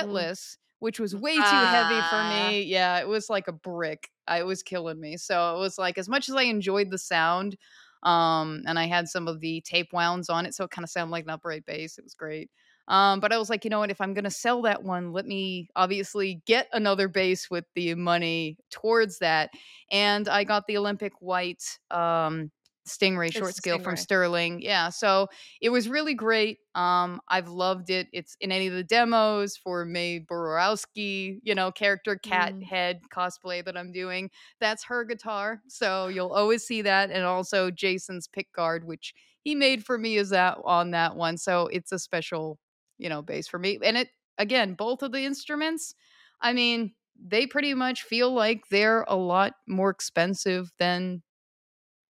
Mm. 0.00 0.28
fretless, 0.28 0.58
which 0.80 1.00
was 1.00 1.16
Mm 1.16 1.16
way 1.16 1.42
too 1.42 1.64
heavy 1.64 2.02
for 2.02 2.22
ah. 2.22 2.52
me 2.52 2.62
yeah, 2.62 2.98
it 3.00 3.08
was 3.08 3.30
like 3.30 3.48
a 3.48 3.52
brick, 3.52 4.10
I 4.26 4.40
it 4.40 4.46
was 4.46 4.62
killing 4.62 5.00
me, 5.00 5.16
so 5.16 5.56
it 5.56 5.58
was 5.58 5.78
like, 5.78 5.96
as 5.96 6.10
much 6.10 6.28
as 6.28 6.34
I 6.34 6.42
enjoyed 6.42 6.90
the 6.90 6.98
sound, 6.98 7.56
um, 8.02 8.62
and 8.66 8.78
I 8.78 8.84
had 8.86 9.08
some 9.08 9.28
of 9.28 9.40
the 9.40 9.62
tape 9.62 9.94
wounds 9.94 10.28
on 10.28 10.44
it, 10.44 10.54
so 10.54 10.64
it 10.64 10.70
kinda 10.72 10.88
sounded 10.88 11.12
like 11.12 11.24
an 11.24 11.30
upright 11.30 11.64
bass, 11.64 11.96
it 11.96 12.04
was 12.04 12.12
great, 12.14 12.50
um, 12.88 13.20
but 13.20 13.32
I 13.32 13.38
was 13.38 13.50
like, 13.50 13.64
"You 13.64 13.70
know 13.70 13.78
what, 13.80 13.90
if 13.90 14.00
I'm 14.00 14.14
gonna 14.14 14.30
sell 14.30 14.62
that 14.62 14.82
one, 14.84 15.12
let 15.12 15.26
me 15.26 15.68
obviously 15.76 16.42
get 16.46 16.68
another 16.72 17.08
base 17.08 17.50
with 17.50 17.64
the 17.74 17.94
money 17.94 18.58
towards 18.70 19.18
that," 19.20 19.50
and 19.90 20.28
I 20.28 20.44
got 20.44 20.66
the 20.66 20.76
Olympic 20.78 21.12
White, 21.20 21.78
um, 21.90 22.50
Stingray 22.86 23.32
short 23.34 23.54
scale 23.54 23.78
from 23.78 23.96
Sterling, 23.96 24.62
yeah, 24.62 24.88
so 24.88 25.28
it 25.60 25.68
was 25.68 25.90
really 25.90 26.14
great, 26.14 26.58
um, 26.74 27.20
I've 27.28 27.48
loved 27.48 27.90
it, 27.90 28.08
it's 28.14 28.34
in 28.40 28.50
any 28.50 28.66
of 28.66 28.72
the 28.72 28.82
demos 28.82 29.58
for 29.58 29.84
Mae 29.84 30.20
Borowski, 30.20 31.38
you 31.42 31.54
know, 31.54 31.70
character 31.70 32.16
cat 32.16 32.54
Mm. 32.54 32.62
head 32.62 33.00
cosplay 33.14 33.62
that 33.64 33.76
I'm 33.76 33.92
doing, 33.92 34.30
that's 34.58 34.84
her 34.84 35.04
guitar, 35.04 35.60
so 35.68 36.08
you'll 36.08 36.32
always 36.32 36.64
see 36.66 36.80
that, 36.82 37.10
and 37.10 37.24
also 37.24 37.70
Jason's 37.70 38.26
pick 38.26 38.50
guard, 38.52 38.84
which 38.86 39.12
he 39.44 39.54
made 39.54 39.84
for 39.84 39.98
me 39.98 40.16
is 40.16 40.30
that 40.30 40.56
on 40.64 40.90
that 40.92 41.14
one, 41.14 41.36
so 41.36 41.66
it's 41.66 41.92
a 41.92 41.98
special, 41.98 42.58
you 42.98 43.08
know, 43.08 43.22
bass 43.22 43.48
for 43.48 43.58
me, 43.58 43.78
and 43.84 43.96
it 43.98 44.10
again, 44.38 44.74
both 44.74 45.02
of 45.02 45.12
the 45.12 45.24
instruments, 45.24 45.94
I 46.42 46.52
mean, 46.52 46.94
they 47.20 47.46
pretty 47.46 47.74
much 47.74 48.02
feel 48.04 48.32
like 48.34 48.68
they're 48.70 49.04
a 49.08 49.16
lot 49.16 49.54
more 49.68 49.90
expensive 49.90 50.72
than 50.78 51.22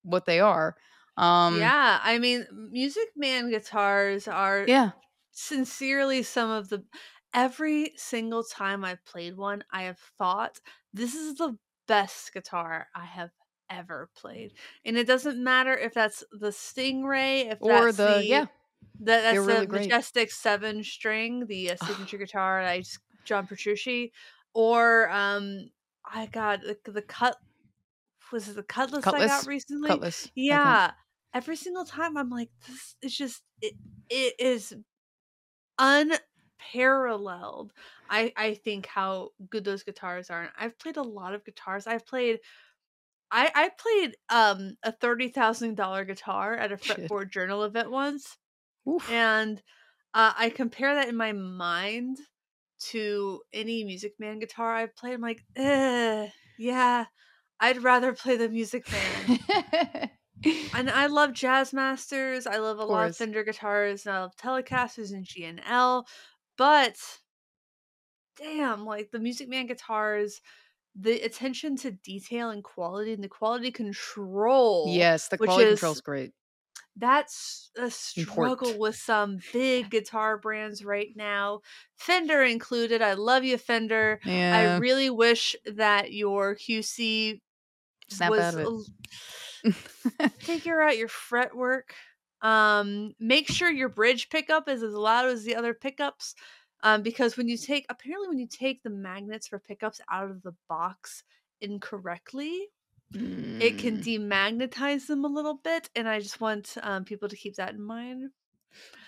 what 0.04 0.26
they 0.26 0.40
are, 0.40 0.76
um 1.18 1.74
Yeah, 1.74 1.98
I 2.02 2.18
mean, 2.18 2.46
Music 2.52 3.08
Man 3.16 3.50
guitars 3.50 4.28
are 4.28 4.68
Yeah. 4.68 4.92
sincerely 5.32 6.22
some 6.22 6.50
of 6.50 6.68
the 6.68 6.86
every 7.34 7.94
single 7.96 8.44
time 8.44 8.84
I've 8.84 9.04
played 9.04 9.36
one, 9.36 9.64
I 9.70 9.82
have 9.84 9.98
thought, 10.18 10.60
"This 10.92 11.14
is 11.14 11.36
the 11.36 11.58
best 11.88 12.32
guitar 12.32 12.88
I 12.94 13.04
have 13.06 13.32
ever 13.70 14.10
played," 14.16 14.54
and 14.84 14.96
it 14.98 15.06
doesn't 15.06 15.42
matter 15.42 15.76
if 15.76 15.94
that's 15.94 16.24
the 16.32 16.48
Stingray, 16.52 17.50
if 17.52 17.60
Or 17.60 17.92
that's 17.92 18.02
the 18.02 18.22
the 18.22 18.24
yeah, 18.26 18.46
that 19.00 19.22
they're 19.22 19.42
that's 19.42 19.46
the 19.46 19.62
really. 19.62 19.66
Majestic 19.66 20.30
7 20.30 20.82
string, 20.84 21.46
the, 21.46 21.70
uh, 21.72 21.76
signature 21.76 22.18
guitar 22.18 22.60
I 22.60 22.78
just 22.80 23.00
John 23.24 23.46
Petrucci, 23.46 24.12
or, 24.54 25.10
um, 25.10 25.70
I 26.10 26.26
got 26.26 26.62
the 26.62 26.78
the 26.90 27.02
cut 27.02 27.36
was 28.32 28.48
it 28.48 28.56
the 28.56 28.62
Cutlass 28.62 29.12
I 29.12 29.26
got 29.26 29.46
recently? 29.46 29.88
Cutlass. 29.88 30.30
Yeah, 30.34 30.92
every 31.34 31.56
single 31.56 31.84
time 31.84 32.16
I'm 32.16 32.30
like, 32.30 32.50
"This 32.66 32.96
is 33.02 33.16
just 33.16 33.42
it 33.60 33.74
it 34.10 34.34
is 34.38 34.74
unparalleled." 35.78 37.72
I 38.10 38.32
I 38.36 38.54
think 38.54 38.86
how 38.86 39.30
good 39.50 39.64
those 39.64 39.82
guitars 39.82 40.30
are, 40.30 40.42
and 40.42 40.52
I've 40.58 40.78
played 40.78 40.96
a 40.96 41.02
lot 41.02 41.34
of 41.34 41.44
guitars, 41.44 41.86
I've 41.86 42.06
played 42.06 42.40
I 43.30 43.50
I 43.54 43.70
played, 43.78 44.16
um, 44.30 44.76
a 44.82 44.92
$30,000 44.92 46.04
guitar 46.06 46.54
at 46.54 46.72
a 46.72 46.78
Shit. 46.80 47.10
Fretboard 47.10 47.30
Journal 47.32 47.64
event 47.64 47.90
once, 47.90 48.38
Oof. 48.88 49.06
and, 49.06 49.62
uh, 50.14 50.34
I 50.36 50.50
compare 50.50 50.94
that 50.96 51.08
in 51.08 51.16
my 51.16 51.32
mind 51.32 52.18
to 52.90 53.42
any 53.52 53.84
Music 53.84 54.14
Man 54.20 54.38
guitar 54.40 54.74
I've 54.74 54.96
played, 54.96 55.14
I'm 55.14 55.20
like, 55.22 55.44
yeah, 56.56 57.06
I'd 57.60 57.82
rather 57.84 58.14
play 58.14 58.36
the 58.38 58.48
Music 58.50 58.90
Man." 58.92 59.32
And 60.72 60.90
I 60.90 61.06
love 61.06 61.32
Jazz 61.32 61.72
Masters. 61.72 62.46
I 62.46 62.56
love 62.58 62.78
a 62.78 62.84
lot 62.84 63.06
of. 63.06 63.14
Fender 63.14 63.42
guitars, 63.44 64.06
I 64.06 64.20
love 64.20 64.36
Telecasters 64.36 65.12
and 65.12 65.24
G&L, 65.24 66.06
but 66.56 67.20
damn, 68.36 68.84
like, 68.84 69.10
the 69.10 69.18
Music 69.18 69.48
Man 69.48 69.66
guitars, 69.66 70.40
the 70.94 71.22
attention 71.22 71.76
to 71.78 71.92
detail 71.92 72.50
and 72.50 72.64
quality 72.64 73.12
and 73.12 73.24
the 73.24 73.28
quality 73.28 73.72
control, 73.72 75.08
Yes, 75.08 75.28
the 75.28 75.38
quality 75.38 75.66
control 75.68 75.92
is 75.92 76.00
great. 76.00 76.32
That's 76.96 77.70
a 77.76 77.90
struggle 77.90 78.50
Important. 78.50 78.78
with 78.78 78.96
some 78.96 79.38
big 79.52 79.90
guitar 79.90 80.38
brands 80.38 80.84
right 80.84 81.10
now, 81.14 81.60
Fender 81.96 82.42
included, 82.42 83.02
I 83.02 83.14
love 83.14 83.44
you, 83.44 83.58
Fender, 83.58 84.20
I 84.26 84.76
really 84.78 85.10
wish 85.10 85.54
that 85.66 86.12
your 86.12 86.56
QC 86.56 87.40
Snap 88.08 88.32
out 88.32 88.54
was 88.54 88.54
of 88.54 88.94
it. 89.64 90.32
figure 90.38 90.80
out 90.80 90.98
your 90.98 91.08
fretwork, 91.08 91.94
um, 92.42 93.12
make 93.20 93.48
sure 93.48 93.70
your 93.70 93.88
bridge 93.88 94.28
pickup 94.30 94.68
is 94.68 94.82
as 94.82 94.94
loud 94.94 95.26
as 95.26 95.44
the 95.44 95.56
other 95.56 95.74
pickups, 95.74 96.34
um, 96.82 97.02
because 97.02 97.36
when 97.36 97.48
you 97.48 97.56
take 97.56 97.86
apparently 97.88 98.28
when 98.28 98.38
you 98.38 98.48
take 98.48 98.82
the 98.82 98.90
magnets 98.90 99.48
for 99.48 99.58
pickups 99.58 100.00
out 100.10 100.30
of 100.30 100.42
the 100.42 100.54
box 100.68 101.24
incorrectly, 101.60 102.68
it 103.58 103.78
can 103.78 103.98
Mm. 103.98 104.02
demagnetize 104.02 105.06
them 105.06 105.24
a 105.24 105.28
little 105.28 105.56
bit, 105.58 105.90
and 105.96 106.08
I 106.08 106.20
just 106.20 106.40
want, 106.40 106.76
um, 106.82 107.04
people 107.04 107.28
to 107.28 107.36
keep 107.36 107.56
that 107.56 107.74
in 107.74 107.82
mind. 107.82 108.30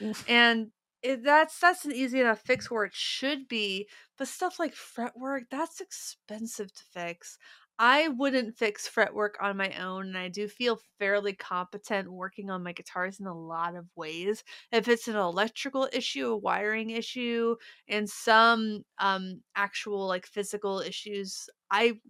Oof. 0.03 0.26
And, 0.26 0.72
eh, 1.03 1.16
that's 1.22 1.59
that's 1.61 1.84
an 1.84 1.92
easy 1.92 2.20
enough 2.20 2.40
fix 2.42 2.70
where 2.70 2.84
it 2.84 2.94
should 2.94 3.48
be, 3.48 3.88
but 4.18 4.28
stuff 4.28 4.59
like 4.59 4.74
fretwork, 4.74 5.44
that's 5.51 5.80
expensive 5.80 6.72
to 6.74 6.84
fix. 6.84 7.38
I 7.78 8.09
wouldn't 8.09 8.59
fix 8.59 8.86
fretwork 8.86 9.38
on 9.40 9.57
my 9.57 9.72
own, 9.82 10.09
and 10.09 10.18
I 10.18 10.28
do 10.28 10.46
feel 10.48 10.76
fairly 10.98 11.32
competent 11.32 12.12
working 12.12 12.51
on 12.51 12.62
my 12.62 12.72
guitars 12.72 13.18
in 13.20 13.26
a 13.26 13.34
lot 13.38 13.74
of 13.74 13.88
ways. 13.96 14.44
If 14.70 14.86
it's 14.88 15.09
an 15.09 15.16
electrical 15.16 15.88
issue, 15.92 16.26
a 16.28 16.36
wiring 16.36 16.90
issue, 16.90 17.57
and 17.88 18.09
some 18.09 18.84
um 18.98 19.42
actual 19.57 20.07
like 20.07 20.26
physical 20.26 20.80
issues, 20.80 21.48
I'm 21.70 22.03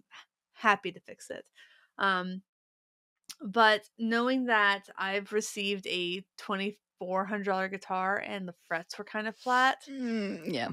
happy 0.53 0.91
to 0.91 0.99
fix 0.99 1.29
it. 1.29 1.45
Um 2.01 2.43
but 3.43 3.89
knowing 3.97 4.45
that 4.45 4.89
I've 4.97 5.31
received 5.33 5.85
a 5.87 6.25
$2400 6.37 7.69
guitar 7.69 8.17
and 8.17 8.47
the 8.47 8.53
frets 8.67 8.97
were 8.97 9.03
kind 9.05 9.27
of 9.27 9.35
flat, 9.35 9.83
Mm, 9.87 10.53
yeah. 10.53 10.71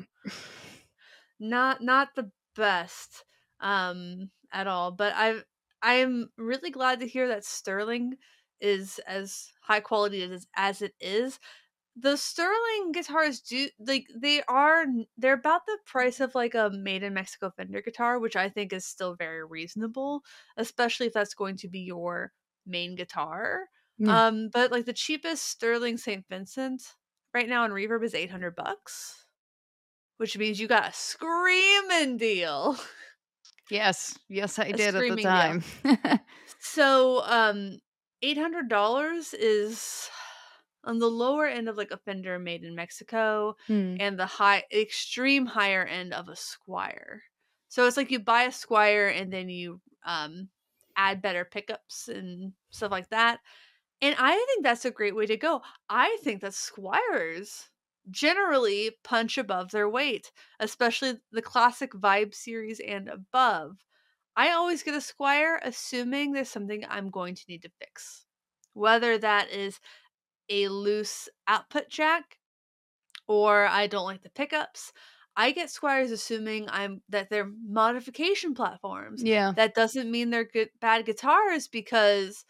not 1.39 1.81
not 1.83 2.15
the 2.15 2.31
best 2.55 3.25
um 3.61 4.31
at 4.53 4.67
all 4.67 4.91
but 4.91 5.13
I've 5.15 5.45
i'm 5.83 6.31
really 6.37 6.71
glad 6.71 7.01
to 7.01 7.07
hear 7.09 7.29
that 7.29 7.45
sterling 7.45 8.17
is 8.61 8.99
as 9.07 9.53
high 9.63 9.81
quality 9.81 10.23
as 10.23 10.47
as 10.57 10.83
it 10.83 10.95
is 11.01 11.39
the 12.01 12.17
sterling 12.17 12.93
guitars 12.93 13.41
do 13.41 13.69
like 13.81 14.07
they 14.15 14.43
are 14.45 14.85
they're 15.17 15.33
about 15.35 15.67
the 15.67 15.79
price 15.87 16.21
of 16.21 16.35
like 16.35 16.55
a 16.55 16.71
made 16.71 17.03
in 17.03 17.15
mexico 17.15 17.51
fender 17.51 17.81
guitar 17.83 18.19
which 18.19 18.37
i 18.37 18.49
think 18.49 18.73
is 18.73 18.85
still 18.85 19.15
very 19.15 19.45
reasonable 19.45 20.23
especially 20.57 21.07
if 21.07 21.13
that's 21.13 21.35
going 21.35 21.57
to 21.57 21.69
be 21.69 21.81
your 21.81 22.33
main 22.67 22.95
guitar 22.95 23.67
Yeah. 23.99 24.21
um 24.21 24.49
but 24.53 24.71
like 24.71 24.85
the 24.85 24.93
cheapest 24.93 25.45
sterling 25.45 25.97
st 25.97 26.25
vincent 26.29 26.95
right 27.35 27.49
now 27.49 27.65
on 27.65 27.71
reverb 27.71 28.05
is 28.05 28.15
800 28.15 28.55
bucks 28.55 29.27
which 30.19 30.37
means 30.37 30.61
you 30.61 30.67
got 30.69 30.89
a 30.89 30.93
screaming 30.93 32.17
deal. 32.17 32.77
Yes. 33.71 34.19
Yes, 34.29 34.59
I 34.59 34.73
A 34.73 34.79
did 34.79 34.95
at 34.97 35.09
the 35.09 35.17
time. 35.17 35.63
So, 36.59 37.23
um, 37.25 37.79
$800 38.23 39.35
is 39.35 40.09
on 40.89 40.99
the 41.01 41.11
lower 41.11 41.47
end 41.47 41.69
of 41.69 41.77
like 41.77 41.93
a 41.93 41.99
Fender 41.99 42.39
made 42.41 42.65
in 42.65 42.75
Mexico 42.75 43.57
Hmm. 43.67 43.99
and 43.99 44.19
the 44.19 44.27
high 44.27 44.65
extreme 44.73 45.47
higher 45.47 45.85
end 45.85 46.15
of 46.15 46.29
a 46.29 46.33
Squier. 46.35 47.21
So 47.69 47.87
it's 47.87 47.97
like 47.99 48.11
you 48.11 48.21
buy 48.21 48.45
a 48.45 48.49
Squier 48.51 49.13
and 49.15 49.33
then 49.33 49.49
you 49.51 49.83
um 50.05 50.51
add 50.97 51.23
better 51.23 51.45
pickups 51.45 52.09
and 52.09 52.55
stuff 52.71 52.91
like 52.93 53.11
that. 53.11 53.41
And 54.01 54.15
I 54.19 54.35
think 54.35 54.65
that's 54.65 54.85
a 54.85 54.91
great 54.91 55.17
way 55.17 55.27
to 55.27 55.37
go. 55.37 55.63
I 55.89 56.19
think 56.23 56.41
that 56.43 56.53
Squiers 56.53 57.69
generally 58.11 58.97
punch 59.05 59.39
above 59.39 59.71
their 59.71 59.89
weight, 59.89 60.33
especially 60.61 61.21
the 61.33 61.43
classic 61.43 61.93
Vibe 61.93 62.35
series 62.35 62.81
and 62.81 63.09
above. 63.09 63.79
I 64.37 64.53
always 64.53 64.83
get 64.83 64.95
a 64.95 64.99
Squier 64.99 65.59
assuming 65.63 66.33
there's 66.33 66.51
something 66.51 66.85
I'm 66.89 67.11
going 67.11 67.35
to 67.35 67.45
need 67.49 67.63
to 67.63 67.71
fix. 67.81 68.27
Whether 68.73 69.19
that 69.19 69.51
is 69.51 69.81
a 70.49 70.69
loose 70.69 71.29
output 71.47 71.89
jack 71.89 72.39
or 73.27 73.67
I 73.67 73.87
don't 73.87 74.07
like 74.07 74.23
the 74.23 74.31
pickups. 74.31 74.93
I 75.37 75.53
get 75.53 75.69
Squiers 75.69 76.11
assuming 76.11 76.69
I'm 76.69 77.03
that 77.11 77.31
they're 77.31 77.51
modification 77.67 78.55
platforms. 78.55 79.23
Yeah. 79.23 79.53
That 79.55 79.75
doesn't 79.75 80.11
mean 80.11 80.31
they're 80.31 80.45
good 80.45 80.71
bad 80.81 81.07
guitars 81.07 81.69
because 81.69 82.45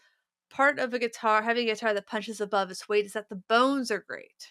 part 0.49 0.79
of 0.79 0.93
a 0.93 0.99
guitar 0.99 1.43
having 1.43 1.69
a 1.69 1.73
guitar 1.73 1.93
that 1.93 2.07
punches 2.07 2.41
above 2.41 2.71
its 2.71 2.89
weight 2.89 3.05
is 3.05 3.13
that 3.13 3.29
the 3.29 3.35
bones 3.35 3.91
are 3.91 4.03
great. 4.07 4.47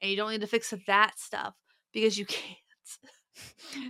And 0.00 0.10
you 0.10 0.16
don't 0.16 0.30
need 0.30 0.40
to 0.40 0.46
fix 0.46 0.72
that 0.86 1.18
stuff 1.18 1.54
because 1.92 2.16
you 2.16 2.24
can't. 2.26 2.56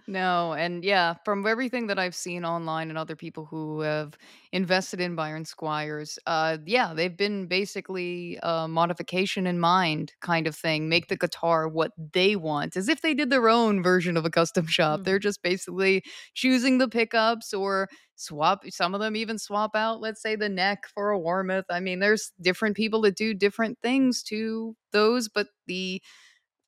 No, 0.07 0.53
and 0.53 0.85
yeah, 0.85 1.15
from 1.25 1.47
everything 1.47 1.87
that 1.89 1.99
I've 1.99 2.15
seen 2.15 2.45
online 2.45 2.89
and 2.89 2.99
other 2.99 3.17
people 3.17 3.47
who 3.47 3.81
have 3.81 4.17
invested 4.53 5.01
in 5.01 5.15
Byron 5.15 5.45
Squiers, 5.45 6.19
uh, 6.27 6.59
yeah, 6.67 6.93
they've 6.95 7.17
been 7.17 7.47
basically 7.47 8.39
a 8.43 8.69
modification 8.69 9.47
in 9.47 9.59
mind 9.59 10.13
kind 10.21 10.47
of 10.47 10.57
thing. 10.57 10.89
Make 10.89 11.09
the 11.09 11.17
guitar 11.17 11.69
what 11.69 11.93
they 12.13 12.37
want, 12.37 12.77
as 12.77 12.89
if 12.89 13.01
they 13.03 13.15
did 13.15 13.31
their 13.31 13.49
own 13.49 13.83
version 13.83 14.17
of 14.17 14.25
a 14.25 14.31
custom 14.31 14.67
shop. 14.67 15.01
Mm. 15.01 15.05
They're 15.05 15.19
just 15.19 15.43
basically 15.43 16.03
choosing 16.35 16.79
the 16.79 16.89
pickups 16.89 17.55
or 17.55 17.89
swap. 18.17 18.65
Some 18.69 18.95
of 18.95 19.01
them 19.01 19.17
even 19.17 19.39
swap 19.39 19.75
out, 19.75 20.01
let's 20.01 20.21
say, 20.23 20.37
the 20.37 20.49
neck 20.49 20.85
for 20.95 21.11
a 21.11 21.19
Warmoth. 21.19 21.65
I 21.71 21.81
mean, 21.81 22.01
there's 22.01 22.33
different 22.41 22.77
people 22.77 23.01
that 23.03 23.17
do 23.17 23.35
different 23.35 23.79
things 23.83 24.23
to 24.25 24.77
those, 24.93 25.29
but 25.29 25.47
the 25.67 26.03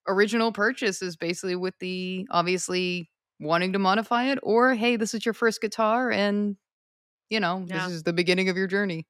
original 0.09 0.53
purchase 0.53 1.03
is 1.03 1.17
basically 1.17 1.57
with 1.57 1.75
the 1.79 2.27
obviously 2.31 3.11
wanting 3.41 3.73
to 3.73 3.79
modify 3.79 4.25
it 4.31 4.39
or 4.43 4.75
hey 4.75 4.97
this 4.97 5.15
is 5.15 5.25
your 5.27 5.35
first 5.35 5.61
guitar 5.61 6.11
and 6.11 6.57
you 7.31 7.41
know 7.41 7.67
Yeah. 7.67 7.89
this 7.89 7.95
is 7.95 8.05
the 8.05 8.13
beginning 8.13 8.49
of 8.51 8.57
your 8.57 8.67
journey 8.69 9.07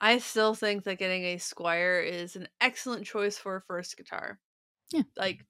I 0.00 0.18
still 0.18 0.54
think 0.54 0.84
that 0.84 0.98
getting 0.98 1.24
a 1.24 1.36
Squier 1.36 2.04
is 2.06 2.36
an 2.36 2.48
excellent 2.60 3.06
choice 3.06 3.36
for 3.38 3.56
a 3.56 3.62
first 3.62 3.96
guitar. 3.96 4.40
Yeah. 4.92 5.02
Like 5.16 5.46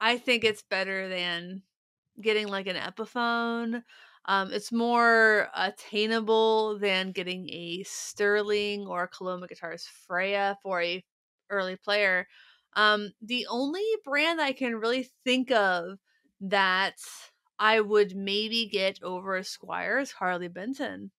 I 0.00 0.18
think 0.18 0.44
it's 0.44 0.62
better 0.62 1.08
than 1.08 1.64
getting 2.20 2.48
like 2.48 2.66
an 2.68 2.76
Epiphone. 2.76 3.84
Um, 4.26 4.52
it's 4.52 4.72
more 4.72 5.50
attainable 5.54 6.78
than 6.78 7.12
getting 7.12 7.50
a 7.50 7.84
Sterling 7.84 8.86
or 8.86 9.04
a 9.04 9.08
Coloma 9.08 9.48
Guitars 9.48 9.86
Freya 9.86 10.58
for 10.62 10.82
a 10.82 11.04
early 11.50 11.76
player. 11.76 12.28
Um, 12.76 13.12
the 13.22 13.46
only 13.48 13.84
brand 14.04 14.40
I 14.40 14.52
can 14.52 14.76
really 14.76 15.10
think 15.24 15.50
of 15.50 15.98
that 16.40 16.96
I 17.58 17.80
would 17.80 18.16
maybe 18.16 18.66
get 18.66 19.02
over 19.02 19.36
a 19.36 19.40
Squier 19.42 20.00
is 20.00 20.12
Harley 20.12 20.48
Benton 20.48 21.12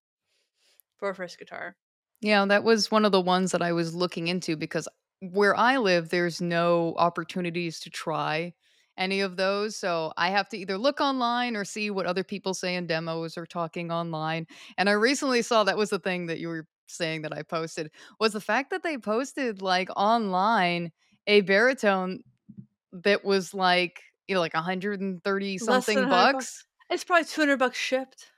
for 0.97 1.09
a 1.09 1.15
first 1.15 1.39
guitar. 1.39 1.77
yeah 2.21 2.45
that 2.45 2.63
was 2.63 2.91
one 2.91 3.05
of 3.05 3.11
the 3.11 3.21
ones 3.21 3.51
that 3.51 3.61
i 3.61 3.71
was 3.71 3.93
looking 3.95 4.27
into 4.27 4.55
because 4.55 4.87
where 5.21 5.55
i 5.55 5.77
live 5.77 6.09
there's 6.09 6.41
no 6.41 6.93
opportunities 6.97 7.79
to 7.79 7.89
try 7.89 8.53
any 8.97 9.21
of 9.21 9.37
those 9.37 9.75
so 9.75 10.13
i 10.17 10.29
have 10.29 10.47
to 10.49 10.57
either 10.57 10.77
look 10.77 11.01
online 11.01 11.55
or 11.55 11.65
see 11.65 11.89
what 11.89 12.05
other 12.05 12.23
people 12.23 12.53
say 12.53 12.75
in 12.75 12.87
demos 12.87 13.37
or 13.37 13.45
talking 13.45 13.91
online 13.91 14.45
and 14.77 14.89
i 14.89 14.93
recently 14.93 15.41
saw 15.41 15.63
that 15.63 15.77
was 15.77 15.89
the 15.89 15.99
thing 15.99 16.27
that 16.27 16.39
you 16.39 16.47
were 16.47 16.67
saying 16.87 17.21
that 17.23 17.33
i 17.33 17.41
posted 17.43 17.91
was 18.19 18.33
the 18.33 18.41
fact 18.41 18.69
that 18.69 18.83
they 18.83 18.97
posted 18.97 19.61
like 19.61 19.89
online 19.95 20.91
a 21.27 21.41
baritone 21.41 22.23
that 22.93 23.25
was 23.25 23.53
like 23.53 24.01
you 24.27 24.35
know 24.35 24.41
like 24.41 24.53
130 24.53 25.57
something 25.57 25.97
100 25.97 26.09
bucks 26.09 26.65
It's 26.89 27.03
probably 27.03 27.25
200 27.25 27.57
bucks 27.57 27.77
shipped 27.77 28.31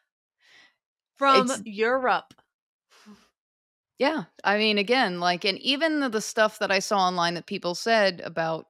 from 1.17 1.45
It's- 1.45 1.61
Europe. 1.65 2.33
Yeah. 3.99 4.25
I 4.43 4.59
mean, 4.59 4.77
again, 4.77 5.19
like, 5.19 5.43
and 5.43 5.57
even 5.57 5.99
the, 6.01 6.09
the 6.09 6.21
stuff 6.21 6.59
that 6.59 6.71
I 6.71 6.77
saw 6.77 6.99
online 6.99 7.33
that 7.33 7.47
people 7.47 7.73
said 7.73 8.21
about 8.23 8.67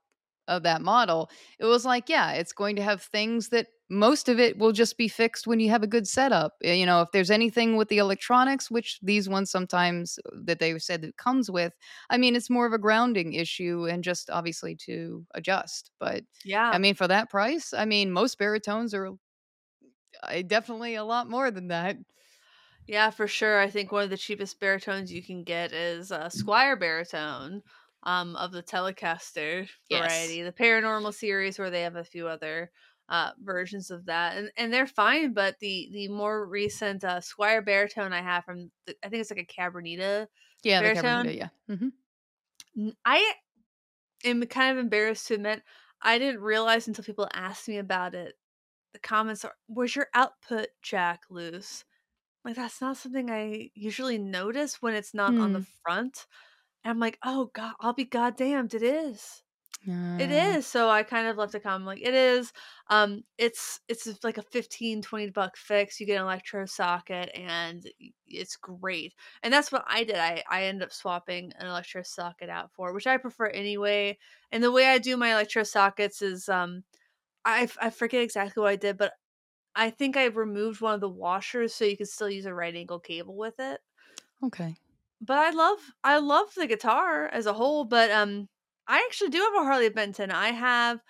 of 0.47 0.63
that 0.63 0.81
model, 0.81 1.29
it 1.59 1.65
was 1.65 1.83
like, 1.83 2.07
yeah, 2.07 2.31
it's 2.31 2.53
going 2.53 2.77
to 2.77 2.81
have 2.83 3.01
things 3.01 3.49
that 3.49 3.67
most 3.89 4.29
of 4.29 4.39
it 4.39 4.57
will 4.57 4.71
just 4.73 4.97
be 4.97 5.07
fixed 5.07 5.47
when 5.47 5.59
you 5.59 5.69
have 5.69 5.83
a 5.83 5.87
good 5.87 6.07
setup. 6.07 6.53
Uh, 6.65 6.69
You 6.71 6.85
know, 6.85 7.01
if 7.01 7.11
there's 7.11 7.31
anything 7.31 7.77
with 7.77 7.89
the 7.89 7.97
electronics, 7.99 8.69
which 8.71 8.99
these 9.01 9.29
ones 9.29 9.49
sometimes 9.51 10.19
uh, 10.25 10.37
that 10.45 10.59
they 10.59 10.77
said 10.79 11.03
it 11.03 11.17
comes 11.17 11.49
with, 11.51 11.73
I 12.09 12.17
mean, 12.17 12.35
it's 12.35 12.49
more 12.49 12.65
of 12.65 12.73
a 12.73 12.77
grounding 12.79 13.33
issue 13.33 13.85
and 13.85 14.03
just 14.03 14.29
obviously 14.29 14.75
to 14.87 15.25
adjust. 15.33 15.91
But 15.99 16.23
Yeah. 16.43 16.73
I 16.73 16.77
mean, 16.79 16.95
for 16.95 17.07
that 17.07 17.29
price, 17.29 17.73
I 17.73 17.85
mean, 17.85 18.11
most 18.11 18.37
baritones 18.37 18.93
are 18.93 19.11
definitely 20.45 20.95
a 20.95 21.03
lot 21.03 21.29
more 21.29 21.51
than 21.51 21.67
that. 21.69 21.97
yeah, 22.85 23.09
for 23.09 23.27
sure. 23.27 23.59
I 23.59 23.69
think 23.69 23.91
one 23.91 24.03
of 24.03 24.09
the 24.09 24.17
cheapest 24.17 24.59
baritones 24.59 25.11
you 25.11 25.21
can 25.21 25.43
get 25.43 25.73
is 25.73 26.11
a 26.11 26.29
Squier 26.29 26.79
baritone 26.79 27.63
um, 28.03 28.35
of 28.35 28.51
the 28.51 28.63
Telecaster 28.63 29.69
Yes. 29.89 30.39
variety, 30.39 30.41
the 30.41 30.53
Paranormal 30.53 31.13
series, 31.13 31.59
where 31.59 31.69
they 31.69 31.81
have 31.81 31.95
a 31.97 32.03
few 32.05 32.27
other 32.27 32.71
uh, 33.09 33.31
versions 33.39 33.91
of 33.91 34.05
that, 34.05 34.37
and 34.37 34.51
and 34.57 34.73
they're 34.73 34.87
fine. 34.87 35.33
But 35.33 35.59
the 35.59 35.89
the 35.93 36.07
more 36.09 36.45
recent 36.47 37.03
uh, 37.03 37.19
Squier 37.21 37.63
baritone 37.65 38.13
I 38.13 38.21
have 38.21 38.45
from, 38.45 38.71
the, 38.85 38.95
I 39.03 39.09
think 39.09 39.21
it's 39.21 39.31
like 39.31 39.39
a 39.39 39.45
Cabronita 39.45 40.27
Yeah, 40.63 40.81
Baritone? 40.81 40.91
Cabronita, 40.91 41.35
yeah. 41.35 41.49
hmm 41.67 41.89
N- 42.77 42.95
I 43.05 43.35
am 44.25 44.43
kind 44.47 44.77
of 44.77 44.83
embarrassed 44.83 45.27
to 45.27 45.35
admit 45.35 45.63
I 46.01 46.19
didn't 46.19 46.41
realize 46.41 46.87
until 46.87 47.03
people 47.03 47.29
asked 47.33 47.67
me 47.67 47.77
about 47.77 48.15
it. 48.15 48.35
The 48.93 48.99
comments 48.99 49.45
are, 49.45 49.55
"Was 49.67 49.95
your 49.95 50.09
output 50.15 50.69
jack 50.83 51.23
loose?" 51.29 51.85
Like 52.45 52.55
that's 52.57 52.81
not 52.81 52.97
something 52.97 53.31
I 53.31 53.71
usually 53.75 54.17
notice 54.19 54.81
when 54.81 54.95
it's 54.95 55.13
not 55.15 55.37
on 55.39 55.53
the 55.53 55.59
Hmm. 55.59 55.77
front. 55.83 56.27
And 56.83 56.91
I'm 56.91 56.99
like, 56.99 57.19
"Oh 57.23 57.47
god, 57.53 57.75
I'll 57.81 57.93
be 57.93 58.05
goddamned, 58.05 58.73
it 58.75 58.83
is." 58.83 59.43
It 60.17 60.31
is. 60.31 60.65
So 60.65 60.89
I 60.89 61.03
kind 61.03 61.27
of 61.27 61.37
left 61.37 61.53
a 61.53 61.59
comment 61.59 61.85
like, 61.85 62.01
"It 62.01 62.15
is." 62.15 62.51
Um, 62.87 63.23
it's 63.37 63.79
it's 63.87 64.23
like 64.23 64.39
a 64.39 64.41
15 64.41 65.01
20 65.03 65.29
buck 65.29 65.55
fix. 65.57 65.99
You 65.99 66.07
get 66.07 66.15
an 66.17 66.23
electro 66.23 66.65
socket 66.65 67.29
and 67.35 67.87
it's 68.25 68.55
great. 68.55 69.13
And 69.43 69.53
that's 69.53 69.71
what 69.71 69.83
I 69.87 70.03
did. 70.03 70.15
I 70.17 70.43
I 70.49 70.63
ended 70.63 70.83
up 70.87 70.91
swapping 70.93 71.53
an 71.57 71.67
electro 71.67 72.01
socket 72.01 72.49
out 72.49 72.71
for, 72.73 72.93
which 72.93 73.05
I 73.07 73.17
prefer 73.17 73.47
anyway. 73.47 74.17
And 74.51 74.63
the 74.63 74.71
way 74.71 74.87
I 74.87 74.97
do 74.97 75.17
my 75.17 75.31
electro 75.33 75.61
sockets 75.63 76.23
is 76.23 76.49
um 76.49 76.83
I 77.45 77.69
I 77.81 77.89
forget 77.91 78.23
exactly 78.23 78.61
what 78.61 78.69
I 78.71 78.77
did, 78.77 78.97
but 78.97 79.13
I 79.75 79.89
think 79.91 80.17
I 80.17 80.25
removed 80.27 80.81
one 80.81 80.95
of 80.95 81.01
the 81.01 81.09
washers 81.09 81.75
so 81.75 81.85
you 81.85 81.97
could 81.97 82.09
still 82.09 82.29
use 82.29 82.45
a 82.47 82.53
right 82.55 82.75
angle 82.75 82.99
cable 83.01 83.35
with 83.37 83.59
it. 83.59 83.81
Okay. 84.43 84.77
But 85.21 85.37
I 85.39 85.49
love 85.51 85.79
I 86.03 86.17
love 86.19 86.53
the 86.55 86.67
guitar 86.67 87.27
as 87.27 87.45
a 87.45 87.53
whole, 87.53 87.85
but 87.85 88.11
um 88.11 88.49
I 88.87 88.99
actually 89.07 89.29
do 89.29 89.39
have 89.39 89.55
a 89.55 89.65
Harley 89.65 89.89
Benton. 89.89 90.31
I 90.31 90.49
have 90.51 91.01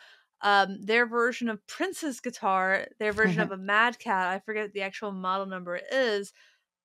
um 0.42 0.82
their 0.82 1.06
version 1.08 1.50
of 1.50 1.66
Prince's 1.68 2.20
guitar, 2.20 2.88
their 3.00 3.14
version 3.14 3.42
of 3.42 3.52
a 3.52 3.58
Mad 3.58 4.00
Cat. 4.00 4.28
I 4.28 4.40
forget 4.40 4.74
the 4.74 4.82
actual 4.82 5.12
model 5.12 5.46
number 5.46 5.80
is, 5.92 6.34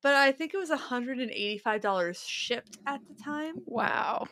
but 0.03 0.15
I 0.15 0.33
think 0.33 0.55
it 0.55 0.59
was 0.59 0.71
$185 0.71 2.25
shipped 2.27 2.79
at 2.87 3.01
the 3.09 3.15
time. 3.15 3.57
Wow. 3.67 4.27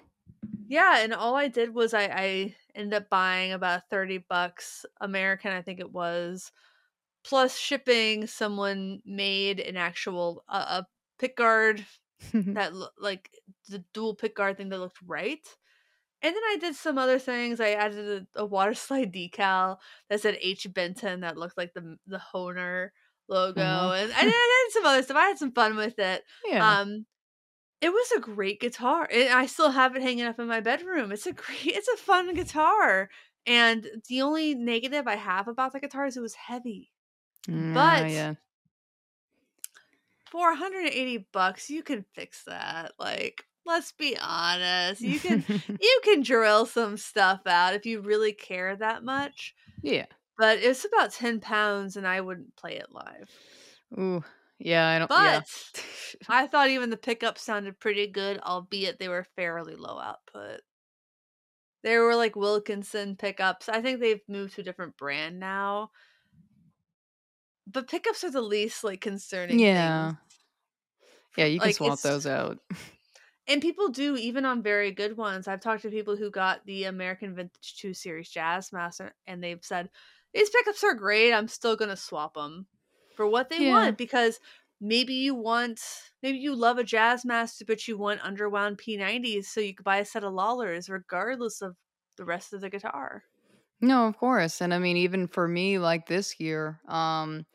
Yeah, 0.69 0.99
and 0.99 1.13
all 1.13 1.35
I 1.37 1.49
did 1.49 1.75
was 1.75 1.95
I 1.95 2.05
I 2.05 2.57
ended 2.75 2.95
up 3.03 3.11
buying 3.11 3.53
about 3.53 3.89
30 3.91 4.19
bucks 4.29 4.87
American, 5.01 5.53
I 5.53 5.63
think 5.63 5.81
it 5.81 5.93
was, 5.93 6.53
plus 7.25 7.57
shipping. 7.57 8.27
Someone 8.27 9.01
made 9.05 9.61
an 9.61 9.77
actual 9.77 10.45
uh, 10.49 10.83
a 10.83 10.87
pick 11.19 11.37
guard 11.37 11.85
that 12.35 12.73
like 12.99 13.31
the 13.69 13.85
dual 13.95 14.15
pick 14.15 14.37
guard 14.37 14.57
thing 14.57 14.69
that 14.71 14.81
looked 14.81 15.03
right. 15.07 15.47
And 16.23 16.35
then 16.35 16.43
I 16.45 16.57
did 16.61 16.75
some 16.75 16.99
other 16.99 17.19
things. 17.19 17.61
I 17.61 17.71
added 17.71 18.27
a, 18.37 18.41
a 18.43 18.45
water 18.47 18.75
slide 18.75 19.13
decal 19.13 19.79
that 20.09 20.21
said 20.21 20.37
H 20.41 20.67
Benton 20.73 21.21
that 21.21 21.37
looked 21.39 21.57
like 21.57 21.73
the 21.75 21.97
the 22.07 22.21
Hohner 22.35 22.91
logo, 23.29 23.61
Uh-huh. 23.63 23.95
and 23.95 24.13
I 24.13 24.23
did, 24.25 24.35
I 24.35 24.65
did 24.67 24.73
some 24.73 24.87
other 24.87 25.03
stuff. 25.03 25.17
I 25.17 25.27
had 25.29 25.39
some 25.39 25.53
fun 25.53 25.77
with 25.77 25.99
it. 25.99 26.25
yeah. 26.47 26.81
Um, 26.81 27.07
it 27.81 27.91
was 27.91 28.13
a 28.13 28.21
great 28.21 28.61
guitar, 28.61 29.09
and 29.11 29.31
I 29.33 29.47
still 29.47 29.71
have 29.71 29.97
it 29.97 30.03
hanging 30.03 30.25
up 30.27 30.39
in 30.39 30.47
my 30.47 30.61
bedroom. 30.61 31.13
It's 31.13 31.27
a 31.27 31.33
great, 31.33 31.59
it's 31.65 31.89
a 31.89 31.97
fun 31.97 32.35
guitar. 32.35 33.09
And 33.47 33.87
the 34.09 34.21
only 34.21 34.55
negative 34.55 35.07
I 35.09 35.17
have 35.17 35.49
about 35.49 35.73
the 35.73 35.81
guitar 35.81 36.05
is 36.05 36.17
it 36.17 36.21
was 36.21 36.35
heavy. 36.35 36.91
Mm, 37.49 37.73
but- 37.73 38.11
yeah. 38.11 38.35
For 40.31 40.51
180 40.51 41.27
bucks, 41.33 41.71
you 41.71 41.83
can 41.83 42.05
fix 42.15 42.45
that. 42.45 42.93
Like, 42.99 43.45
let's 43.71 43.93
be 43.93 44.17
honest. 44.21 45.01
You 45.01 45.19
can 45.19 45.45
you 45.81 46.01
can 46.05 46.23
drill 46.23 46.67
some 46.67 46.97
stuff 46.97 47.41
out 47.47 47.75
if 47.75 47.87
you 47.87 48.01
really 48.01 48.33
care 48.33 48.77
that 48.77 49.03
much. 49.05 49.55
yeah. 49.83 50.07
But 50.37 50.59
it's 50.59 50.87
about 50.87 51.13
10 51.13 51.41
pounds 51.41 51.97
and 51.97 52.07
I 52.07 52.23
wouldn't 52.23 52.57
play 52.57 52.77
it 52.77 52.87
live. 52.91 53.31
Ooh. 53.99 54.25
Yeah. 54.59 54.89
I 54.89 54.99
don't. 54.99 55.09
But 55.09 55.45
yeah. 55.77 55.83
I 56.29 56.47
thought 56.47 56.71
even 56.71 56.89
the 56.89 56.97
pickups 56.97 57.43
sounded 57.43 57.79
pretty 57.79 58.07
good, 58.07 58.41
albeit 58.41 58.99
they 58.99 59.09
were 59.09 59.27
fairly 59.37 59.77
low 59.77 59.99
output. 59.99 60.63
There 61.83 62.05
were 62.05 62.17
like 62.17 62.37
Wilkinson 62.37 63.17
pickups. 63.17 63.69
I 63.69 63.83
think 63.83 64.01
they've 64.01 64.21
moved 64.29 64.55
to 64.55 64.63
a 64.63 64.65
different 64.65 64.97
brand 64.97 65.39
now. 65.39 65.91
But 67.67 67.89
pickups 67.89 68.25
are 68.25 68.31
the 68.31 68.41
least 68.41 68.83
like 68.83 69.03
concerning. 69.03 69.59
Yeah. 69.59 70.09
things. 70.09 70.19
Yeah. 71.37 71.45
You 71.45 71.59
can 71.59 71.69
like, 71.69 71.77
swap 71.77 72.01
those 72.01 72.27
out. 72.27 72.59
And 73.51 73.61
people 73.61 73.89
do 73.89 74.17
even 74.17 74.45
on 74.45 74.63
very 74.63 74.93
good 74.93 75.17
ones. 75.17 75.49
I've 75.49 75.61
talked 75.61 75.83
to 75.83 75.91
people 75.91 76.17
who 76.17 76.31
got 76.31 76.65
the 76.67 76.85
American 76.85 77.35
Vintage 77.35 77.77
2 77.77 77.95
Series 77.95 78.31
Jazz 78.31 78.73
Master 78.73 79.15
and 79.27 79.43
they've 79.43 79.65
said, 79.65 79.91
These 80.33 80.51
pickups 80.51 80.85
are 80.85 80.95
great. 80.95 81.33
I'm 81.33 81.49
still 81.49 81.77
going 81.77 81.89
to 81.91 81.97
swap 81.97 82.35
them 82.35 82.69
for 83.17 83.27
what 83.27 83.49
they 83.49 83.61
Yeah. 83.61 83.61
want 83.61 83.99
because 83.99 84.41
maybe 84.81 85.15
you 85.15 85.35
want, 85.35 85.81
maybe 86.23 86.39
you 86.39 86.55
love 86.55 86.79
a 86.79 86.85
Jazz 86.85 87.25
Master, 87.25 87.65
but 87.65 87.89
you 87.89 87.99
want 87.99 88.25
underwound 88.25 88.79
P90s 88.79 89.49
so 89.49 89.61
you 89.61 89.75
could 89.75 89.85
buy 89.85 89.99
a 89.99 90.05
set 90.05 90.25
of 90.25 90.33
Lollars 90.33 90.89
regardless 90.89 91.61
of 91.61 91.77
the 92.17 92.25
rest 92.25 92.53
of 92.53 92.61
the 92.61 92.71
guitar. 92.71 93.25
No, 93.81 94.07
of 94.07 94.17
course. 94.19 94.61
And 94.61 94.75
I 94.75 94.79
mean, 94.79 94.97
even 94.97 95.27
for 95.27 95.49
me, 95.49 95.79
like 95.79 96.07
this 96.07 96.39
year, 96.39 96.81
um, 96.87 97.47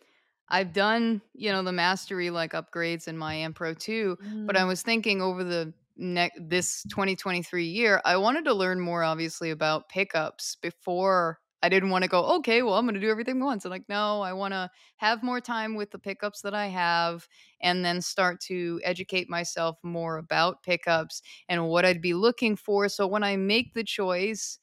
I've 0.50 0.74
done, 0.74 1.22
you 1.34 1.52
know, 1.52 1.64
the 1.64 1.74
mastery 1.74 2.30
like 2.32 2.54
upgrades 2.54 3.08
in 3.08 3.18
my 3.18 3.36
Amp 3.36 3.58
Pro 3.58 3.74
2, 3.74 4.18
but 4.46 4.58
I 4.58 4.64
Mm. 4.64 4.66
was 4.66 4.84
thinking 4.84 5.22
over 5.22 5.43
the 5.43 5.74
next 5.98 6.39
this 6.41 6.84
2023 6.89 7.66
year, 7.68 8.02
I 8.06 8.18
wanted 8.18 8.46
to 8.46 8.54
learn 8.54 8.80
more 8.80 9.04
obviously 9.04 9.52
about 9.52 9.89
pickups 9.89 10.56
before 10.62 11.39
I 11.64 11.70
didn't 11.70 11.89
want 11.89 12.04
to 12.04 12.10
go, 12.10 12.24
okay, 12.38 12.62
well, 12.62 12.76
I'm 12.76 12.86
going 12.86 12.93
to 12.96 13.02
do 13.02 13.10
everything 13.10 13.43
once. 13.43 13.66
I'm 13.66 13.72
like, 13.72 13.89
no, 13.89 14.22
I 14.22 14.34
want 14.34 14.54
to 14.54 14.70
have 14.98 15.24
more 15.24 15.41
time 15.41 15.74
with 15.76 15.89
the 15.89 15.98
pickups 15.98 16.41
that 16.41 16.54
I 16.54 16.68
have 16.68 17.28
and 17.60 17.84
then 17.84 18.02
start 18.02 18.39
to 18.41 18.80
educate 18.84 19.30
myself 19.30 19.78
more 19.82 20.18
about 20.18 20.62
pickups 20.62 21.24
and 21.50 21.68
what 21.68 21.84
I'd 21.86 22.02
be 22.02 22.14
looking 22.14 22.56
for. 22.56 22.88
So 22.88 23.08
when 23.08 23.24
I 23.24 23.36
make 23.38 23.74
the 23.74 23.84
choice, 23.84 24.60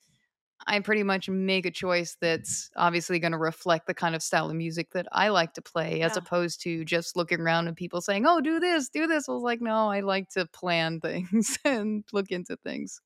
I 0.66 0.80
pretty 0.80 1.02
much 1.02 1.28
make 1.28 1.66
a 1.66 1.70
choice 1.70 2.16
that's 2.20 2.70
obviously 2.76 3.18
going 3.18 3.32
to 3.32 3.38
reflect 3.38 3.86
the 3.86 3.94
kind 3.94 4.14
of 4.14 4.22
style 4.22 4.50
of 4.50 4.56
music 4.56 4.90
that 4.92 5.06
I 5.12 5.28
like 5.28 5.54
to 5.54 5.62
play, 5.62 6.02
as 6.02 6.16
opposed 6.16 6.60
to 6.62 6.84
just 6.84 7.16
looking 7.16 7.40
around 7.40 7.68
and 7.68 7.76
people 7.76 8.00
saying, 8.00 8.26
"Oh, 8.26 8.40
do 8.40 8.60
this, 8.60 8.88
do 8.88 9.06
this." 9.06 9.28
I 9.28 9.32
was 9.32 9.42
like, 9.42 9.60
"No, 9.60 9.90
I 9.90 10.00
like 10.00 10.28
to 10.30 10.46
plan 10.46 11.00
things 11.02 11.58
and 11.64 12.04
look 12.12 12.30
into 12.30 12.56
things." 12.58 13.00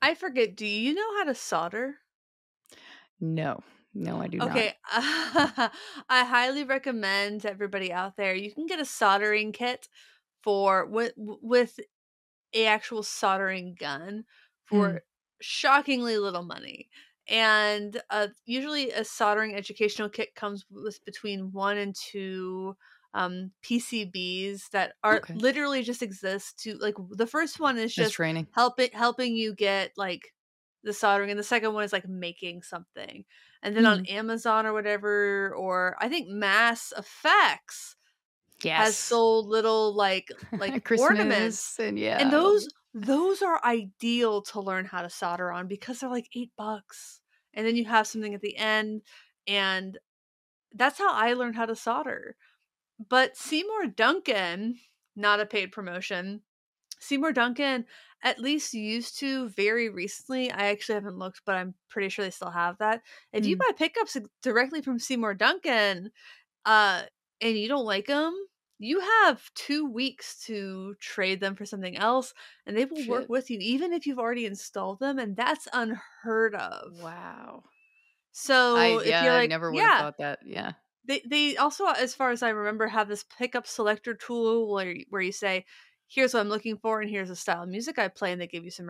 I 0.00 0.14
forget, 0.14 0.56
do 0.56 0.64
you 0.66 0.94
know 0.94 1.18
how 1.18 1.24
to 1.24 1.34
solder? 1.34 2.00
No, 3.20 3.62
no, 3.94 4.20
I 4.20 4.28
do 4.28 4.40
not. 4.40 4.64
Okay, 4.64 4.74
I 4.90 5.70
highly 6.10 6.64
recommend 6.64 7.46
everybody 7.46 7.92
out 7.92 8.16
there. 8.16 8.34
You 8.34 8.52
can 8.52 8.66
get 8.66 8.80
a 8.80 8.84
soldering 8.84 9.52
kit 9.52 9.88
for 10.42 10.86
with 10.86 11.14
with 11.16 11.80
a 12.54 12.66
actual 12.66 13.02
soldering 13.04 13.74
gun 13.76 14.26
for 14.64 14.88
Mm. 14.88 15.00
Shockingly 15.40 16.18
little 16.18 16.44
money. 16.44 16.88
And 17.28 18.00
uh, 18.10 18.28
usually, 18.44 18.90
a 18.92 19.04
soldering 19.04 19.54
educational 19.56 20.08
kit 20.08 20.34
comes 20.36 20.64
with 20.70 21.04
between 21.04 21.50
one 21.52 21.76
and 21.78 21.94
two 21.94 22.76
um, 23.14 23.52
PCBs 23.62 24.70
that 24.70 24.94
are 25.02 25.24
Okay. 25.24 25.34
literally 25.34 25.82
just 25.82 26.02
exist 26.02 26.58
to 26.60 26.76
like. 26.78 26.94
The 27.10 27.26
first 27.26 27.58
one 27.58 27.78
is 27.78 27.94
Just 27.94 28.12
just 28.12 28.14
training. 28.14 28.46
helping 28.52 28.90
helping 28.92 29.34
you 29.36 29.54
get 29.54 29.92
like 29.96 30.34
the 30.84 30.92
soldering 30.92 31.30
and 31.30 31.38
the 31.38 31.42
second 31.44 31.74
one 31.74 31.82
is 31.84 31.92
like 31.92 32.06
making 32.08 32.62
something 32.62 33.24
and 33.62 33.76
then 33.76 33.86
on 33.86 34.00
amazon 34.08 34.66
or 34.66 34.72
whatever 34.72 35.52
or 35.56 35.96
i 36.00 36.08
think 36.08 36.28
mass 36.28 36.92
effects 36.96 37.96
Yes. 38.62 38.90
has 38.90 38.98
sold 38.98 39.46
little 39.48 39.94
like 39.94 40.28
like 40.58 40.82
ornaments 40.94 41.78
and 41.78 41.98
yeah, 41.98 42.18
and 42.18 42.32
those. 42.32 42.68
Those 42.96 43.42
are 43.42 43.64
ideal 43.64 44.42
to 44.42 44.60
learn 44.60 44.86
how 44.86 45.02
to 45.02 45.10
solder 45.10 45.52
on 45.52 45.68
because 45.68 46.00
they're 46.00 46.10
like 46.10 46.30
eight 46.34 46.52
bucks 46.56 47.20
and 47.54 47.66
then 47.66 47.76
you 47.76 47.84
have 47.84 48.06
something 48.06 48.34
at 48.34 48.40
the 48.40 48.56
end 48.56 49.02
and 49.46 49.98
that's 50.74 50.98
how 50.98 51.12
i 51.14 51.32
learned 51.34 51.56
how 51.56 51.66
to 51.66 51.76
solder 51.76 52.36
but 53.08 53.36
seymour 53.36 53.86
duncan 53.88 54.78
not 55.16 55.40
a 55.40 55.46
paid 55.46 55.72
promotion 55.72 56.42
Seymour 57.00 57.32
Duncan 57.32 57.86
at 58.22 58.40
least 58.40 58.74
used 58.74 59.18
to 59.20 59.50
very 59.50 59.90
recently. 59.90 60.50
I 60.52 60.68
actually 60.68 60.96
haven't 60.96 61.18
looked, 61.18 61.42
but 61.46 61.56
I'm 61.56 61.74
pretty 61.88 62.08
sure 62.10 62.24
they 62.24 62.30
still 62.30 62.50
have 62.50 62.78
that. 62.78 63.02
If 63.32 63.46
you 63.46 63.56
Mm. 63.56 63.58
buy 63.58 63.72
pickups 63.76 64.16
directly 64.42 64.82
from 64.82 64.98
Seymour 64.98 65.34
Duncan, 65.34 66.12
uh, 66.64 67.04
and 67.40 67.58
you 67.58 67.68
don't 67.68 67.86
like 67.86 68.06
them, 68.06 68.34
you 68.78 69.00
have 69.00 69.52
two 69.54 69.86
weeks 69.90 70.38
to 70.46 70.94
trade 71.00 71.40
them 71.40 71.56
for 71.56 71.66
something 71.66 71.96
else, 71.96 72.34
and 72.66 72.76
they 72.76 72.84
will 72.86 73.04
work 73.04 73.28
with 73.28 73.50
you 73.50 73.58
even 73.60 73.92
if 73.92 74.06
you've 74.06 74.18
already 74.18 74.46
installed 74.46 75.00
them, 75.00 75.18
and 75.18 75.36
that's 75.36 75.68
unheard 75.72 76.54
of. 76.54 76.92
Wow. 76.92 77.64
So 78.32 78.76
I 78.76 79.00
if 79.00 79.20
yeah, 79.20 79.22
you're 79.22 79.42
I 79.42 79.46
never 79.46 79.72
would 79.72 79.84
have 79.84 79.94
thought 79.96 80.18
that. 80.18 80.40
Yeah. 80.46 80.74
they 81.04 81.22
they 81.28 81.56
also, 81.56 81.86
as 81.86 82.14
far 82.14 82.30
as 82.30 82.42
I 82.42 82.50
remember, 82.50 82.86
have 82.88 83.08
this 83.08 83.24
pickup 83.24 83.66
selector 83.66 84.14
tool 84.14 84.72
where 84.72 84.92
you- 84.92 85.06
where 85.10 85.22
you 85.22 85.32
say, 85.32 85.64
"Here's 86.08 86.34
what 86.34 86.40
I'm 86.40 86.48
looking 86.48 86.78
for, 86.78 87.00
and 87.00 87.10
here's 87.10 87.28
the 87.28 87.36
style 87.36 87.62
of 87.62 87.68
music 87.68 87.98
I 87.98 88.08
play," 88.08 88.32
and 88.32 88.40
they 88.40 88.46
give 88.48 88.64
you 88.64 88.70
some 88.70 88.88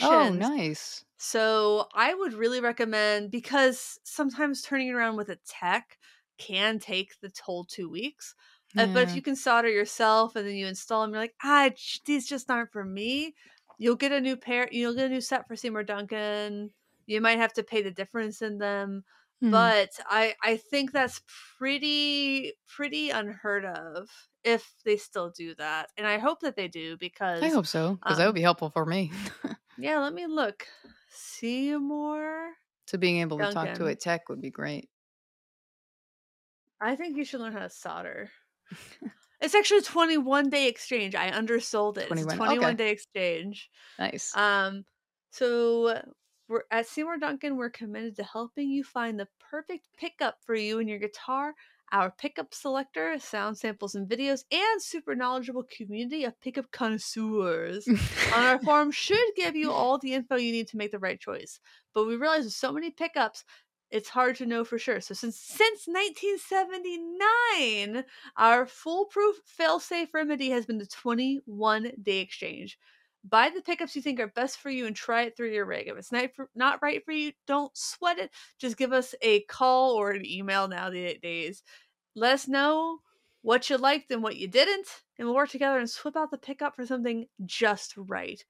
oh, 0.00 0.30
recommendations. 0.30 0.30
Oh, 0.50 0.56
nice. 0.56 1.04
So 1.18 1.88
I 1.94 2.14
would 2.14 2.34
really 2.34 2.60
recommend 2.60 3.30
because 3.30 3.98
sometimes 4.04 4.62
turning 4.62 4.88
it 4.88 4.92
around 4.94 5.16
with 5.16 5.30
a 5.30 5.36
tech 5.46 5.98
can 6.38 6.78
take 6.80 7.20
the 7.20 7.32
whole 7.44 7.64
two 7.64 7.88
weeks. 7.90 8.34
Uh, 8.76 8.86
but 8.86 9.02
if 9.02 9.14
you 9.14 9.22
can 9.22 9.36
solder 9.36 9.68
yourself 9.68 10.36
and 10.36 10.46
then 10.46 10.54
you 10.56 10.66
install 10.66 11.02
them, 11.02 11.10
you're 11.12 11.22
like, 11.22 11.34
ah, 11.42 11.70
these 12.04 12.26
just 12.26 12.50
aren't 12.50 12.72
for 12.72 12.84
me. 12.84 13.34
You'll 13.78 13.96
get 13.96 14.12
a 14.12 14.20
new 14.20 14.36
pair. 14.36 14.68
You'll 14.70 14.94
get 14.94 15.06
a 15.06 15.08
new 15.14 15.20
set 15.20 15.46
for 15.48 15.56
Seymour 15.56 15.84
Duncan. 15.84 16.70
You 17.06 17.20
might 17.20 17.38
have 17.38 17.52
to 17.54 17.62
pay 17.64 17.82
the 17.82 17.90
difference 17.90 18.42
in 18.42 18.58
them 18.58 19.04
Mhm. 19.40 19.72
but 19.72 19.98
I 20.06 20.34
I 20.42 20.56
think 20.56 20.92
that's 20.92 21.22
pretty 21.58 22.54
pretty 22.68 23.10
unheard 23.10 23.64
of 23.64 24.08
if 24.44 24.74
they 24.84 24.96
still 24.96 25.30
do 25.30 25.54
that, 25.56 25.90
and 25.96 26.06
I 26.06 26.18
hope 26.18 26.40
that 26.40 26.54
they 26.56 26.68
do 26.68 26.96
because 26.96 27.40
I 27.40 27.48
hope 27.48 27.66
so 27.66 27.96
because 27.96 28.16
that 28.18 28.26
would 28.26 28.34
um, 28.34 28.34
be 28.34 28.40
helpful 28.42 28.70
for 28.70 28.84
me. 28.86 29.12
yeah. 29.76 29.98
Let 29.98 30.12
me 30.14 30.26
look. 30.26 30.66
Seymour. 31.08 32.54
so 32.86 32.98
being 32.98 33.18
able 33.18 33.40
to 33.40 33.46
talk 33.46 33.72
to 33.74 33.86
a 33.86 33.94
tech 33.94 34.28
would 34.28 34.40
be 34.40 34.50
great. 34.50 34.90
I 36.78 36.94
think 36.94 37.16
you 37.16 37.24
should 37.24 37.40
learn 37.40 37.54
how 37.54 37.60
to 37.60 37.70
solder. 37.70 38.32
It's 39.40 39.54
actually 39.54 39.78
a 39.78 39.82
21 39.82 40.50
day 40.50 40.68
exchange. 40.68 41.14
I 41.14 41.30
undersold 41.30 41.96
it. 41.96 42.08
It's 42.10 42.20
a 42.20 42.24
21 42.24 42.36
21 42.36 42.64
okay. 42.66 42.76
day 42.76 42.90
exchange. 42.90 43.70
Nice. 43.98 44.36
Um, 44.36 44.84
so 45.30 45.98
we're 46.46 46.64
at 46.70 46.86
Seymour 46.86 47.16
Duncan. 47.16 47.56
We're 47.56 47.70
committed 47.70 48.16
to 48.16 48.22
helping 48.22 48.68
you 48.68 48.84
find 48.84 49.18
the 49.18 49.28
perfect 49.50 49.88
pickup 49.98 50.36
for 50.44 50.54
you 50.54 50.78
and 50.78 50.90
your 50.90 50.98
guitar 50.98 51.54
our 51.92 52.10
pickup 52.10 52.54
selector, 52.54 53.18
sound 53.18 53.58
samples 53.58 53.94
and 53.94 54.08
videos, 54.08 54.44
and 54.52 54.82
super 54.82 55.14
knowledgeable 55.14 55.64
community 55.76 56.24
of 56.24 56.38
pickup 56.40 56.70
connoisseurs 56.70 57.86
on 57.88 58.44
our 58.44 58.58
forum 58.62 58.90
should 58.90 59.18
give 59.36 59.56
you 59.56 59.72
all 59.72 59.98
the 59.98 60.14
info 60.14 60.36
you 60.36 60.52
need 60.52 60.68
to 60.68 60.76
make 60.76 60.92
the 60.92 60.98
right 60.98 61.20
choice. 61.20 61.60
But 61.94 62.06
we 62.06 62.16
realize 62.16 62.44
with 62.44 62.52
so 62.52 62.72
many 62.72 62.90
pickups, 62.90 63.44
it's 63.90 64.08
hard 64.08 64.36
to 64.36 64.46
know 64.46 64.64
for 64.64 64.78
sure. 64.78 65.00
So 65.00 65.14
since 65.14 65.36
since 65.36 65.88
1979, 65.88 68.04
our 68.36 68.66
foolproof 68.66 69.36
fail-safe 69.44 70.14
remedy 70.14 70.50
has 70.50 70.66
been 70.66 70.78
the 70.78 70.86
21 70.86 71.90
day 72.02 72.20
exchange. 72.20 72.78
Buy 73.22 73.50
the 73.50 73.60
pickups 73.60 73.94
you 73.94 74.00
think 74.00 74.18
are 74.18 74.28
best 74.28 74.58
for 74.58 74.70
you 74.70 74.86
and 74.86 74.96
try 74.96 75.22
it 75.22 75.36
through 75.36 75.52
your 75.52 75.66
rig. 75.66 75.88
If 75.88 75.98
it's 75.98 76.12
not, 76.12 76.34
for, 76.34 76.48
not 76.54 76.82
right 76.82 77.04
for 77.04 77.12
you, 77.12 77.32
don't 77.46 77.76
sweat 77.76 78.18
it. 78.18 78.30
Just 78.58 78.78
give 78.78 78.94
us 78.94 79.14
a 79.20 79.42
call 79.42 79.92
or 79.92 80.12
an 80.12 80.24
email 80.24 80.68
now 80.68 80.88
the 80.88 81.04
eight 81.04 81.20
days. 81.20 81.62
Let 82.14 82.32
us 82.34 82.48
know 82.48 83.00
what 83.42 83.68
you 83.68 83.76
liked 83.76 84.10
and 84.10 84.22
what 84.22 84.36
you 84.36 84.48
didn't, 84.48 84.86
and 85.18 85.26
we'll 85.26 85.36
work 85.36 85.50
together 85.50 85.78
and 85.78 85.88
swap 85.88 86.16
out 86.16 86.30
the 86.30 86.38
pickup 86.38 86.76
for 86.76 86.86
something 86.86 87.26
just 87.44 87.94
right. 87.96 88.42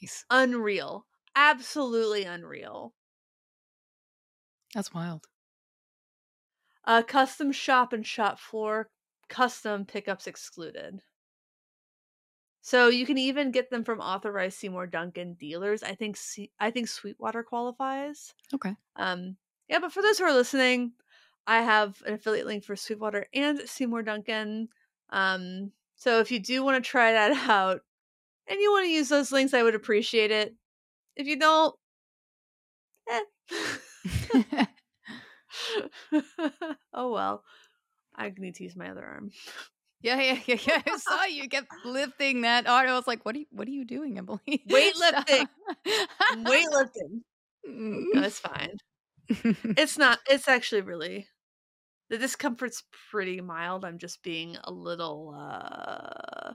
Nice. 0.00 0.24
Unreal. 0.30 1.06
Absolutely 1.34 2.24
unreal. 2.24 2.94
That's 4.76 4.92
wild. 4.92 5.26
Uh, 6.84 7.02
custom 7.02 7.50
shop 7.50 7.92
and 7.94 8.06
shop 8.06 8.38
floor, 8.38 8.90
custom 9.28 9.86
pickups 9.86 10.26
excluded. 10.26 11.02
So 12.60 12.88
you 12.88 13.06
can 13.06 13.16
even 13.16 13.52
get 13.52 13.70
them 13.70 13.84
from 13.84 14.00
authorized 14.00 14.58
Seymour 14.58 14.88
Duncan 14.88 15.34
dealers. 15.34 15.82
I 15.82 15.94
think 15.94 16.16
C- 16.16 16.50
I 16.58 16.70
think 16.70 16.88
Sweetwater 16.88 17.42
qualifies. 17.42 18.34
Okay. 18.52 18.74
Um, 18.96 19.36
yeah, 19.68 19.78
but 19.78 19.92
for 19.92 20.02
those 20.02 20.18
who 20.18 20.24
are 20.24 20.32
listening, 20.32 20.92
I 21.46 21.62
have 21.62 22.02
an 22.06 22.14
affiliate 22.14 22.46
link 22.46 22.64
for 22.64 22.76
Sweetwater 22.76 23.28
and 23.32 23.60
Seymour 23.68 24.02
Duncan. 24.02 24.68
Um, 25.10 25.72
so 25.94 26.20
if 26.20 26.30
you 26.30 26.40
do 26.40 26.64
want 26.64 26.82
to 26.82 26.88
try 26.88 27.12
that 27.12 27.32
out 27.50 27.82
and 28.48 28.60
you 28.60 28.72
want 28.72 28.86
to 28.86 28.92
use 28.92 29.08
those 29.08 29.32
links, 29.32 29.54
I 29.54 29.62
would 29.62 29.74
appreciate 29.76 30.30
it. 30.32 30.54
If 31.16 31.26
you 31.26 31.38
don't, 31.38 31.74
eh. 33.08 33.24
oh 36.94 37.12
well. 37.12 37.42
I 38.16 38.32
need 38.36 38.54
to 38.56 38.64
use 38.64 38.76
my 38.76 38.90
other 38.90 39.04
arm. 39.04 39.30
Yeah, 40.02 40.20
yeah, 40.20 40.38
yeah, 40.46 40.58
yeah. 40.68 40.82
I 40.86 40.98
saw 40.98 41.24
you 41.24 41.48
kept 41.48 41.68
lifting 41.84 42.42
that 42.42 42.68
arm. 42.68 42.86
I 42.88 42.94
was 42.94 43.06
like, 43.06 43.24
"What 43.24 43.34
are 43.34 43.38
you? 43.38 43.46
What 43.50 43.66
are 43.66 43.72
you 43.72 43.84
doing, 43.84 44.18
Emily?" 44.18 44.38
Weightlifting. 44.70 45.48
Weightlifting. 46.34 47.22
That's 48.12 48.38
fine. 48.38 48.76
It's 49.76 49.98
not. 49.98 50.18
It's 50.30 50.48
actually 50.48 50.82
really. 50.82 51.28
The 52.10 52.18
discomfort's 52.18 52.84
pretty 53.10 53.40
mild. 53.40 53.84
I'm 53.84 53.98
just 53.98 54.22
being 54.22 54.56
a 54.64 54.72
little 54.72 55.34
uh 55.38 56.54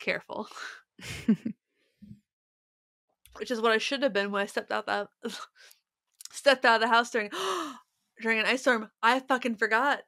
careful, 0.00 0.48
which 3.38 3.50
is 3.50 3.60
what 3.60 3.72
I 3.72 3.78
should 3.78 4.02
have 4.02 4.12
been 4.12 4.30
when 4.30 4.42
I 4.42 4.46
stepped 4.46 4.72
out 4.72 4.86
that 4.86 5.08
stepped 6.30 6.64
out 6.64 6.76
of 6.76 6.80
the 6.82 6.88
house 6.94 7.10
during 7.10 7.30
during 8.22 8.38
an 8.40 8.46
ice 8.46 8.62
storm. 8.62 8.90
I 9.02 9.20
fucking 9.20 9.56
forgot. 9.56 10.00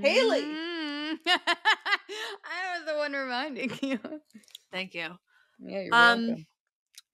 Haley! 0.00 0.42
Mm. 0.42 1.18
I 1.26 2.76
was 2.76 2.86
the 2.86 2.96
one 2.96 3.12
reminding 3.12 3.72
you. 3.82 3.98
Thank 4.70 4.94
you. 4.94 5.08
Yeah, 5.58 5.80
you're 5.82 5.94
Um, 5.94 6.26
welcome. 6.26 6.46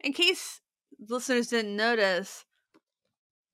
In 0.01 0.13
case 0.13 0.61
listeners 1.09 1.49
didn't 1.49 1.77
notice, 1.77 2.45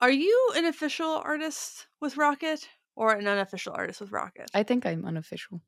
are 0.01 0.11
you 0.11 0.51
an 0.55 0.65
official 0.65 1.21
artist 1.23 1.87
with 2.01 2.17
Rocket 2.17 2.67
or 2.95 3.13
an 3.13 3.27
unofficial 3.27 3.73
artist 3.75 4.01
with 4.01 4.11
Rocket? 4.11 4.49
I 4.53 4.63
think 4.63 4.85
I'm 4.85 5.05
unofficial. 5.05 5.61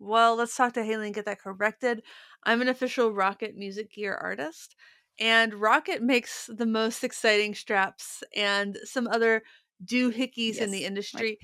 Well, 0.00 0.36
let's 0.36 0.56
talk 0.56 0.74
to 0.74 0.84
Haley 0.84 1.06
and 1.06 1.14
get 1.14 1.24
that 1.26 1.40
corrected. 1.40 2.02
I'm 2.44 2.60
an 2.62 2.68
official 2.68 3.12
Rocket 3.12 3.56
music 3.56 3.92
gear 3.92 4.14
artist, 4.14 4.76
and 5.18 5.54
Rocket 5.54 6.02
makes 6.02 6.48
the 6.52 6.66
most 6.66 7.02
exciting 7.04 7.54
straps 7.54 8.22
and 8.36 8.76
some 8.84 9.06
other 9.08 9.42
doohickeys 9.84 10.58
in 10.58 10.70
the 10.70 10.80
Yes, 10.80 10.88
industry. 10.88 11.38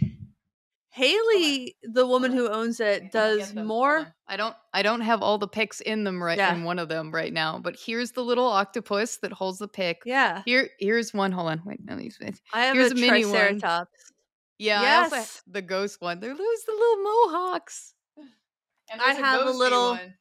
Haley, 0.91 1.77
the 1.83 2.07
woman 2.07 2.31
who 2.33 2.49
owns 2.49 2.79
it, 2.79 3.11
does 3.11 3.53
more. 3.53 4.15
I 4.29 4.37
don't. 4.37 4.55
I 4.73 4.83
don't 4.83 5.01
have 5.01 5.23
all 5.23 5.39
the 5.39 5.49
picks 5.49 5.81
in 5.81 6.05
them 6.05 6.23
right 6.23 6.39
Yeah. 6.39 6.55
in 6.55 6.63
one 6.63 6.79
of 6.79 6.89
them 6.89 7.11
right 7.13 7.33
now. 7.33 7.59
But 7.59 7.75
here's 7.77 8.13
the 8.13 8.23
little 8.23 8.47
octopus 8.47 9.17
that 9.19 9.33
holds 9.33 9.59
the 9.59 9.67
pick. 9.67 10.03
Yeah, 10.07 10.43
Here, 10.47 10.71
here's 10.79 11.13
one. 11.13 11.33
Hold 11.33 11.51
on. 11.51 11.63
Wait, 11.65 11.81
no, 11.85 11.97
these. 11.97 12.17
I 12.53 12.61
have 12.67 12.77
Here's 12.77 12.93
a, 12.93 12.95
a 12.95 12.99
mini 12.99 13.25
one. 13.25 13.35
Triceratops. 13.35 13.91
Yeah, 14.59 14.81
I 14.83 15.03
also 15.03 15.17
Yes. 15.17 15.43
the 15.49 15.63
ghost 15.63 16.01
one. 16.01 16.21
There, 16.21 16.29
there's 16.33 16.63
the 16.65 16.73
little 16.73 17.03
mohawks. 17.03 17.95
And 18.93 19.01
I 19.01 19.15
have 19.15 19.41
a 19.41 19.45
ghosty 19.51 19.59
little- 19.59 19.91
one. 19.93 20.15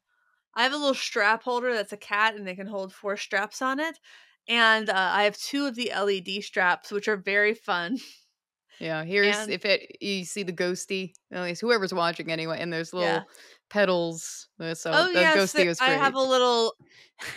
I 0.55 0.63
have 0.63 0.73
a 0.73 0.77
little 0.77 0.93
strap 0.93 1.43
holder 1.43 1.73
that's 1.73 1.93
a 1.93 1.97
cat, 1.97 2.35
and 2.35 2.45
they 2.47 2.55
can 2.55 2.67
hold 2.67 2.93
four 2.93 3.17
straps 3.17 3.61
on 3.61 3.79
it. 3.79 3.97
And 4.47 4.89
uh, 4.89 4.93
I 4.95 5.23
have 5.23 5.37
two 5.37 5.65
of 5.65 5.75
the 5.75 5.91
LED 5.95 6.43
straps, 6.43 6.91
which 6.91 7.07
are 7.07 7.17
very 7.17 7.53
fun. 7.53 7.97
Yeah, 8.79 9.03
here's 9.05 9.37
And- 9.37 9.51
if 9.51 9.65
it 9.65 9.97
you 10.01 10.25
see 10.25 10.43
the 10.43 10.53
ghosty, 10.53 11.13
at 11.31 11.43
least 11.43 11.61
whoever's 11.61 11.93
watching 11.93 12.31
anyway, 12.31 12.57
and 12.59 12.71
there's 12.71 12.93
little 12.93 13.07
Yeah. 13.09 13.21
petals. 13.69 14.49
uh, 14.59 14.73
So 14.73 14.91
oh 14.93 15.07
the 15.13 15.19
yes, 15.21 15.37
ghosty 15.53 15.65
was 15.67 15.79
I 15.81 15.91
have 15.91 16.15
a 16.15 16.21
little. 16.21 16.75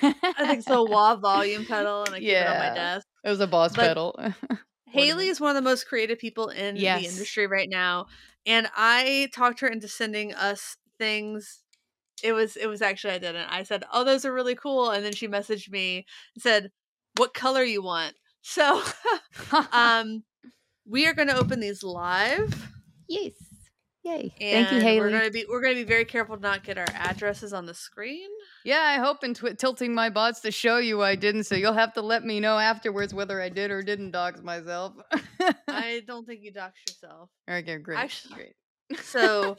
I 0.02 0.12
think 0.46 0.58
it's 0.58 0.70
a 0.70 0.82
wah 0.82 1.16
volume 1.16 1.64
pedal, 1.64 2.04
and 2.04 2.14
I 2.14 2.18
keep 2.18 2.28
it 2.28 2.46
on 2.46 2.52
Yeah. 2.52 2.68
my 2.68 2.74
desk. 2.74 3.06
It 3.24 3.30
was 3.30 3.40
a 3.40 3.46
boss 3.46 3.74
but- 3.74 3.86
pedal. 3.88 4.18
Haley 4.88 5.28
is 5.28 5.40
one 5.40 5.50
of 5.50 5.62
the 5.62 5.68
most 5.68 5.86
creative 5.88 6.18
people 6.18 6.48
in 6.48 6.76
Yes. 6.76 7.02
the 7.02 7.08
industry 7.08 7.46
right 7.46 7.68
now, 7.68 8.06
and 8.46 8.68
I 8.74 9.28
talked 9.34 9.60
her 9.60 9.68
into 9.68 9.88
sending 9.88 10.32
us 10.32 10.76
things. 10.98 11.62
It 12.22 12.32
was 12.32 12.56
it 12.56 12.66
was 12.66 12.82
actually 12.82 13.14
I 13.14 13.18
didn't. 13.18 13.48
I 13.50 13.62
said, 13.62 13.84
"Oh, 13.92 14.04
those 14.04 14.24
are 14.24 14.32
really 14.32 14.54
cool," 14.54 14.90
and 14.90 15.04
then 15.04 15.12
she 15.12 15.28
messaged 15.28 15.70
me 15.70 16.06
and 16.34 16.42
said, 16.42 16.70
"What 17.16 17.34
color 17.34 17.62
you 17.62 17.82
want?" 17.82 18.14
So, 18.42 18.82
um, 19.72 20.22
we 20.88 21.06
are 21.06 21.14
going 21.14 21.28
to 21.28 21.36
open 21.36 21.60
these 21.60 21.82
live. 21.82 22.68
yes. 23.08 23.32
Yay. 24.04 24.32
And 24.40 24.68
Thank 24.68 24.70
you, 24.72 24.80
Haley. 24.80 25.00
We're 25.00 25.10
gonna 25.10 25.30
be 25.32 25.44
we're 25.48 25.60
gonna 25.60 25.74
be 25.74 25.82
very 25.82 26.04
careful 26.04 26.36
to 26.36 26.40
not 26.42 26.62
get 26.62 26.78
our 26.78 26.86
addresses 26.94 27.52
on 27.52 27.66
the 27.66 27.74
screen. 27.74 28.28
Yeah, 28.64 28.78
I 28.80 28.98
hope 28.98 29.24
in 29.24 29.34
tilting 29.34 29.92
my 29.96 30.10
bots 30.10 30.38
to 30.42 30.52
show 30.52 30.76
you 30.76 31.02
I 31.02 31.16
didn't, 31.16 31.42
so 31.42 31.56
you'll 31.56 31.72
have 31.72 31.92
to 31.94 32.02
let 32.02 32.24
me 32.24 32.38
know 32.38 32.56
afterwards 32.56 33.12
whether 33.12 33.42
I 33.42 33.48
did 33.48 33.72
or 33.72 33.82
didn't 33.82 34.12
dox 34.12 34.42
myself. 34.44 34.92
I 35.68 36.02
don't 36.06 36.24
think 36.24 36.42
you 36.44 36.52
dox 36.52 36.78
yourself. 36.88 37.30
okay, 37.50 37.78
great. 37.78 37.98
Actually- 37.98 38.34
great. 38.36 39.00
So 39.02 39.56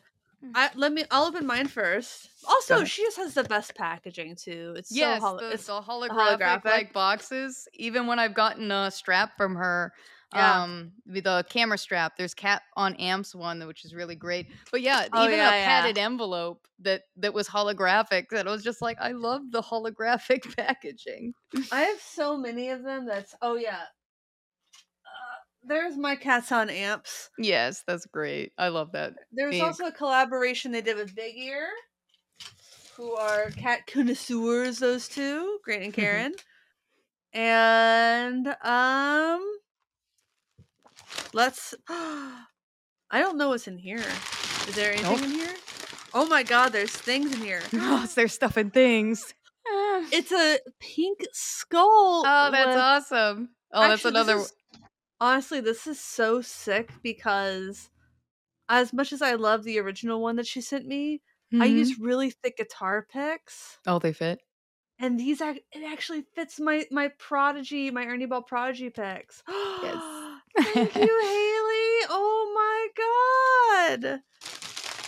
I 0.54 0.70
let 0.76 0.92
me 0.94 1.04
I'll 1.12 1.26
open 1.26 1.46
mine 1.46 1.68
first. 1.68 2.30
Also, 2.48 2.84
she 2.84 3.04
just 3.04 3.18
has 3.18 3.34
the 3.34 3.44
best 3.44 3.76
packaging 3.76 4.36
too. 4.36 4.76
It's 4.78 4.90
yes, 4.90 5.22
so 5.22 5.28
holo- 5.28 5.40
the, 5.40 5.52
it's 5.54 5.66
the 5.66 5.82
holographic, 5.82 6.40
holographic. 6.40 6.66
like 6.66 6.94
boxes. 6.94 7.68
Even 7.74 8.08
when 8.08 8.20
I've 8.20 8.34
gotten 8.34 8.72
a 8.72 8.92
strap 8.92 9.36
from 9.38 9.56
her, 9.56 9.94
Yeah. 10.34 10.62
um, 10.64 10.94
with 11.06 11.24
the 11.26 11.46
camera 11.50 11.78
strap, 11.78 12.18
there's 12.18 12.34
cat 12.34 12.62
on 12.76 12.96
amps 12.96 13.34
one, 13.36 13.66
which 13.68 13.84
is 13.86 13.94
really 13.94 14.16
great. 14.16 14.48
But 14.72 14.82
yeah, 14.82 15.08
Oh, 15.12 15.24
even 15.24 15.40
yeah, 15.40 15.50
a 15.50 15.54
yeah. 15.54 15.64
padded 15.64 15.98
envelope 15.98 16.68
that 16.80 17.04
that 17.18 17.34
was 17.34 17.48
holographic. 17.48 18.26
That 18.32 18.48
I 18.48 18.52
was 18.52 18.64
just 18.64 18.82
like, 18.82 18.98
I 19.00 19.12
love 19.12 19.42
the 19.52 19.62
holographic 19.62 20.56
packaging. 20.58 21.34
I 21.72 21.82
have 21.82 22.02
so 22.02 22.38
many 22.38 22.70
of 22.70 22.84
them. 22.84 23.06
That's 23.06 23.34
oh 23.42 23.56
yeah. 23.56 23.86
There's 25.68 25.98
my 25.98 26.16
cats 26.16 26.52
on 26.52 26.70
amps. 26.70 27.30
Yes, 27.38 27.84
that's 27.86 28.06
great. 28.06 28.54
I 28.58 28.70
love 28.70 28.92
that. 28.94 29.14
There's 29.32 29.60
also 29.60 29.86
a 29.86 29.92
collaboration 29.92 30.72
they 30.72 30.82
did 30.82 30.98
with 30.98 31.16
Big 31.16 31.38
Ear, 31.38 31.68
who 32.96 33.14
are 33.16 33.50
cat 33.52 33.82
connoisseurs. 33.88 34.80
Those 34.80 35.08
two, 35.08 35.60
Grant 35.64 35.84
and 35.84 35.94
Karen, 35.94 36.34
and 37.34 38.48
um, 38.64 39.42
let's. 41.34 41.74
I 41.90 43.22
don't 43.22 43.38
know 43.38 43.50
what's 43.50 43.68
in 43.68 43.78
here. 43.78 44.04
Is 44.68 44.76
there 44.76 44.92
anything 44.92 45.12
Nope. 45.12 45.24
in 45.24 45.32
here? 45.32 45.54
Oh 46.14 46.28
my 46.28 46.44
god, 46.44 46.70
there's 46.74 46.92
things 46.92 47.34
in 47.34 47.40
here. 47.42 47.62
Oh, 47.74 48.06
there's 48.16 48.34
stuff 48.34 48.58
and 48.58 48.74
things. 48.74 49.34
It's 50.12 50.32
a 50.32 50.60
pink 50.80 51.20
skull. 51.34 52.24
Oh, 52.26 52.50
that's 52.52 52.68
with- 52.68 52.76
awesome. 52.78 53.50
Oh, 53.74 53.82
that's 53.82 54.06
Actually, 54.06 54.12
this 54.12 54.28
another. 54.28 54.46
Honestly, 55.20 55.60
this 55.62 55.88
is 55.88 56.00
so 56.00 56.42
sick 56.42 56.92
because 57.04 57.90
as 58.70 58.94
much 58.94 59.14
as 59.14 59.22
I 59.22 59.34
love 59.34 59.64
the 59.64 59.80
original 59.80 60.22
one 60.22 60.36
that 60.38 60.48
she 60.48 60.62
sent 60.62 60.86
me, 60.86 61.22
I 61.54 61.68
Mhm. 61.68 61.78
use 61.78 62.00
really 62.00 62.30
thick 62.32 62.58
guitar 62.58 63.02
picks. 63.10 63.80
Oh, 63.88 64.00
they 64.00 64.14
fit. 64.14 64.42
And 65.00 65.20
these 65.20 65.42
it 65.42 65.64
actually 65.86 66.24
fits 66.36 66.60
my 66.60 66.86
my 66.92 67.10
prodigy, 67.20 67.92
my 67.92 68.06
Ernie 68.06 68.26
Ball 68.26 68.42
prodigy 68.42 68.90
picks. 68.90 69.44
Thank 70.58 70.96
you, 70.96 71.20
Haley. 71.22 72.08
Oh 72.10 72.52
my 72.56 74.00
god. 74.04 74.22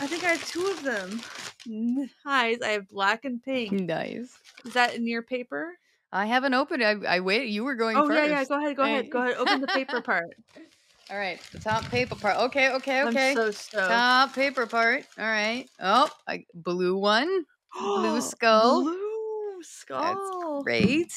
I 0.02 0.08
think 0.08 0.24
I 0.24 0.30
have 0.34 0.48
two 0.48 0.68
of 0.68 0.84
them. 0.84 1.22
Nice. 2.26 2.62
I 2.62 2.70
have 2.70 2.88
black 2.88 3.26
and 3.26 3.44
pink. 3.44 3.72
nice. 3.82 4.40
Is 4.66 4.74
that 4.74 4.96
in 4.96 5.06
your 5.06 5.22
paper? 5.22 5.78
I 6.12 6.26
haven't 6.26 6.54
opened. 6.54 6.82
it. 6.82 6.86
I, 7.06 7.18
I 7.18 7.20
wait. 7.20 7.48
You 7.50 7.64
were 7.64 7.76
going 7.76 7.98
Oh 7.98 8.08
first. 8.08 8.18
yeah, 8.30 8.40
yeah. 8.40 8.46
Go 8.46 8.58
ahead. 8.58 8.76
Go 8.76 8.84
ahead. 8.84 9.10
Go 9.10 9.20
ahead. 9.22 9.36
Open 9.38 9.62
the 9.62 9.68
paper 9.68 10.02
part. 10.02 10.26
All 11.12 11.18
right, 11.18 11.40
the 11.52 11.58
top 11.60 11.84
paper 11.90 12.14
part. 12.14 12.38
Okay, 12.38 12.70
okay, 12.74 13.02
Okay. 13.06 13.30
I'm 13.32 13.36
so 13.36 13.50
stoked. 13.52 13.88
top 13.90 14.36
paper 14.36 14.68
part. 14.68 15.06
All 15.18 15.26
right. 15.26 15.66
Oh, 15.80 16.08
I, 16.28 16.46
blue 16.54 16.96
one. 16.98 17.46
blue 17.76 18.22
skull. 18.34 18.84
Blue 18.84 19.64
skull. 19.64 20.62
Great. 20.64 21.12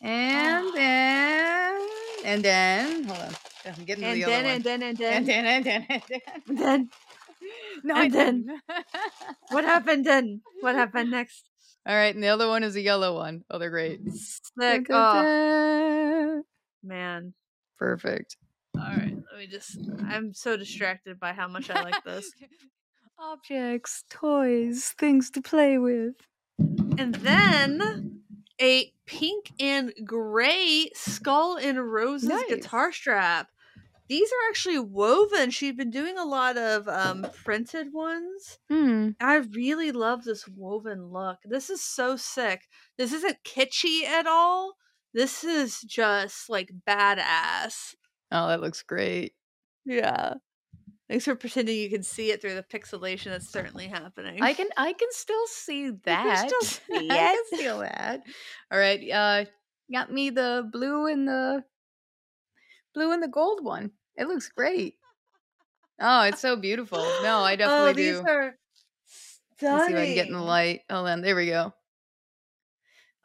And 0.00 0.66
ah. 0.68 0.72
then, 0.76 1.88
and 2.24 2.44
then, 2.44 3.04
hold 3.04 3.18
on. 3.18 3.32
I'm 3.66 3.84
getting 3.84 4.04
to 4.04 4.10
And 4.10 4.22
the 4.22 4.26
then, 4.26 4.44
other 4.44 4.54
and 4.54 4.64
then, 4.64 4.82
and 4.82 4.96
then. 4.98 5.12
And 5.12 5.26
then, 5.26 5.44
and 5.46 5.64
then, 5.66 5.86
and 5.88 6.02
then. 6.08 6.20
and 6.48 6.58
then, 6.58 6.90
No, 7.82 7.94
and 7.96 8.12
then. 8.14 8.60
what 9.50 9.64
happened 9.64 10.04
then? 10.06 10.42
What 10.60 10.74
happened 10.82 11.10
next? 11.10 11.50
All 11.86 11.94
right, 11.94 12.14
and 12.14 12.22
the 12.22 12.28
other 12.28 12.48
one 12.48 12.62
is 12.62 12.76
a 12.76 12.80
yellow 12.80 13.16
one. 13.16 13.44
Oh, 13.50 13.58
they're 13.58 13.70
great. 13.70 14.04
Mm, 14.04 14.12
sick. 14.12 14.86
Oh 14.90 16.42
man. 16.82 17.34
Perfect. 17.78 18.36
All 18.76 18.82
right, 18.84 19.14
let 19.30 19.38
me 19.38 19.46
just. 19.46 19.78
I'm 20.08 20.32
so 20.32 20.56
distracted 20.56 21.18
by 21.20 21.32
how 21.32 21.48
much 21.48 21.70
I 21.70 21.82
like 21.82 22.02
this. 22.04 22.30
Objects, 23.18 24.04
toys, 24.10 24.94
things 24.98 25.30
to 25.30 25.42
play 25.42 25.78
with. 25.78 26.14
And 26.98 27.14
then 27.16 28.22
a 28.60 28.92
pink 29.06 29.50
and 29.60 29.92
gray 30.04 30.90
skull 30.94 31.56
and 31.56 31.78
roses 31.92 32.28
Nice. 32.30 32.46
guitar 32.48 32.92
strap. 32.92 33.48
These 34.12 34.28
are 34.30 34.50
actually 34.50 34.78
woven. 34.78 35.50
She's 35.50 35.72
been 35.72 35.88
doing 35.88 36.18
a 36.18 36.26
lot 36.26 36.58
of 36.58 36.86
um, 36.86 37.26
printed 37.46 37.94
ones. 37.94 38.58
Hmm. 38.68 39.12
I 39.18 39.36
really 39.36 39.90
love 39.90 40.24
this 40.24 40.46
woven 40.46 41.06
look. 41.06 41.38
This 41.46 41.70
is 41.70 41.82
so 41.82 42.16
sick. 42.16 42.68
This 42.98 43.14
isn't 43.14 43.38
kitschy 43.42 44.02
at 44.04 44.26
all. 44.26 44.74
This 45.14 45.44
is 45.44 45.80
just 45.80 46.50
like 46.50 46.68
badass. 46.86 47.94
Oh, 48.30 48.48
that 48.48 48.60
looks 48.60 48.82
great. 48.82 49.32
Yeah. 49.86 50.34
Thanks 51.08 51.24
for 51.24 51.34
pretending 51.34 51.78
you 51.78 51.88
can 51.88 52.02
see 52.02 52.32
it 52.32 52.42
through 52.42 52.56
the 52.56 52.62
pixelation 52.64 53.30
that's 53.30 53.50
certainly 53.50 53.88
happening. 53.88 54.42
I 54.42 54.52
can 54.52 54.68
I 54.76 54.92
can 54.92 55.08
still 55.12 55.46
see 55.46 55.84
can 55.84 56.00
that. 56.04 56.50
still 56.50 56.60
see 57.00 57.08
I 57.10 57.42
can 57.50 57.58
feel 57.58 57.78
that. 57.78 58.20
All 58.70 58.78
right. 58.78 59.10
Uh 59.10 59.44
got 59.90 60.12
me 60.12 60.28
the 60.28 60.68
blue 60.70 61.06
and 61.06 61.26
the 61.26 61.64
blue 62.94 63.10
and 63.10 63.22
the 63.22 63.28
gold 63.28 63.64
one. 63.64 63.92
It 64.16 64.28
looks 64.28 64.48
great. 64.48 64.96
Oh, 66.00 66.22
it's 66.22 66.40
so 66.40 66.56
beautiful. 66.56 66.98
No, 67.22 67.40
I 67.40 67.54
oh, 67.54 67.56
definitely 67.56 67.90
oh, 67.90 67.92
these 67.92 68.20
do. 68.20 68.26
are 68.26 68.54
Let's 69.62 69.86
see 69.86 69.92
if 69.92 69.98
I 69.98 70.06
can 70.06 70.14
get 70.14 70.26
in 70.26 70.32
the 70.32 70.42
light. 70.42 70.80
Oh, 70.90 71.04
then 71.04 71.20
there 71.20 71.36
we 71.36 71.46
go. 71.46 71.72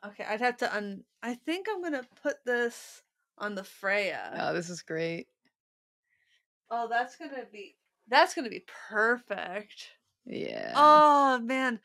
Okay, 0.06 0.24
I'd 0.24 0.42
have 0.42 0.58
to 0.58 0.76
un. 0.76 1.04
I 1.24 1.34
think 1.34 1.68
I'm 1.70 1.82
gonna 1.82 2.06
put 2.22 2.36
this 2.46 3.02
on 3.38 3.56
the 3.56 3.64
Freya. 3.64 4.38
Oh, 4.40 4.54
this 4.54 4.70
is 4.70 4.82
great. 4.84 5.28
Oh, 6.70 6.88
that's 6.88 7.16
gonna 7.16 7.46
be 7.52 7.76
that's 8.08 8.34
gonna 8.34 8.50
be 8.50 8.66
perfect. 8.90 9.90
Yeah. 10.26 10.74
Oh 10.76 11.40
man, 11.40 11.80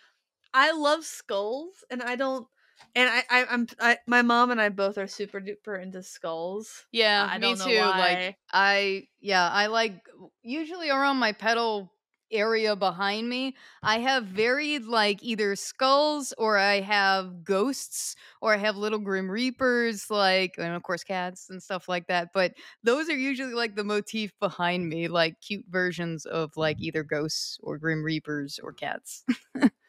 I 0.52 0.72
love 0.72 1.04
skulls, 1.04 1.84
and 1.90 2.02
I 2.02 2.16
don't. 2.16 2.46
And 2.94 3.08
I, 3.08 3.24
I 3.30 3.46
I'm 3.46 3.66
I, 3.80 3.98
my 4.06 4.22
mom 4.22 4.50
and 4.50 4.60
I 4.60 4.68
both 4.68 4.98
are 4.98 5.06
super 5.06 5.40
duper 5.40 5.80
into 5.80 6.02
skulls. 6.02 6.84
yeah, 6.92 7.26
I 7.30 7.38
me 7.38 7.54
too. 7.54 7.80
Like. 7.80 8.36
I 8.52 9.08
yeah, 9.20 9.48
I 9.50 9.66
like 9.68 10.06
usually 10.42 10.90
around 10.90 11.16
my 11.16 11.32
pedal 11.32 11.90
area 12.30 12.74
behind 12.74 13.28
me, 13.28 13.54
I 13.82 13.98
have 13.98 14.24
varied 14.24 14.84
like 14.84 15.22
either 15.22 15.54
skulls 15.54 16.32
or 16.38 16.56
I 16.56 16.80
have 16.80 17.44
ghosts 17.44 18.16
or 18.40 18.54
I 18.54 18.56
have 18.56 18.76
little 18.76 18.98
grim 18.98 19.30
reapers 19.30 20.10
like 20.10 20.54
and 20.58 20.74
of 20.74 20.82
course 20.82 21.04
cats 21.04 21.50
and 21.50 21.62
stuff 21.62 21.88
like 21.88 22.06
that. 22.08 22.28
But 22.32 22.54
those 22.82 23.08
are 23.08 23.16
usually 23.16 23.52
like 23.54 23.76
the 23.76 23.84
motif 23.84 24.32
behind 24.40 24.88
me, 24.88 25.08
like 25.08 25.40
cute 25.40 25.66
versions 25.68 26.24
of 26.26 26.56
like 26.56 26.80
either 26.80 27.02
ghosts 27.02 27.58
or 27.62 27.78
grim 27.78 28.02
reapers 28.02 28.58
or 28.62 28.72
cats. 28.72 29.24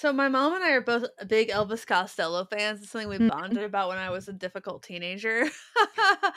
So 0.00 0.14
my 0.14 0.28
mom 0.30 0.54
and 0.54 0.64
I 0.64 0.70
are 0.70 0.80
both 0.80 1.04
big 1.28 1.50
Elvis 1.50 1.86
Costello 1.86 2.46
fans. 2.46 2.80
It's 2.80 2.90
something 2.90 3.06
we 3.06 3.18
Mhm. 3.18 3.28
bonded 3.28 3.64
about 3.64 3.90
when 3.90 3.98
I 3.98 4.08
was 4.08 4.28
a 4.28 4.32
difficult 4.32 4.82
teenager. 4.82 5.44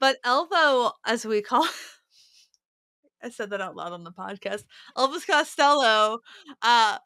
but 0.00 0.16
Elvo, 0.24 0.92
as 1.04 1.26
we 1.26 1.42
call 1.42 1.68
I 3.22 3.28
said 3.28 3.50
that 3.50 3.60
out 3.60 3.76
loud 3.76 3.92
on 3.92 4.02
the 4.04 4.12
podcast. 4.12 4.64
Elvis 4.96 5.26
Costello, 5.26 6.20
uh, 6.62 6.96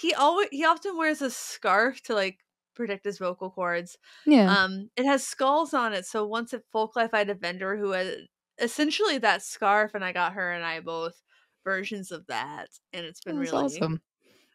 he 0.00 0.12
always 0.14 0.48
he 0.50 0.64
often 0.64 0.96
wears 0.98 1.22
a 1.22 1.30
scarf 1.30 2.02
to 2.02 2.14
like 2.14 2.40
protect 2.74 3.04
his 3.04 3.18
vocal 3.18 3.52
cords. 3.52 3.96
yeah. 4.26 4.64
Um, 4.64 4.90
it 4.96 5.04
has 5.06 5.24
skulls 5.24 5.72
on 5.72 5.92
it. 5.92 6.06
So 6.06 6.26
once 6.26 6.52
at 6.52 6.66
Folk 6.72 6.96
Life, 6.96 7.10
I 7.12 7.18
had 7.18 7.30
a 7.30 7.34
vendor 7.34 7.76
who 7.76 7.92
had 7.92 8.26
essentially 8.58 9.18
that 9.18 9.42
scarf, 9.44 9.94
and 9.94 10.04
I 10.04 10.10
got 10.10 10.32
her 10.32 10.50
and 10.50 10.64
I 10.64 10.80
both 10.80 11.22
versions 11.62 12.10
of 12.10 12.26
that, 12.26 12.66
and 12.92 13.06
it's 13.06 13.20
been 13.20 13.38
That's 13.38 13.52
really 13.52 13.64
awesome. 13.66 14.00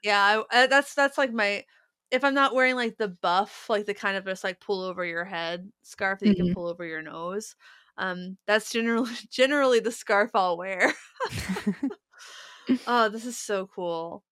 Yeah. 0.06 0.44
I, 0.52 0.64
uh, 0.64 0.68
that's 0.68 0.94
that's 0.96 1.18
like 1.18 1.32
my 1.34 1.66
if 2.12 2.24
I'm 2.24 2.34
not 2.36 2.54
wearing 2.56 2.76
like 2.76 2.98
the 2.98 3.10
buff, 3.10 3.70
like 3.70 3.86
the 3.86 3.94
kind 3.94 4.18
of 4.18 4.26
just 4.26 4.44
like 4.44 4.60
pull 4.62 4.82
over 4.84 5.04
your 5.06 5.26
head 5.26 5.72
scarf 5.84 6.20
that 6.20 6.30
you 6.30 6.36
can 6.36 6.48
Mhm. 6.48 6.54
pull 6.54 6.68
over 6.68 6.86
your 6.86 7.02
nose. 7.02 7.56
Um, 7.98 8.38
that's 8.48 8.72
generally 8.72 9.12
generally 9.32 9.80
the 9.80 9.92
scarf 9.92 10.32
I'll 10.36 10.58
wear. 10.58 10.94
oh, 12.88 13.10
this 13.10 13.26
is 13.26 13.38
so 13.38 13.68
cool, 13.68 14.24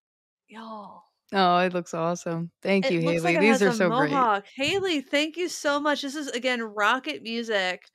y'all. 0.48 1.04
oh, 1.34 1.58
it 1.60 1.74
looks 1.74 1.94
awesome. 1.94 2.52
Thank 2.62 2.90
you, 2.90 3.00
It 3.00 3.06
looks 3.06 3.24
Haley. 3.24 3.24
like 3.24 3.38
it 3.38 3.42
These 3.42 3.44
has 3.44 3.62
are 3.62 3.72
a 3.72 3.74
so 3.74 3.92
great. 3.92 4.12
mohawk. 4.12 4.46
Haley, 4.56 5.02
thank 5.02 5.38
you 5.38 5.48
so 5.50 5.80
much. 5.80 6.02
This 6.02 6.16
is 6.16 6.28
again 6.30 6.62
Rocket 6.62 7.24
Music, 7.24 7.90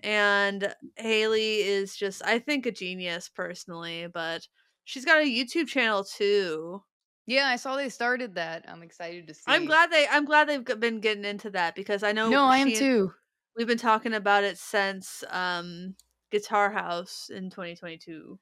and 0.00 0.74
Haley 0.96 1.58
is 1.62 1.96
just 1.96 2.24
I 2.24 2.38
think 2.38 2.66
a 2.66 2.72
genius 2.72 3.28
personally, 3.28 4.06
but 4.08 4.46
she's 4.84 5.04
got 5.04 5.22
a 5.22 5.26
YouTube 5.26 5.68
channel 5.68 6.04
too. 6.04 6.82
Yeah, 7.26 7.46
I 7.46 7.56
saw 7.56 7.76
they 7.76 7.88
started 7.88 8.34
that. 8.34 8.64
I'm 8.68 8.82
excited 8.82 9.26
to 9.28 9.34
see. 9.34 9.42
I'm 9.46 9.66
glad 9.66 9.90
they 9.90 10.06
I'm 10.08 10.24
glad 10.24 10.48
they've 10.48 10.64
been 10.64 11.00
getting 11.00 11.24
into 11.24 11.50
that 11.50 11.74
because 11.74 12.02
I 12.02 12.12
know 12.12 12.30
No, 12.30 12.44
I 12.44 12.58
am 12.58 12.72
too. 12.72 13.12
We've 13.56 13.66
been 13.66 13.78
talking 13.78 14.14
about 14.14 14.44
it 14.44 14.58
since 14.58 15.22
um 15.30 15.94
Guitar 16.30 16.70
House 16.70 17.30
in 17.30 17.50
2022. 17.50 18.38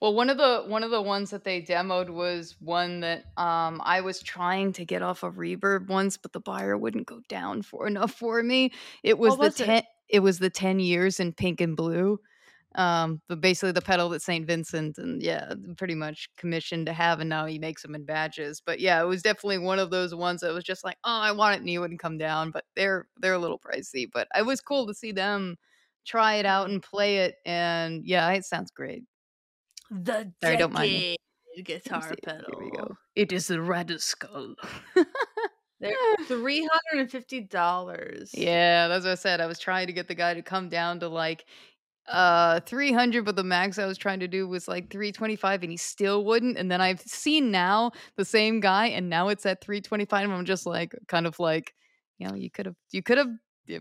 Well, 0.00 0.14
one 0.14 0.28
of 0.28 0.36
the 0.36 0.64
one 0.66 0.82
of 0.82 0.90
the 0.90 1.00
ones 1.00 1.30
that 1.30 1.44
they 1.44 1.62
demoed 1.62 2.10
was 2.10 2.56
one 2.60 3.00
that 3.00 3.24
um 3.36 3.80
I 3.84 4.00
was 4.02 4.22
trying 4.22 4.72
to 4.74 4.84
get 4.84 5.02
off 5.02 5.22
of 5.22 5.34
Reverb 5.36 5.88
once, 5.88 6.16
but 6.16 6.32
the 6.32 6.40
buyer 6.40 6.76
wouldn't 6.76 7.06
go 7.06 7.20
down 7.28 7.62
for 7.62 7.86
enough 7.86 8.12
for 8.12 8.42
me. 8.42 8.72
It 9.02 9.18
was 9.18 9.38
was 9.38 9.38
the 9.38 9.50
it? 9.60 9.66
ten 9.66 9.82
it? 10.08 10.20
was 10.20 10.38
the 10.38 10.50
10 10.50 10.80
years 10.80 11.18
in 11.20 11.32
pink 11.32 11.60
and 11.60 11.76
blue. 11.76 12.20
Um, 12.76 13.22
but 13.28 13.40
basically 13.40 13.72
the 13.72 13.80
pedal 13.80 14.10
that 14.10 14.22
St. 14.22 14.46
Vincent 14.46 14.98
and 14.98 15.22
yeah, 15.22 15.54
pretty 15.78 15.94
much 15.94 16.28
commissioned 16.36 16.86
to 16.86 16.92
have, 16.92 17.20
and 17.20 17.30
now 17.30 17.46
he 17.46 17.58
makes 17.58 17.82
them 17.82 17.94
in 17.94 18.04
batches. 18.04 18.60
But 18.64 18.80
yeah, 18.80 19.00
it 19.02 19.06
was 19.06 19.22
definitely 19.22 19.58
one 19.58 19.78
of 19.78 19.90
those 19.90 20.14
ones 20.14 20.42
that 20.42 20.52
was 20.52 20.64
just 20.64 20.84
like, 20.84 20.98
oh, 21.04 21.20
I 21.20 21.32
want 21.32 21.54
it, 21.54 21.60
and 21.60 21.68
he 21.68 21.78
wouldn't 21.78 22.00
come 22.00 22.18
down. 22.18 22.50
But 22.50 22.64
they're 22.76 23.08
they're 23.18 23.34
a 23.34 23.38
little 23.38 23.58
pricey. 23.58 24.06
But 24.12 24.28
it 24.36 24.44
was 24.44 24.60
cool 24.60 24.86
to 24.86 24.94
see 24.94 25.12
them 25.12 25.56
try 26.04 26.34
it 26.34 26.46
out 26.46 26.68
and 26.68 26.82
play 26.82 27.18
it, 27.18 27.36
and 27.46 28.04
yeah, 28.04 28.30
it 28.30 28.44
sounds 28.44 28.70
great. 28.70 29.04
The 29.90 30.32
Sorry, 30.42 30.56
don't 30.56 30.72
mind 30.72 30.92
me. 30.92 31.16
guitar 31.64 32.02
see. 32.02 32.14
pedal. 32.22 32.44
Here 32.58 32.64
we 32.64 32.70
go. 32.70 32.96
It 33.14 33.32
is 33.32 33.46
the 33.46 33.62
red 33.62 33.92
skull. 34.00 34.54
They're 35.80 35.92
three 36.26 36.60
hundred 36.60 37.02
and 37.02 37.10
fifty 37.10 37.40
dollars. 37.40 38.30
Yeah, 38.34 38.88
that's 38.88 39.04
what 39.04 39.12
I 39.12 39.16
said. 39.16 39.40
I 39.40 39.46
was 39.46 39.58
trying 39.58 39.86
to 39.86 39.92
get 39.92 40.08
the 40.08 40.14
guy 40.14 40.34
to 40.34 40.42
come 40.42 40.68
down 40.68 41.00
to 41.00 41.08
like 41.08 41.46
uh 42.08 42.60
300 42.60 43.24
but 43.24 43.36
the 43.36 43.42
max 43.44 43.78
I 43.78 43.86
was 43.86 43.98
trying 43.98 44.20
to 44.20 44.28
do 44.28 44.46
was 44.46 44.68
like 44.68 44.90
325 44.90 45.62
and 45.62 45.70
he 45.72 45.76
still 45.76 46.24
wouldn't 46.24 46.56
and 46.56 46.70
then 46.70 46.80
I've 46.80 47.00
seen 47.00 47.50
now 47.50 47.90
the 48.16 48.24
same 48.24 48.60
guy 48.60 48.86
and 48.86 49.08
now 49.10 49.28
it's 49.28 49.44
at 49.46 49.60
325 49.60 50.24
and 50.24 50.32
I'm 50.32 50.44
just 50.44 50.66
like 50.66 50.94
kind 51.08 51.26
of 51.26 51.38
like 51.40 51.74
you 52.18 52.28
know 52.28 52.34
you 52.34 52.50
could 52.50 52.66
have 52.66 52.76
you 52.92 53.02
could 53.02 53.18
have 53.18 53.30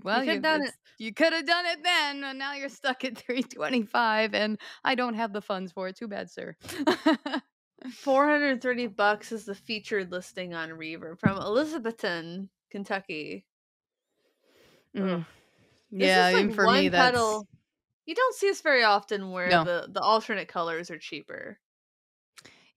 well 0.03 0.19
could've 0.21 0.41
done 0.41 0.61
it's- 0.61 0.77
you 0.97 1.13
could 1.13 1.33
have 1.33 1.45
done 1.45 1.65
it 1.65 1.83
then 1.83 2.23
and 2.23 2.39
now 2.39 2.53
you're 2.53 2.69
stuck 2.69 3.03
at 3.03 3.17
325 3.17 4.33
and 4.33 4.57
I 4.83 4.95
don't 4.95 5.15
have 5.15 5.33
the 5.33 5.41
funds 5.41 5.71
for 5.71 5.87
it 5.87 5.95
too 5.97 6.07
bad 6.07 6.31
sir 6.31 6.55
Four 7.91 8.27
hundred 8.27 8.51
and 8.53 8.61
thirty 8.61 8.87
bucks 8.87 9.31
is 9.31 9.45
the 9.45 9.53
featured 9.53 10.11
listing 10.11 10.55
on 10.55 10.69
Reverb 10.69 11.19
from 11.19 11.37
Elizabethtown, 11.37 12.49
Kentucky. 12.71 13.45
Mm. 14.95 15.25
Yeah 15.91 16.31
like 16.33 16.53
for 16.53 16.65
me 16.71 16.89
that's 16.89 17.11
pedal. 17.11 17.47
You 18.05 18.15
don't 18.15 18.35
see 18.35 18.47
this 18.47 18.61
very 18.61 18.83
often 18.83 19.31
where 19.31 19.49
No. 19.49 19.63
the, 19.63 19.87
the 19.91 20.01
alternate 20.01 20.47
colors 20.47 20.91
are 20.91 20.97
cheaper. 20.99 21.59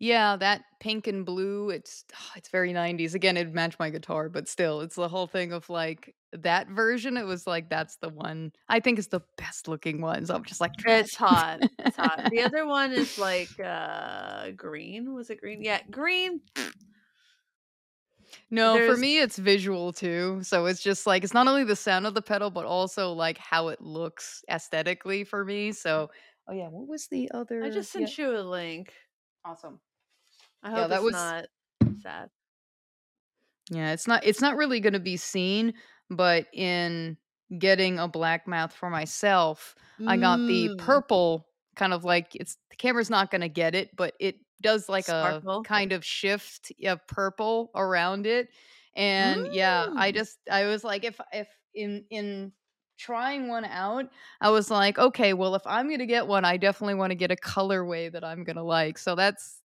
Yeah, 0.00 0.36
that 0.36 0.62
pink 0.80 1.06
and 1.08 1.26
blue, 1.26 1.70
it's 1.70 2.04
it's 2.36 2.48
very 2.50 2.72
90s. 2.72 3.14
Again, 3.14 3.36
it'd 3.36 3.54
match 3.54 3.78
my 3.78 3.90
guitar, 3.90 4.28
but 4.28 4.48
still, 4.48 4.80
it's 4.80 4.94
the 4.96 5.08
whole 5.08 5.26
thing 5.26 5.52
of 5.52 5.68
like 5.68 6.14
that 6.32 6.68
version. 6.68 7.16
It 7.16 7.26
was 7.26 7.46
like 7.46 7.68
that's 7.68 7.96
the 7.96 8.08
one 8.08 8.52
I 8.68 8.80
think 8.80 8.98
is 8.98 9.08
the 9.08 9.22
best 9.36 9.66
looking 9.66 10.00
one. 10.00 10.24
So 10.26 10.34
I'm 10.34 10.44
just 10.44 10.60
like, 10.60 10.72
It's 10.86 11.14
hot. 11.16 11.60
It's 11.78 11.96
hot. 11.96 12.22
The 12.30 12.42
other 12.42 12.64
one 12.66 12.92
is 12.92 13.18
like 13.18 13.58
uh 13.58 14.50
green. 14.52 15.14
Was 15.14 15.30
it 15.30 15.40
green? 15.40 15.62
Yeah, 15.62 15.80
green. 15.90 16.40
No, 18.50 18.80
for 18.80 18.96
me 18.96 19.18
it's 19.20 19.38
visual 19.38 19.92
too. 19.92 20.42
So 20.42 20.66
it's 20.66 20.82
just 20.82 21.06
like 21.06 21.24
it's 21.24 21.34
not 21.34 21.48
only 21.48 21.64
the 21.64 21.76
sound 21.76 22.06
of 22.06 22.14
the 22.14 22.22
pedal, 22.22 22.50
but 22.50 22.66
also 22.66 23.12
like 23.12 23.38
how 23.38 23.68
it 23.68 23.80
looks 23.80 24.44
aesthetically 24.50 25.24
for 25.24 25.44
me. 25.44 25.72
So 25.72 26.10
oh 26.48 26.52
yeah, 26.52 26.68
what 26.68 26.88
was 26.88 27.08
the 27.08 27.30
other? 27.32 27.64
I 27.64 27.70
just 27.70 27.92
yeah, 27.94 28.08
sent 28.08 28.18
you 28.18 28.36
a 28.36 28.40
link. 28.42 28.92
awesome. 29.44 29.80
I 30.62 30.70
Yeah, 30.74 30.86
hope 30.86 30.88
that 30.88 31.02
it's 31.02 31.02
was 31.02 31.34
not 31.34 31.46
sad. 32.02 32.30
yeah, 33.70 33.92
it's 33.92 34.06
not 34.06 34.24
it's 34.24 34.40
not 34.40 34.56
really 34.56 34.80
gonna 34.80 34.98
be 35.00 35.16
seen, 35.16 35.74
but 36.10 36.46
in 36.52 37.16
getting 37.58 37.98
a 37.98 38.08
black 38.08 38.46
mouth 38.46 38.72
for 38.72 38.90
myself, 38.90 39.74
I 40.06 40.16
got 40.16 40.46
the 40.46 40.70
Mm, 40.70 40.78
purple 40.78 41.46
kind 41.76 41.92
of 41.92 42.04
like 42.04 42.34
it's 42.34 42.56
the 42.70 42.76
camera's 42.76 43.10
not 43.10 43.30
gonna 43.30 43.48
get 43.48 43.74
it, 43.74 43.94
but 43.96 44.14
it 44.20 44.36
does 44.60 44.88
like 44.88 45.08
a 45.08 45.44
kind 45.64 45.92
of 45.92 46.04
shift 46.04 46.72
of 46.84 47.06
purple 47.06 47.70
around 47.74 48.26
it. 48.26 48.48
And 48.94 49.46
yeah, 49.46 49.88
I 49.96 50.10
Mm. 50.10 50.12
just 50.12 50.38
I 50.50 50.66
was 50.66 50.84
like 50.84 51.04
if 51.04 51.20
if 51.32 51.48
in 51.74 52.06
in 52.10 52.52
trying 52.98 53.48
one 53.48 53.64
out, 53.64 54.10
I 54.40 54.50
was 54.50 54.70
like, 54.70 54.98
okay, 54.98 55.34
well 55.34 55.54
if 55.54 55.66
I'm 55.66 55.88
gonna 55.90 56.06
get 56.06 56.26
one, 56.26 56.44
I 56.44 56.56
definitely 56.56 56.94
want 56.94 57.10
to 57.12 57.14
get 57.16 57.30
a 57.30 57.36
colorway 57.36 58.10
that 58.12 58.24
I'm 58.24 58.44
gonna 58.44 58.64
like. 58.64 58.98
So 58.98 59.14
that's 59.14 59.62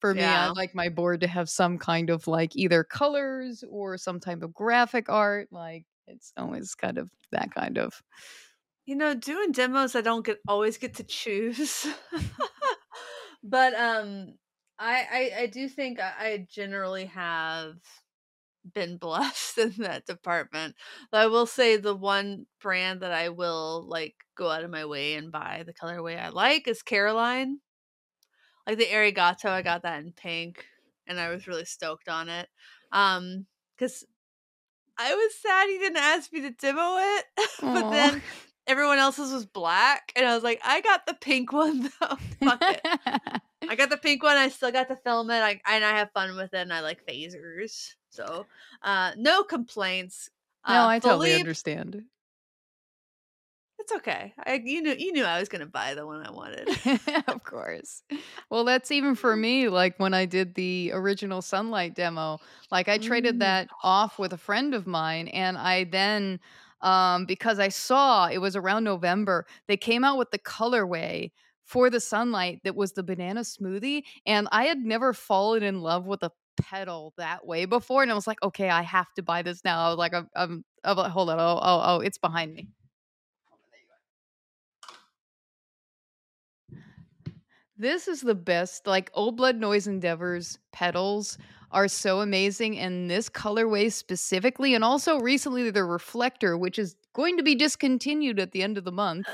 for 0.00 0.14
me, 0.14 0.36
I 0.36 0.48
like 0.48 0.74
my 0.74 0.88
board 0.88 1.20
to 1.22 1.26
have 1.28 1.50
some 1.50 1.78
kind 1.78 2.10
of 2.10 2.26
like 2.26 2.56
either 2.56 2.84
colors 2.84 3.64
or 3.68 3.98
some 3.98 4.20
type 4.20 4.42
of 4.42 4.54
graphic 4.54 5.08
art. 5.08 5.48
Like 5.52 5.86
it's 6.06 6.32
always 6.36 6.74
kind 6.74 6.98
of 6.98 7.10
that 7.32 7.54
kind 7.54 7.78
of. 7.78 8.02
You 8.86 8.96
know, 8.96 9.14
doing 9.14 9.52
demos, 9.52 9.94
I 9.94 10.00
don't 10.00 10.24
get 10.24 10.40
always 10.48 10.78
get 10.78 10.94
to 10.94 11.04
choose. 11.04 11.86
but 13.42 13.74
um 13.74 14.34
I, 14.78 15.06
I 15.38 15.42
I 15.42 15.46
do 15.46 15.68
think 15.68 15.98
I, 16.00 16.46
generally 16.48 17.06
have 17.06 17.74
been 18.74 18.96
blessed 18.98 19.58
in 19.58 19.74
that 19.78 20.06
department. 20.06 20.76
I 21.12 21.26
will 21.26 21.46
say 21.46 21.76
the 21.76 21.96
one 21.96 22.46
brand 22.60 23.00
that 23.00 23.12
I 23.12 23.30
will 23.30 23.86
like 23.88 24.14
go 24.36 24.50
out 24.50 24.64
of 24.64 24.70
my 24.70 24.84
way 24.84 25.14
and 25.14 25.32
buy 25.32 25.64
the 25.66 25.74
colorway 25.74 26.20
I 26.20 26.28
like 26.28 26.68
is 26.68 26.82
Caroline. 26.82 27.60
Like 28.66 28.78
the 28.78 28.86
Arigato, 28.86 29.48
I 29.48 29.62
got 29.62 29.82
that 29.82 30.00
in 30.00 30.12
pink 30.12 30.64
and 31.06 31.18
I 31.18 31.30
was 31.30 31.46
really 31.48 31.64
stoked 31.64 32.08
on 32.08 32.28
it. 32.28 32.48
Um 32.92 33.46
cuz 33.78 34.04
I 34.98 35.14
was 35.14 35.34
sad 35.40 35.68
he 35.68 35.78
didn't 35.78 35.98
ask 35.98 36.32
me 36.32 36.40
to 36.42 36.50
demo 36.50 36.96
it, 36.98 37.24
but 37.60 37.90
then 37.90 38.22
everyone 38.68 38.98
else's 38.98 39.32
was 39.32 39.46
black 39.46 40.12
and 40.14 40.24
I 40.26 40.34
was 40.34 40.44
like, 40.44 40.60
I 40.64 40.80
got 40.82 41.06
the 41.06 41.14
pink 41.14 41.52
one 41.64 41.90
though. 42.00 42.16
Fuck 42.44 42.62
it. 42.62 42.80
I 43.68 43.74
got 43.74 43.90
the 43.90 43.96
pink 44.02 44.22
one. 44.22 44.36
I 44.36 44.48
still 44.48 44.70
got 44.70 44.88
the 44.88 44.96
filament. 44.96 45.42
I 45.42 45.60
and 45.74 45.84
I 45.84 45.96
have 45.98 46.10
fun 46.12 46.36
with 46.36 46.54
it, 46.54 46.58
and 46.58 46.72
I 46.72 46.80
like 46.80 47.04
phasers. 47.06 47.94
So, 48.10 48.46
uh, 48.82 49.12
no 49.16 49.42
complaints. 49.42 50.30
no, 50.68 50.84
Uh, 50.84 50.88
I 50.88 50.98
totally 51.00 51.34
understand. 51.34 52.04
it's 53.80 53.92
okay. 53.92 54.34
I 54.44 54.60
you 54.64 54.82
knew 54.82 54.94
you 54.98 55.12
knew 55.12 55.24
I 55.24 55.38
was 55.38 55.48
gonna 55.48 55.66
buy 55.66 55.94
the 55.94 56.06
one 56.06 56.24
I 56.26 56.30
wanted. 56.30 56.68
of 57.28 57.44
course. 57.44 58.02
Well, 58.50 58.64
that's 58.64 58.90
even 58.90 59.14
for 59.14 59.36
me. 59.36 59.68
Like 59.68 59.98
when 59.98 60.14
I 60.14 60.24
did 60.26 60.54
the 60.54 60.90
original 60.94 61.42
Sunlight 61.42 61.94
demo, 61.94 62.38
like 62.70 62.88
I 62.88 62.98
traded 62.98 63.36
Mm. 63.36 63.40
that 63.40 63.68
off 63.82 64.18
with 64.18 64.32
a 64.32 64.38
friend 64.38 64.74
of 64.74 64.86
mine, 64.86 65.28
and 65.28 65.56
I 65.56 65.84
then, 65.84 66.40
um, 66.80 67.26
because 67.26 67.58
I 67.58 67.68
saw 67.68 68.26
it 68.26 68.38
was 68.38 68.56
around 68.56 68.84
November, 68.84 69.46
they 69.66 69.76
came 69.76 70.04
out 70.04 70.18
with 70.18 70.30
the 70.30 70.38
colorway 70.38 71.30
for 71.64 71.90
the 71.90 72.00
Sunlight 72.00 72.60
that 72.64 72.76
was 72.76 72.92
the 72.92 73.02
banana 73.02 73.40
smoothie, 73.40 74.02
and 74.26 74.48
I 74.52 74.64
had 74.64 74.78
never 74.78 75.12
fallen 75.12 75.62
in 75.62 75.80
love 75.80 76.06
with 76.06 76.22
a 76.22 76.32
pedal 76.56 77.12
that 77.18 77.46
way 77.46 77.64
before, 77.64 78.02
and 78.02 78.10
I 78.10 78.14
was 78.14 78.26
like, 78.26 78.42
okay, 78.42 78.70
I 78.70 78.82
have 78.82 79.12
to 79.14 79.22
buy 79.22 79.42
this 79.42 79.64
now. 79.64 79.86
I 79.86 79.88
was 79.88 79.98
like, 79.98 80.14
I'm, 80.14 80.28
I'm, 80.34 80.64
I'm 80.84 80.96
like, 80.96 81.12
hold 81.12 81.30
on, 81.30 81.38
oh, 81.38 81.58
oh, 81.62 81.82
oh, 81.84 82.00
it's 82.00 82.18
behind 82.18 82.54
me. 82.54 82.68
This 87.76 88.08
is 88.08 88.20
the 88.20 88.34
best. 88.34 88.86
Like 88.88 89.10
Old 89.14 89.36
Blood 89.36 89.56
Noise 89.56 89.86
Endeavors 89.86 90.58
pedals 90.72 91.38
are 91.70 91.88
so 91.88 92.20
amazing, 92.20 92.78
and 92.78 93.10
this 93.10 93.28
colorway 93.28 93.92
specifically, 93.92 94.74
and 94.74 94.82
also 94.82 95.18
recently 95.18 95.70
the 95.70 95.84
reflector, 95.84 96.56
which 96.56 96.78
is 96.78 96.96
going 97.18 97.36
to 97.36 97.42
be 97.42 97.56
discontinued 97.56 98.40
at 98.40 98.52
the 98.52 98.62
end 98.62 98.78
of 98.78 98.84
the 98.84 98.92
month. 98.92 99.28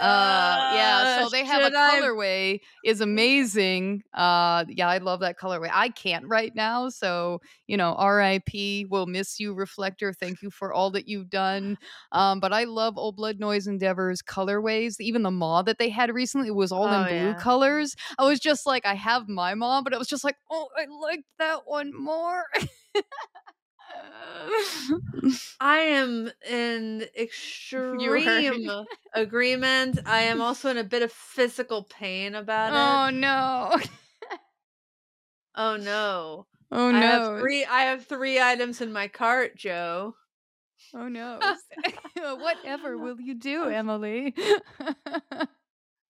Uh, 0.00 0.58
yeah, 0.70 1.04
Uh, 1.04 1.24
so 1.24 1.30
they 1.30 1.44
have 1.44 1.62
a 1.64 1.66
should 1.66 1.74
I? 1.74 2.00
colorway 2.00 2.60
is 2.84 3.00
amazing. 3.00 4.02
Uh, 4.14 4.64
yeah, 4.68 4.88
I 4.88 4.98
love 4.98 5.20
that 5.20 5.38
colorway. 5.38 5.70
I 5.72 5.90
can't 5.90 6.26
right 6.26 6.54
now, 6.54 6.88
so 6.88 7.40
you 7.66 7.76
know, 7.76 7.94
R.I.P. 7.94 8.86
We'll 8.90 9.06
miss 9.06 9.40
you, 9.40 9.54
Reflector. 9.54 10.12
Thank 10.12 10.42
you 10.42 10.50
for 10.50 10.72
all 10.72 10.90
that 10.92 11.08
you've 11.08 11.30
done. 11.30 11.78
Um, 12.12 12.40
but 12.40 12.52
I 12.52 12.64
love 12.64 12.96
Old 12.98 13.16
Blood 13.16 13.40
Noise 13.40 13.66
Endeavors 13.66 14.22
colorways. 14.22 14.96
Even 15.00 15.22
the 15.22 15.30
maw 15.30 15.62
that 15.62 15.78
they 15.78 15.90
had 15.90 16.14
recently 16.14 16.50
was 16.50 16.72
all 16.72 16.92
in 16.92 17.04
Oh 17.04 17.06
blue 17.06 17.34
yeah. 17.34 17.34
colors. 17.34 17.96
I 18.18 18.26
was 18.26 18.40
just 18.40 18.66
like, 18.66 18.86
I 18.86 18.94
have 18.94 19.28
my 19.28 19.54
maw, 19.54 19.82
but 19.82 19.92
it 19.92 19.98
was 19.98 20.08
just 20.08 20.24
like, 20.24 20.36
oh, 20.50 20.68
I 20.76 20.86
liked 20.86 21.24
that 21.38 21.60
one 21.66 21.92
more. 21.94 22.44
I 25.60 25.78
am 25.78 26.30
in 26.48 27.06
extreme 27.18 28.70
agreement. 29.14 29.98
I 30.06 30.20
am 30.22 30.40
also 30.40 30.70
in 30.70 30.78
a 30.78 30.84
bit 30.84 31.02
of 31.02 31.12
physical 31.12 31.84
pain 31.84 32.34
about 32.34 32.72
it. 32.72 32.76
Oh 32.76 33.16
no. 33.16 33.78
Oh 35.60 35.76
no. 35.76 36.46
Oh 36.70 36.94
I 36.94 37.00
have 37.00 37.32
no. 37.32 37.40
three 37.40 37.64
I 37.64 37.80
have 37.80 38.06
3 38.06 38.40
items 38.40 38.80
in 38.80 38.92
my 38.92 39.08
cart, 39.08 39.56
Joe. 39.56 40.14
Oh 40.94 41.08
no. 41.08 41.40
Whatever 42.14 42.96
will 42.96 43.20
you 43.20 43.34
do, 43.34 43.64
Emily? 43.64 44.36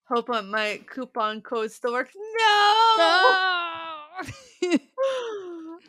Hope 0.04 0.28
on 0.28 0.50
my 0.50 0.80
coupon 0.86 1.40
code 1.40 1.72
still 1.72 1.92
works. 1.92 2.14
No! 2.14 2.94
No! 2.98 4.28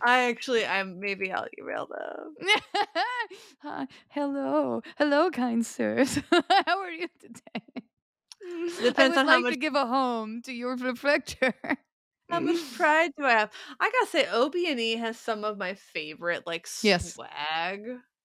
I 0.01 0.29
actually 0.29 0.65
I'm 0.65 0.99
maybe 0.99 1.31
I'll 1.31 1.47
email 1.59 1.87
them. 1.87 2.35
Hi, 3.61 3.87
hello, 4.09 4.81
hello, 4.97 5.29
kind 5.31 5.65
sirs. 5.65 6.19
How 6.65 6.79
are 6.79 6.91
you 6.91 7.07
today? 7.19 7.83
I 8.43 8.81
Depends 8.81 9.07
would 9.07 9.17
on 9.17 9.27
how 9.27 9.39
like 9.41 9.47
to 9.53 9.55
give 9.55 9.75
a 9.75 9.85
home 9.85 10.41
to 10.43 10.53
your 10.53 10.75
reflector. 10.75 11.53
how 12.29 12.39
much 12.39 12.57
pride 12.71 13.11
do 13.17 13.25
I 13.25 13.31
have. 13.31 13.51
I 13.79 13.89
gotta 13.91 14.07
say, 14.07 14.25
OBNE 14.25 14.97
has 14.99 15.17
some 15.19 15.43
of 15.43 15.57
my 15.57 15.73
favorite 15.75 16.45
like 16.45 16.67
yes, 16.81 17.15
swag 17.15 17.81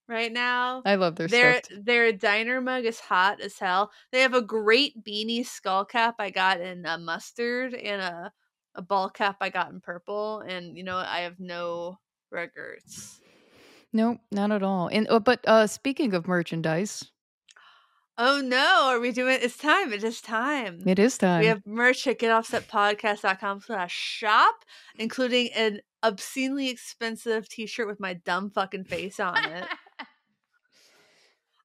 right 0.08 0.32
now. 0.32 0.84
I 0.84 0.94
love 0.96 1.16
their 1.16 1.28
Their 1.28 1.60
stuff. 1.60 1.64
their 1.70 2.12
diner 2.12 2.60
mug 2.60 2.84
is 2.84 3.00
hot 3.00 3.40
as 3.40 3.58
hell. 3.58 3.92
They 4.12 4.20
have 4.22 4.34
a 4.34 4.42
great 4.42 5.04
beanie 5.04 5.46
skull 5.46 5.84
cap 5.84 6.16
I 6.18 6.30
got 6.30 6.60
in 6.60 6.86
a 6.86 6.98
mustard 6.98 7.74
and 7.74 8.02
a 8.02 8.32
a 8.74 8.82
ball 8.82 9.08
cap 9.10 9.36
I 9.40 9.50
got 9.50 9.70
in 9.70 9.80
purple. 9.80 10.40
And 10.40 10.76
you 10.76 10.84
know? 10.84 10.96
I 10.96 11.20
have 11.20 11.40
no 11.40 11.98
regrets. 12.30 13.20
Nope, 13.92 14.18
not 14.32 14.50
at 14.50 14.62
all. 14.62 14.88
And 14.88 15.06
uh, 15.08 15.20
but 15.20 15.46
uh, 15.46 15.66
speaking 15.66 16.14
of 16.14 16.26
merchandise, 16.26 17.10
Oh 18.16 18.40
no, 18.40 18.90
are 18.90 19.00
we 19.00 19.10
doing 19.10 19.38
it's 19.40 19.56
time. 19.56 19.92
It 19.92 20.04
is 20.04 20.20
time. 20.20 20.82
it 20.86 20.98
is 21.00 21.18
time. 21.18 21.40
We 21.40 21.46
have 21.46 21.66
merch 21.66 22.06
at 22.06 22.20
getoffsetpodcast.com 22.20 23.62
slash 23.62 23.92
shop, 23.92 24.54
including 24.96 25.50
an 25.52 25.80
obscenely 26.02 26.68
expensive 26.68 27.48
t-shirt 27.48 27.88
with 27.88 27.98
my 27.98 28.14
dumb 28.14 28.50
fucking 28.50 28.84
face 28.84 29.18
on 29.18 29.44
it. 29.44 29.66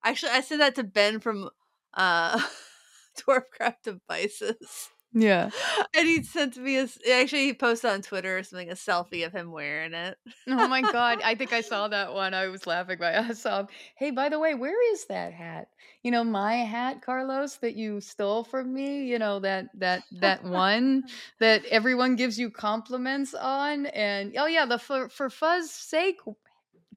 Actually, 0.04 0.32
I 0.32 0.42
said 0.42 0.60
that 0.60 0.76
to 0.76 0.84
Ben 0.84 1.20
from 1.20 1.50
uh 1.94 2.42
Dwarfcraft 3.18 3.84
Devices. 3.84 4.90
Yeah. 5.14 5.50
And 5.96 6.08
he 6.08 6.22
sent 6.24 6.56
me 6.58 6.78
a 6.78 6.88
actually 7.12 7.46
he 7.46 7.54
posted 7.54 7.90
on 7.90 8.02
Twitter 8.04 8.38
or 8.38 8.44
something 8.44 8.70
a 8.70 8.76
selfie 8.76 9.26
of 9.26 9.34
him 9.34 9.52
wearing 9.52 9.94
it. 9.94 10.18
Oh 10.48 10.68
my 10.68 10.82
god, 10.82 11.22
I 11.24 11.34
think 11.36 11.52
I 11.52 11.62
saw 11.62 11.88
that 11.88 12.14
one. 12.14 12.34
I 12.36 12.48
was 12.48 12.68
laughing 12.68 13.00
my 13.00 13.12
ass 13.12 13.46
off. 13.46 13.72
Hey, 13.96 14.12
by 14.12 14.30
the 14.30 14.40
way, 14.40 14.54
where 14.54 14.94
is 14.94 15.06
that 15.08 15.34
hat? 15.34 15.70
You 16.04 16.12
know, 16.12 16.24
my 16.24 16.58
hat, 16.58 17.02
Carlos, 17.02 17.58
that 17.58 17.76
you 17.76 18.02
stole 18.02 18.44
from 18.44 18.74
me. 18.74 19.06
You 19.06 19.18
know 19.18 19.40
that 19.40 19.68
that 19.76 20.04
that 20.12 20.44
one 20.44 21.04
that 21.40 21.66
everyone 21.66 22.16
gives 22.16 22.38
you 22.38 22.52
compliments 22.52 23.34
on, 23.34 23.88
and 23.88 24.34
oh 24.38 24.46
yeah, 24.46 24.66
the 24.66 24.78
for 24.78 25.10
for 25.10 25.30
fuzz's 25.30 25.72
sake 25.72 26.18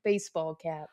baseball 0.04 0.54
cap. 0.54 0.88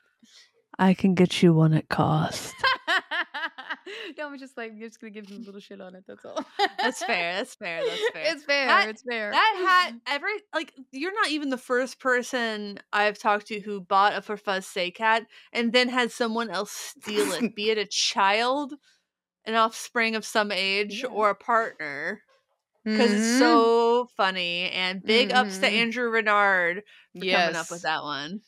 I 0.80 0.94
can 0.94 1.14
get 1.14 1.44
you 1.44 1.54
one 1.54 1.74
at 1.74 1.90
cost. 1.90 2.56
no, 4.18 4.28
I'm 4.28 4.38
just 4.40 4.58
like 4.58 4.72
you're 4.76 4.88
just 4.88 5.00
gonna 5.02 5.12
give 5.12 5.28
him 5.28 5.42
a 5.42 5.46
little 5.46 5.60
shit 5.60 5.82
on 5.82 5.94
it. 5.96 6.04
That's 6.08 6.24
all. 6.26 6.44
That's 6.82 7.04
fair. 7.04 7.36
That's 7.36 7.56
fair. 7.56 7.82
That's 7.86 8.02
fair. 8.14 8.24
It's 8.34 8.44
fair. 8.46 8.68
That- 8.68 8.90
it's 8.90 9.04
fair. 9.08 9.32
That 9.32 9.86
hat, 9.90 9.94
every 10.08 10.32
like, 10.54 10.74
you're 10.92 11.14
not 11.14 11.30
even 11.30 11.50
the 11.50 11.58
first 11.58 12.00
person 12.00 12.80
I've 12.94 13.18
talked 13.20 13.48
to 13.48 13.60
who 13.60 13.82
bought 13.82 14.16
a 14.16 14.22
for 14.22 14.38
fuzz's 14.38 14.68
sake 14.68 14.98
hat 14.98 15.26
and 15.54 15.74
then 15.74 15.90
had 15.90 16.12
someone 16.12 16.50
else 16.50 16.72
steal 16.72 17.32
it, 17.34 17.56
be 17.56 17.70
it 17.72 17.78
a 17.78 17.86
child, 17.86 18.74
an 19.46 19.56
offspring 19.56 20.16
of 20.16 20.26
some 20.26 20.52
age, 20.52 21.02
Yeah. 21.04 21.10
or 21.10 21.30
a 21.30 21.36
partner. 21.36 22.22
because 22.86 23.12
it's 23.12 23.22
Mhm. 23.36 23.40
so 23.40 24.08
funny. 24.16 24.70
And 24.72 25.04
big 25.04 25.34
ups 25.34 25.58
to 25.60 25.68
Mhm. 25.68 25.72
Andrew 25.74 26.10
Renard 26.10 26.84
for 27.14 27.20
coming 27.20 27.56
up 27.56 27.70
with 27.70 27.82
that 27.82 28.02
one. 28.04 28.40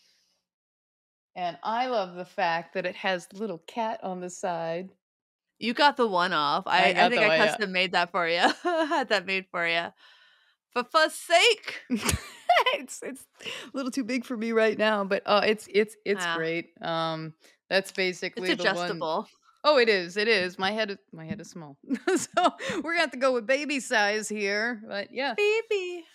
And 1.42 1.58
I 1.64 1.88
love 1.88 2.14
the 2.14 2.26
fact 2.26 2.76
that 2.76 2.86
it 2.86 2.96
has 2.98 3.28
little 3.34 3.58
cat 3.66 4.00
on 4.04 4.22
the 4.22 4.30
side. 4.30 4.92
You 5.58 5.74
got 5.74 5.98
the 5.98 6.06
one 6.06 6.34
off. 6.34 6.68
I 6.68 6.94
I, 6.94 7.06
I, 7.06 7.10
think 7.10 7.22
I 7.24 7.38
custom 7.40 7.72
made 7.72 7.94
that 7.94 8.12
for 8.12 8.28
you. 8.28 8.48
Had 8.64 9.10
that 9.10 9.26
made 9.26 9.46
for 9.50 9.68
you. 9.68 9.88
For 10.72 10.84
fuss 10.84 11.16
sake. 11.16 11.82
it's 11.90 13.02
it's 13.02 13.26
a 13.44 13.50
little 13.74 13.90
too 13.90 14.04
big 14.04 14.24
for 14.24 14.38
me 14.38 14.52
right 14.52 14.78
now, 14.78 15.04
but 15.04 15.24
uh 15.26 15.42
it's 15.44 15.68
it's 15.74 15.96
it's 16.06 16.24
Yeah. 16.24 16.38
great. 16.38 16.70
Um 16.80 17.34
that's 17.72 17.92
basically 17.92 18.52
It's 18.52 18.62
adjustable. 18.62 19.28
Oh, 19.64 19.80
it 19.80 19.90
is. 19.90 20.18
It 20.18 20.28
is. 20.28 20.60
My 20.60 20.70
head 20.70 20.92
is 20.92 20.98
my 21.12 21.26
head 21.26 21.42
is 21.42 21.50
small. 21.50 21.76
so 22.16 22.52
we're 22.84 22.94
gonna 22.94 23.00
have 23.00 23.12
to 23.12 23.18
go 23.18 23.34
with 23.34 23.48
baby 23.48 23.80
size 23.80 24.30
here. 24.30 24.80
But 24.88 25.08
yeah. 25.12 25.34
Baby. 25.34 26.06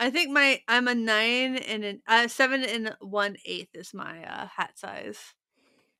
I 0.00 0.10
think 0.10 0.30
my 0.32 0.60
I'm 0.66 0.88
a 0.88 0.94
nine 0.94 1.56
and 1.56 1.84
an 1.84 2.02
uh, 2.08 2.26
seven 2.26 2.64
and 2.64 2.96
one 3.00 3.36
eighth 3.44 3.74
is 3.74 3.92
my 3.94 4.24
uh, 4.24 4.46
hat 4.46 4.78
size. 4.78 5.18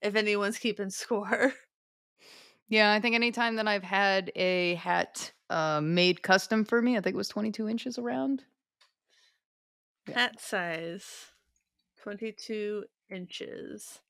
If 0.03 0.17
anyone's 0.17 0.59
keeping 0.59 0.91
score. 1.03 1.53
Yeah, 2.69 2.93
I 2.93 3.01
think 3.01 3.15
anytime 3.15 3.57
that 3.57 3.69
I've 3.69 3.83
had 3.85 4.33
a 4.37 4.75
hat 4.77 5.33
uh, 5.51 5.81
made 5.83 6.23
custom 6.23 6.65
for 6.65 6.81
me, 6.81 6.97
I 6.97 7.01
think 7.01 7.15
it 7.15 7.19
was 7.19 7.29
22 7.29 7.69
inches 7.69 7.99
around. 7.99 8.45
Yeah. 10.09 10.19
Hat 10.21 10.41
size. 10.41 11.05
Twenty 12.03 12.33
two 12.33 12.85
inches. 13.11 14.01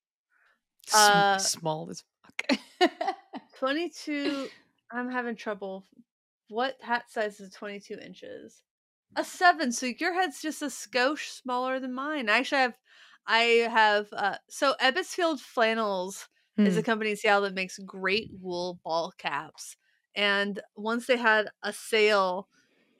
Sm- 0.86 0.96
Uh, 0.96 1.38
small 1.38 1.90
as 1.90 2.04
fuck. 2.22 2.60
22 3.58 4.48
i'm 4.90 5.10
having 5.10 5.36
trouble 5.36 5.84
what 6.48 6.76
hat 6.80 7.04
size 7.10 7.38
is 7.40 7.52
22 7.52 7.98
inches 7.98 8.62
a 9.16 9.24
seven 9.24 9.72
so 9.72 9.86
your 9.86 10.14
head's 10.14 10.40
just 10.40 10.62
a 10.62 10.66
skosh 10.66 11.28
smaller 11.28 11.80
than 11.80 11.92
mine 11.92 12.28
I 12.28 12.38
actually 12.38 12.58
i 12.58 12.62
have 12.62 12.74
i 13.26 13.38
have 13.70 14.08
uh 14.12 14.38
so 14.48 14.74
Ebbets 14.80 15.14
Field 15.14 15.40
Flannels 15.40 16.28
is 16.64 16.76
a 16.76 16.82
Hmm. 16.82 16.84
company 16.84 17.10
in 17.10 17.16
seattle 17.16 17.42
that 17.42 17.54
makes 17.54 17.78
great 17.80 18.30
wool 18.40 18.80
ball 18.84 19.12
caps 19.18 19.76
and 20.14 20.60
once 20.76 21.06
they 21.06 21.16
had 21.16 21.48
a 21.62 21.72
sale 21.72 22.48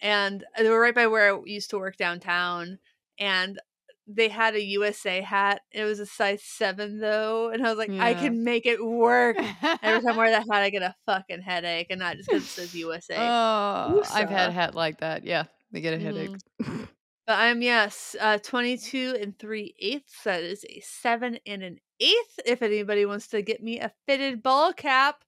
and 0.00 0.44
they 0.56 0.68
were 0.68 0.80
right 0.80 0.94
by 0.94 1.06
where 1.06 1.34
i 1.36 1.40
used 1.44 1.70
to 1.70 1.78
work 1.78 1.96
downtown 1.96 2.78
and 3.18 3.60
they 4.06 4.28
had 4.28 4.54
a 4.54 4.62
usa 4.62 5.20
hat 5.20 5.62
it 5.72 5.84
was 5.84 6.00
a 6.00 6.06
size 6.06 6.42
seven 6.42 6.98
though 6.98 7.50
and 7.50 7.64
i 7.64 7.68
was 7.68 7.78
like 7.78 7.94
i 8.00 8.14
can 8.14 8.42
make 8.44 8.66
it 8.66 8.84
work 8.84 9.38
Every 9.82 10.00
time 10.02 10.12
I 10.12 10.16
wear 10.18 10.30
that 10.32 10.44
hat, 10.52 10.62
I 10.62 10.68
get 10.68 10.82
a 10.82 10.94
fucking 11.06 11.40
headache, 11.40 11.86
and 11.88 12.00
not 12.00 12.18
just 12.18 12.30
because 12.30 12.44
it 12.44 12.50
says 12.50 12.74
USA. 12.74 13.32
Oh, 13.42 14.02
I've 14.08 14.30
had 14.30 14.48
a 14.50 14.52
hat 14.52 14.74
like 14.74 14.98
that. 14.98 15.24
Yeah, 15.24 15.44
they 15.70 15.80
get 15.80 15.94
a 15.94 15.98
headache. 15.98 16.36
but 16.58 16.88
I'm 17.28 17.62
yes, 17.62 18.16
uh, 18.20 18.38
22 18.38 19.16
and 19.20 19.38
three 19.38 19.74
eighths. 19.78 20.24
That 20.24 20.42
is 20.42 20.64
a 20.68 20.80
seven 20.80 21.38
and 21.46 21.62
an 21.62 21.78
eighth. 22.00 22.40
If 22.44 22.62
anybody 22.62 23.06
wants 23.06 23.28
to 23.28 23.42
get 23.42 23.62
me 23.62 23.80
a 23.80 23.92
fitted 24.06 24.42
ball 24.42 24.72
cap, 24.72 25.24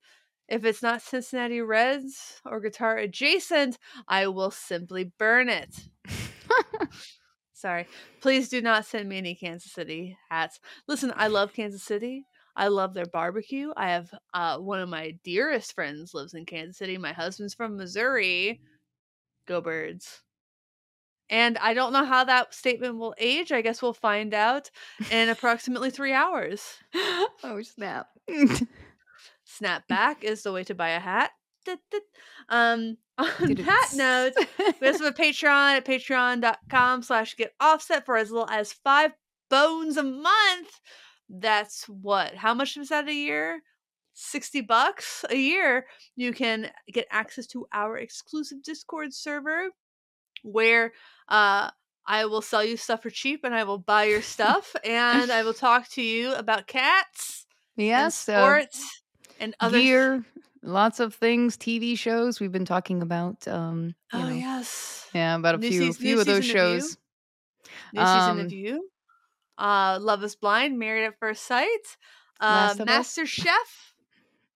if 0.48 0.64
it's 0.64 0.82
not 0.82 1.02
Cincinnati 1.02 1.60
Reds 1.60 2.40
or 2.44 2.60
guitar 2.60 2.98
adjacent, 2.98 3.78
I 4.08 4.26
will 4.26 4.50
simply 4.50 5.12
burn 5.18 5.48
it. 5.48 5.88
Sorry. 7.54 7.86
Please 8.20 8.48
do 8.48 8.60
not 8.60 8.84
send 8.84 9.08
me 9.08 9.18
any 9.18 9.34
Kansas 9.34 9.72
City 9.72 10.18
hats. 10.28 10.58
Listen, 10.88 11.12
I 11.16 11.28
love 11.28 11.52
Kansas 11.52 11.82
City. 11.82 12.26
I 12.56 12.68
love 12.68 12.92
their 12.92 13.06
barbecue. 13.06 13.72
I 13.76 13.90
have 13.90 14.10
uh, 14.34 14.58
one 14.58 14.80
of 14.80 14.88
my 14.88 15.16
dearest 15.24 15.72
friends 15.74 16.12
lives 16.12 16.34
in 16.34 16.44
Kansas 16.44 16.76
City. 16.76 16.98
My 16.98 17.12
husband's 17.12 17.54
from 17.54 17.76
Missouri. 17.76 18.60
Go 19.46 19.60
birds. 19.60 20.22
And 21.30 21.56
I 21.58 21.74
don't 21.74 21.92
know 21.92 22.04
how 22.04 22.24
that 22.24 22.52
statement 22.54 22.98
will 22.98 23.14
age. 23.18 23.52
I 23.52 23.62
guess 23.62 23.80
we'll 23.80 23.94
find 23.94 24.34
out 24.34 24.70
in 25.10 25.28
approximately 25.28 25.90
three 25.90 26.12
hours. 26.12 26.76
oh 26.94 27.60
snap! 27.62 28.08
Snapback 28.28 30.22
is 30.22 30.42
the 30.42 30.52
way 30.52 30.64
to 30.64 30.74
buy 30.74 30.90
a 30.90 31.00
hat. 31.00 31.30
Um, 32.48 32.96
on 33.18 33.54
that 33.54 33.90
note, 33.94 34.32
we 34.80 34.88
also 34.88 35.04
have 35.04 35.14
a 35.18 35.22
Patreon 35.22 35.76
at 35.76 35.84
patreon.com 35.84 37.02
slash 37.02 37.36
get 37.36 37.52
offset 37.60 38.04
for 38.04 38.16
as 38.16 38.30
little 38.30 38.48
as 38.50 38.72
five 38.72 39.12
bones 39.50 39.96
a 39.96 40.02
month. 40.02 40.80
That's 41.28 41.84
what? 41.84 42.34
How 42.34 42.54
much 42.54 42.76
is 42.76 42.88
that 42.88 43.08
a 43.08 43.14
year? 43.14 43.62
60 44.14 44.62
bucks 44.62 45.24
a 45.30 45.36
year. 45.36 45.86
You 46.16 46.32
can 46.32 46.70
get 46.92 47.06
access 47.10 47.46
to 47.48 47.66
our 47.72 47.96
exclusive 47.96 48.62
Discord 48.62 49.14
server 49.14 49.68
where 50.42 50.92
uh 51.28 51.70
I 52.06 52.24
will 52.26 52.42
sell 52.42 52.64
you 52.64 52.76
stuff 52.76 53.02
for 53.02 53.10
cheap 53.10 53.44
and 53.44 53.54
I 53.54 53.62
will 53.64 53.78
buy 53.78 54.04
your 54.04 54.22
stuff 54.22 54.74
and 54.84 55.30
I 55.30 55.42
will 55.44 55.54
talk 55.68 55.88
to 55.90 56.02
you 56.02 56.34
about 56.34 56.66
cats 56.66 57.46
and 57.76 57.86
yes, 57.86 58.28
uh, 58.28 58.40
sports 58.40 59.02
and 59.40 59.54
other 59.60 59.78
gear, 59.80 60.24
lots 60.62 61.00
of 61.00 61.14
things, 61.14 61.56
TV 61.56 61.96
shows. 61.96 62.38
We've 62.40 62.52
been 62.52 62.64
talking 62.64 63.02
about. 63.02 63.46
Um, 63.48 63.94
you 64.12 64.18
Oh 64.18 64.22
know, 64.28 64.34
yes. 64.34 65.08
yeah, 65.14 65.36
about 65.36 65.54
a 65.54 65.58
New 65.58 65.68
few 65.70 65.80
seas- 65.86 65.96
few 65.96 66.20
of 66.20 66.26
those 66.26 66.42
season 66.44 66.56
shows. 66.56 66.96
New 67.94 68.00
season 68.00 68.30
Um, 68.30 68.40
of 68.40 68.52
You. 68.52 68.88
Uh 69.56 69.98
Love 70.00 70.22
is 70.24 70.34
Blind, 70.36 70.78
Married 70.78 71.04
at 71.06 71.18
First 71.18 71.44
Sight. 71.46 71.96
Uh. 72.40 72.74
Master 72.84 73.24
Chef. 73.26 73.94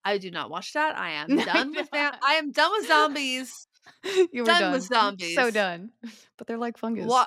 I 0.05 0.19
do 0.19 0.31
not 0.31 0.51
watch 0.51 0.73
that. 0.75 0.97
I 0.99 1.11
am 1.23 1.37
done 1.37 1.73
with 1.75 1.91
that. 1.93 2.19
I 2.27 2.35
am 2.35 2.51
done 2.53 2.71
with 2.73 2.87
zombies. 2.89 3.66
you 4.33 4.43
were 4.43 4.47
Done 4.47 4.61
done. 4.61 4.73
with 4.73 4.85
So 5.35 5.51
done. 5.51 5.91
But 6.39 6.47
they're 6.47 6.59
like 6.59 6.77
fungus. 6.79 7.07
Wa- 7.07 7.27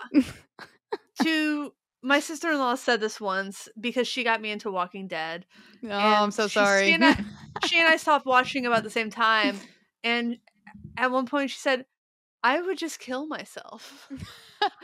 to 1.24 1.74
my 2.01 2.20
sister-in-law 2.20 2.76
said 2.76 3.01
this 3.01 3.20
once 3.20 3.68
because 3.80 4.07
she 4.07 4.24
got 4.24 4.41
me 4.41 4.51
into 4.51 4.72
Walking 4.72 5.07
Dead. 5.07 5.45
oh, 5.84 5.89
I'm 5.89 6.32
so 6.32 6.47
she- 6.47 6.53
sorry. 6.60 6.88
She 6.88 6.93
and, 6.93 7.05
I, 7.05 7.24
she 7.66 7.78
and 7.80 7.88
I 7.88 7.97
stopped 7.97 8.26
watching 8.26 8.66
about 8.66 8.84
the 8.84 8.89
same 8.89 9.10
time, 9.10 9.57
and 10.03 10.38
at 10.97 11.12
one 11.12 11.26
point 11.26 11.49
she 11.49 11.57
said, 11.60 11.86
"I 12.43 12.62
would 12.62 12.78
just 12.78 12.99
kill 12.99 13.28
myself." 13.28 14.07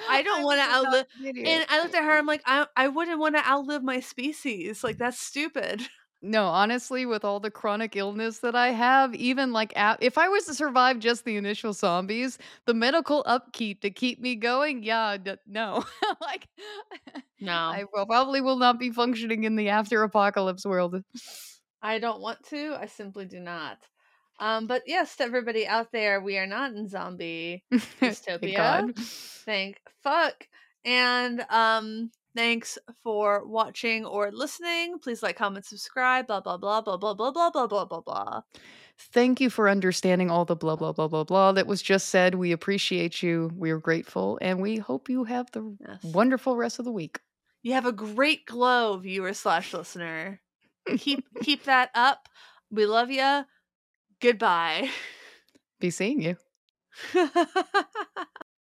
I 0.09 0.21
don't 0.23 0.43
wanna 0.43 0.61
outlive- 0.63 1.05
idiot. 1.23 1.47
And 1.47 1.65
I 1.69 1.81
looked 1.81 1.95
at 1.95 2.03
her. 2.03 2.11
I'm 2.11 2.25
like, 2.25 2.41
I 2.45 2.65
I 2.75 2.87
wouldn't 2.89 3.19
want 3.19 3.35
to 3.35 3.47
outlive 3.47 3.83
my 3.83 3.99
species. 4.01 4.83
Like 4.83 4.97
that's 4.97 5.19
stupid. 5.19 5.81
No, 6.21 6.47
honestly, 6.47 7.05
with 7.05 7.23
all 7.23 7.39
the 7.39 7.51
chronic 7.51 7.95
illness 7.95 8.39
that 8.39 8.55
I 8.55 8.69
have, 8.71 9.13
even 9.13 9.51
like 9.51 9.73
a- 9.75 9.97
if 10.01 10.17
I 10.17 10.27
was 10.27 10.45
to 10.45 10.55
survive 10.55 10.99
just 10.99 11.23
the 11.23 11.35
initial 11.35 11.71
zombies, 11.73 12.39
the 12.65 12.73
medical 12.73 13.21
upkeep 13.27 13.81
to 13.81 13.91
keep 13.91 14.19
me 14.19 14.35
going, 14.35 14.81
yeah, 14.83 15.17
d- 15.17 15.35
no, 15.45 15.83
like 16.21 16.47
No, 17.39 17.77
I 17.77 17.85
will, 17.93 18.05
probably 18.05 18.41
will 18.41 18.57
not 18.57 18.79
be 18.79 18.91
functioning 18.91 19.43
in 19.43 19.55
the 19.55 19.69
after 19.69 20.01
apocalypse 20.03 20.65
world. 20.65 21.03
I 21.81 21.99
don't 21.99 22.21
want 22.21 22.43
to. 22.47 22.75
I 22.79 22.85
simply 22.87 23.25
do 23.25 23.39
not. 23.39 23.87
Um, 24.39 24.67
but 24.67 24.83
yes, 24.85 25.15
to 25.17 25.23
everybody 25.23 25.65
out 25.67 25.91
there, 25.91 26.19
we 26.21 26.37
are 26.37 26.47
not 26.47 26.73
in 26.73 26.87
zombie 26.87 27.65
Thank 27.79 28.19
dystopia. 28.41 28.55
God. 28.55 28.93
Thank 29.45 29.81
fuck. 30.03 30.47
And 30.83 31.41
um 31.49 32.11
thanks 32.35 32.77
for 33.03 33.45
watching 33.45 34.05
or 34.05 34.31
listening. 34.31 34.99
Please 34.99 35.23
like, 35.23 35.37
comment, 35.37 35.65
subscribe, 35.65 36.27
blah 36.27 36.41
blah 36.41 36.57
blah 36.57 36.81
blah 36.81 36.97
blah 36.97 37.13
blah 37.13 37.31
blah 37.31 37.49
blah 37.51 37.67
blah 37.67 37.85
blah 37.85 38.01
blah. 38.01 38.41
Thank 38.97 39.41
you 39.41 39.49
for 39.49 39.67
understanding 39.69 40.29
all 40.31 40.45
the 40.45 40.55
blah 40.55 40.75
blah 40.75 40.91
blah 40.93 41.07
blah 41.07 41.23
blah 41.23 41.51
that 41.53 41.67
was 41.67 41.81
just 41.81 42.09
said. 42.09 42.35
We 42.35 42.51
appreciate 42.51 43.21
you. 43.23 43.51
We 43.55 43.71
are 43.71 43.79
grateful, 43.79 44.37
and 44.41 44.61
we 44.61 44.77
hope 44.77 45.09
you 45.09 45.23
have 45.25 45.51
the 45.51 45.75
Yes. 45.79 45.99
wonderful 46.03 46.55
rest 46.55 46.79
of 46.79 46.85
the 46.85 46.91
week. 46.91 47.19
You 47.63 47.73
have 47.73 47.85
a 47.85 47.91
great 47.91 48.45
glow, 48.45 48.97
viewer 48.97 49.33
slash 49.33 49.73
listener. 49.73 50.39
Keep 50.97 51.25
keep 51.41 51.63
that 51.63 51.89
up. 51.95 52.29
We 52.69 52.85
love 52.85 53.09
you. 53.09 53.43
Goodbye. 54.21 54.89
Be 55.79 55.89
seeing 55.89 56.21
you. 56.21 56.37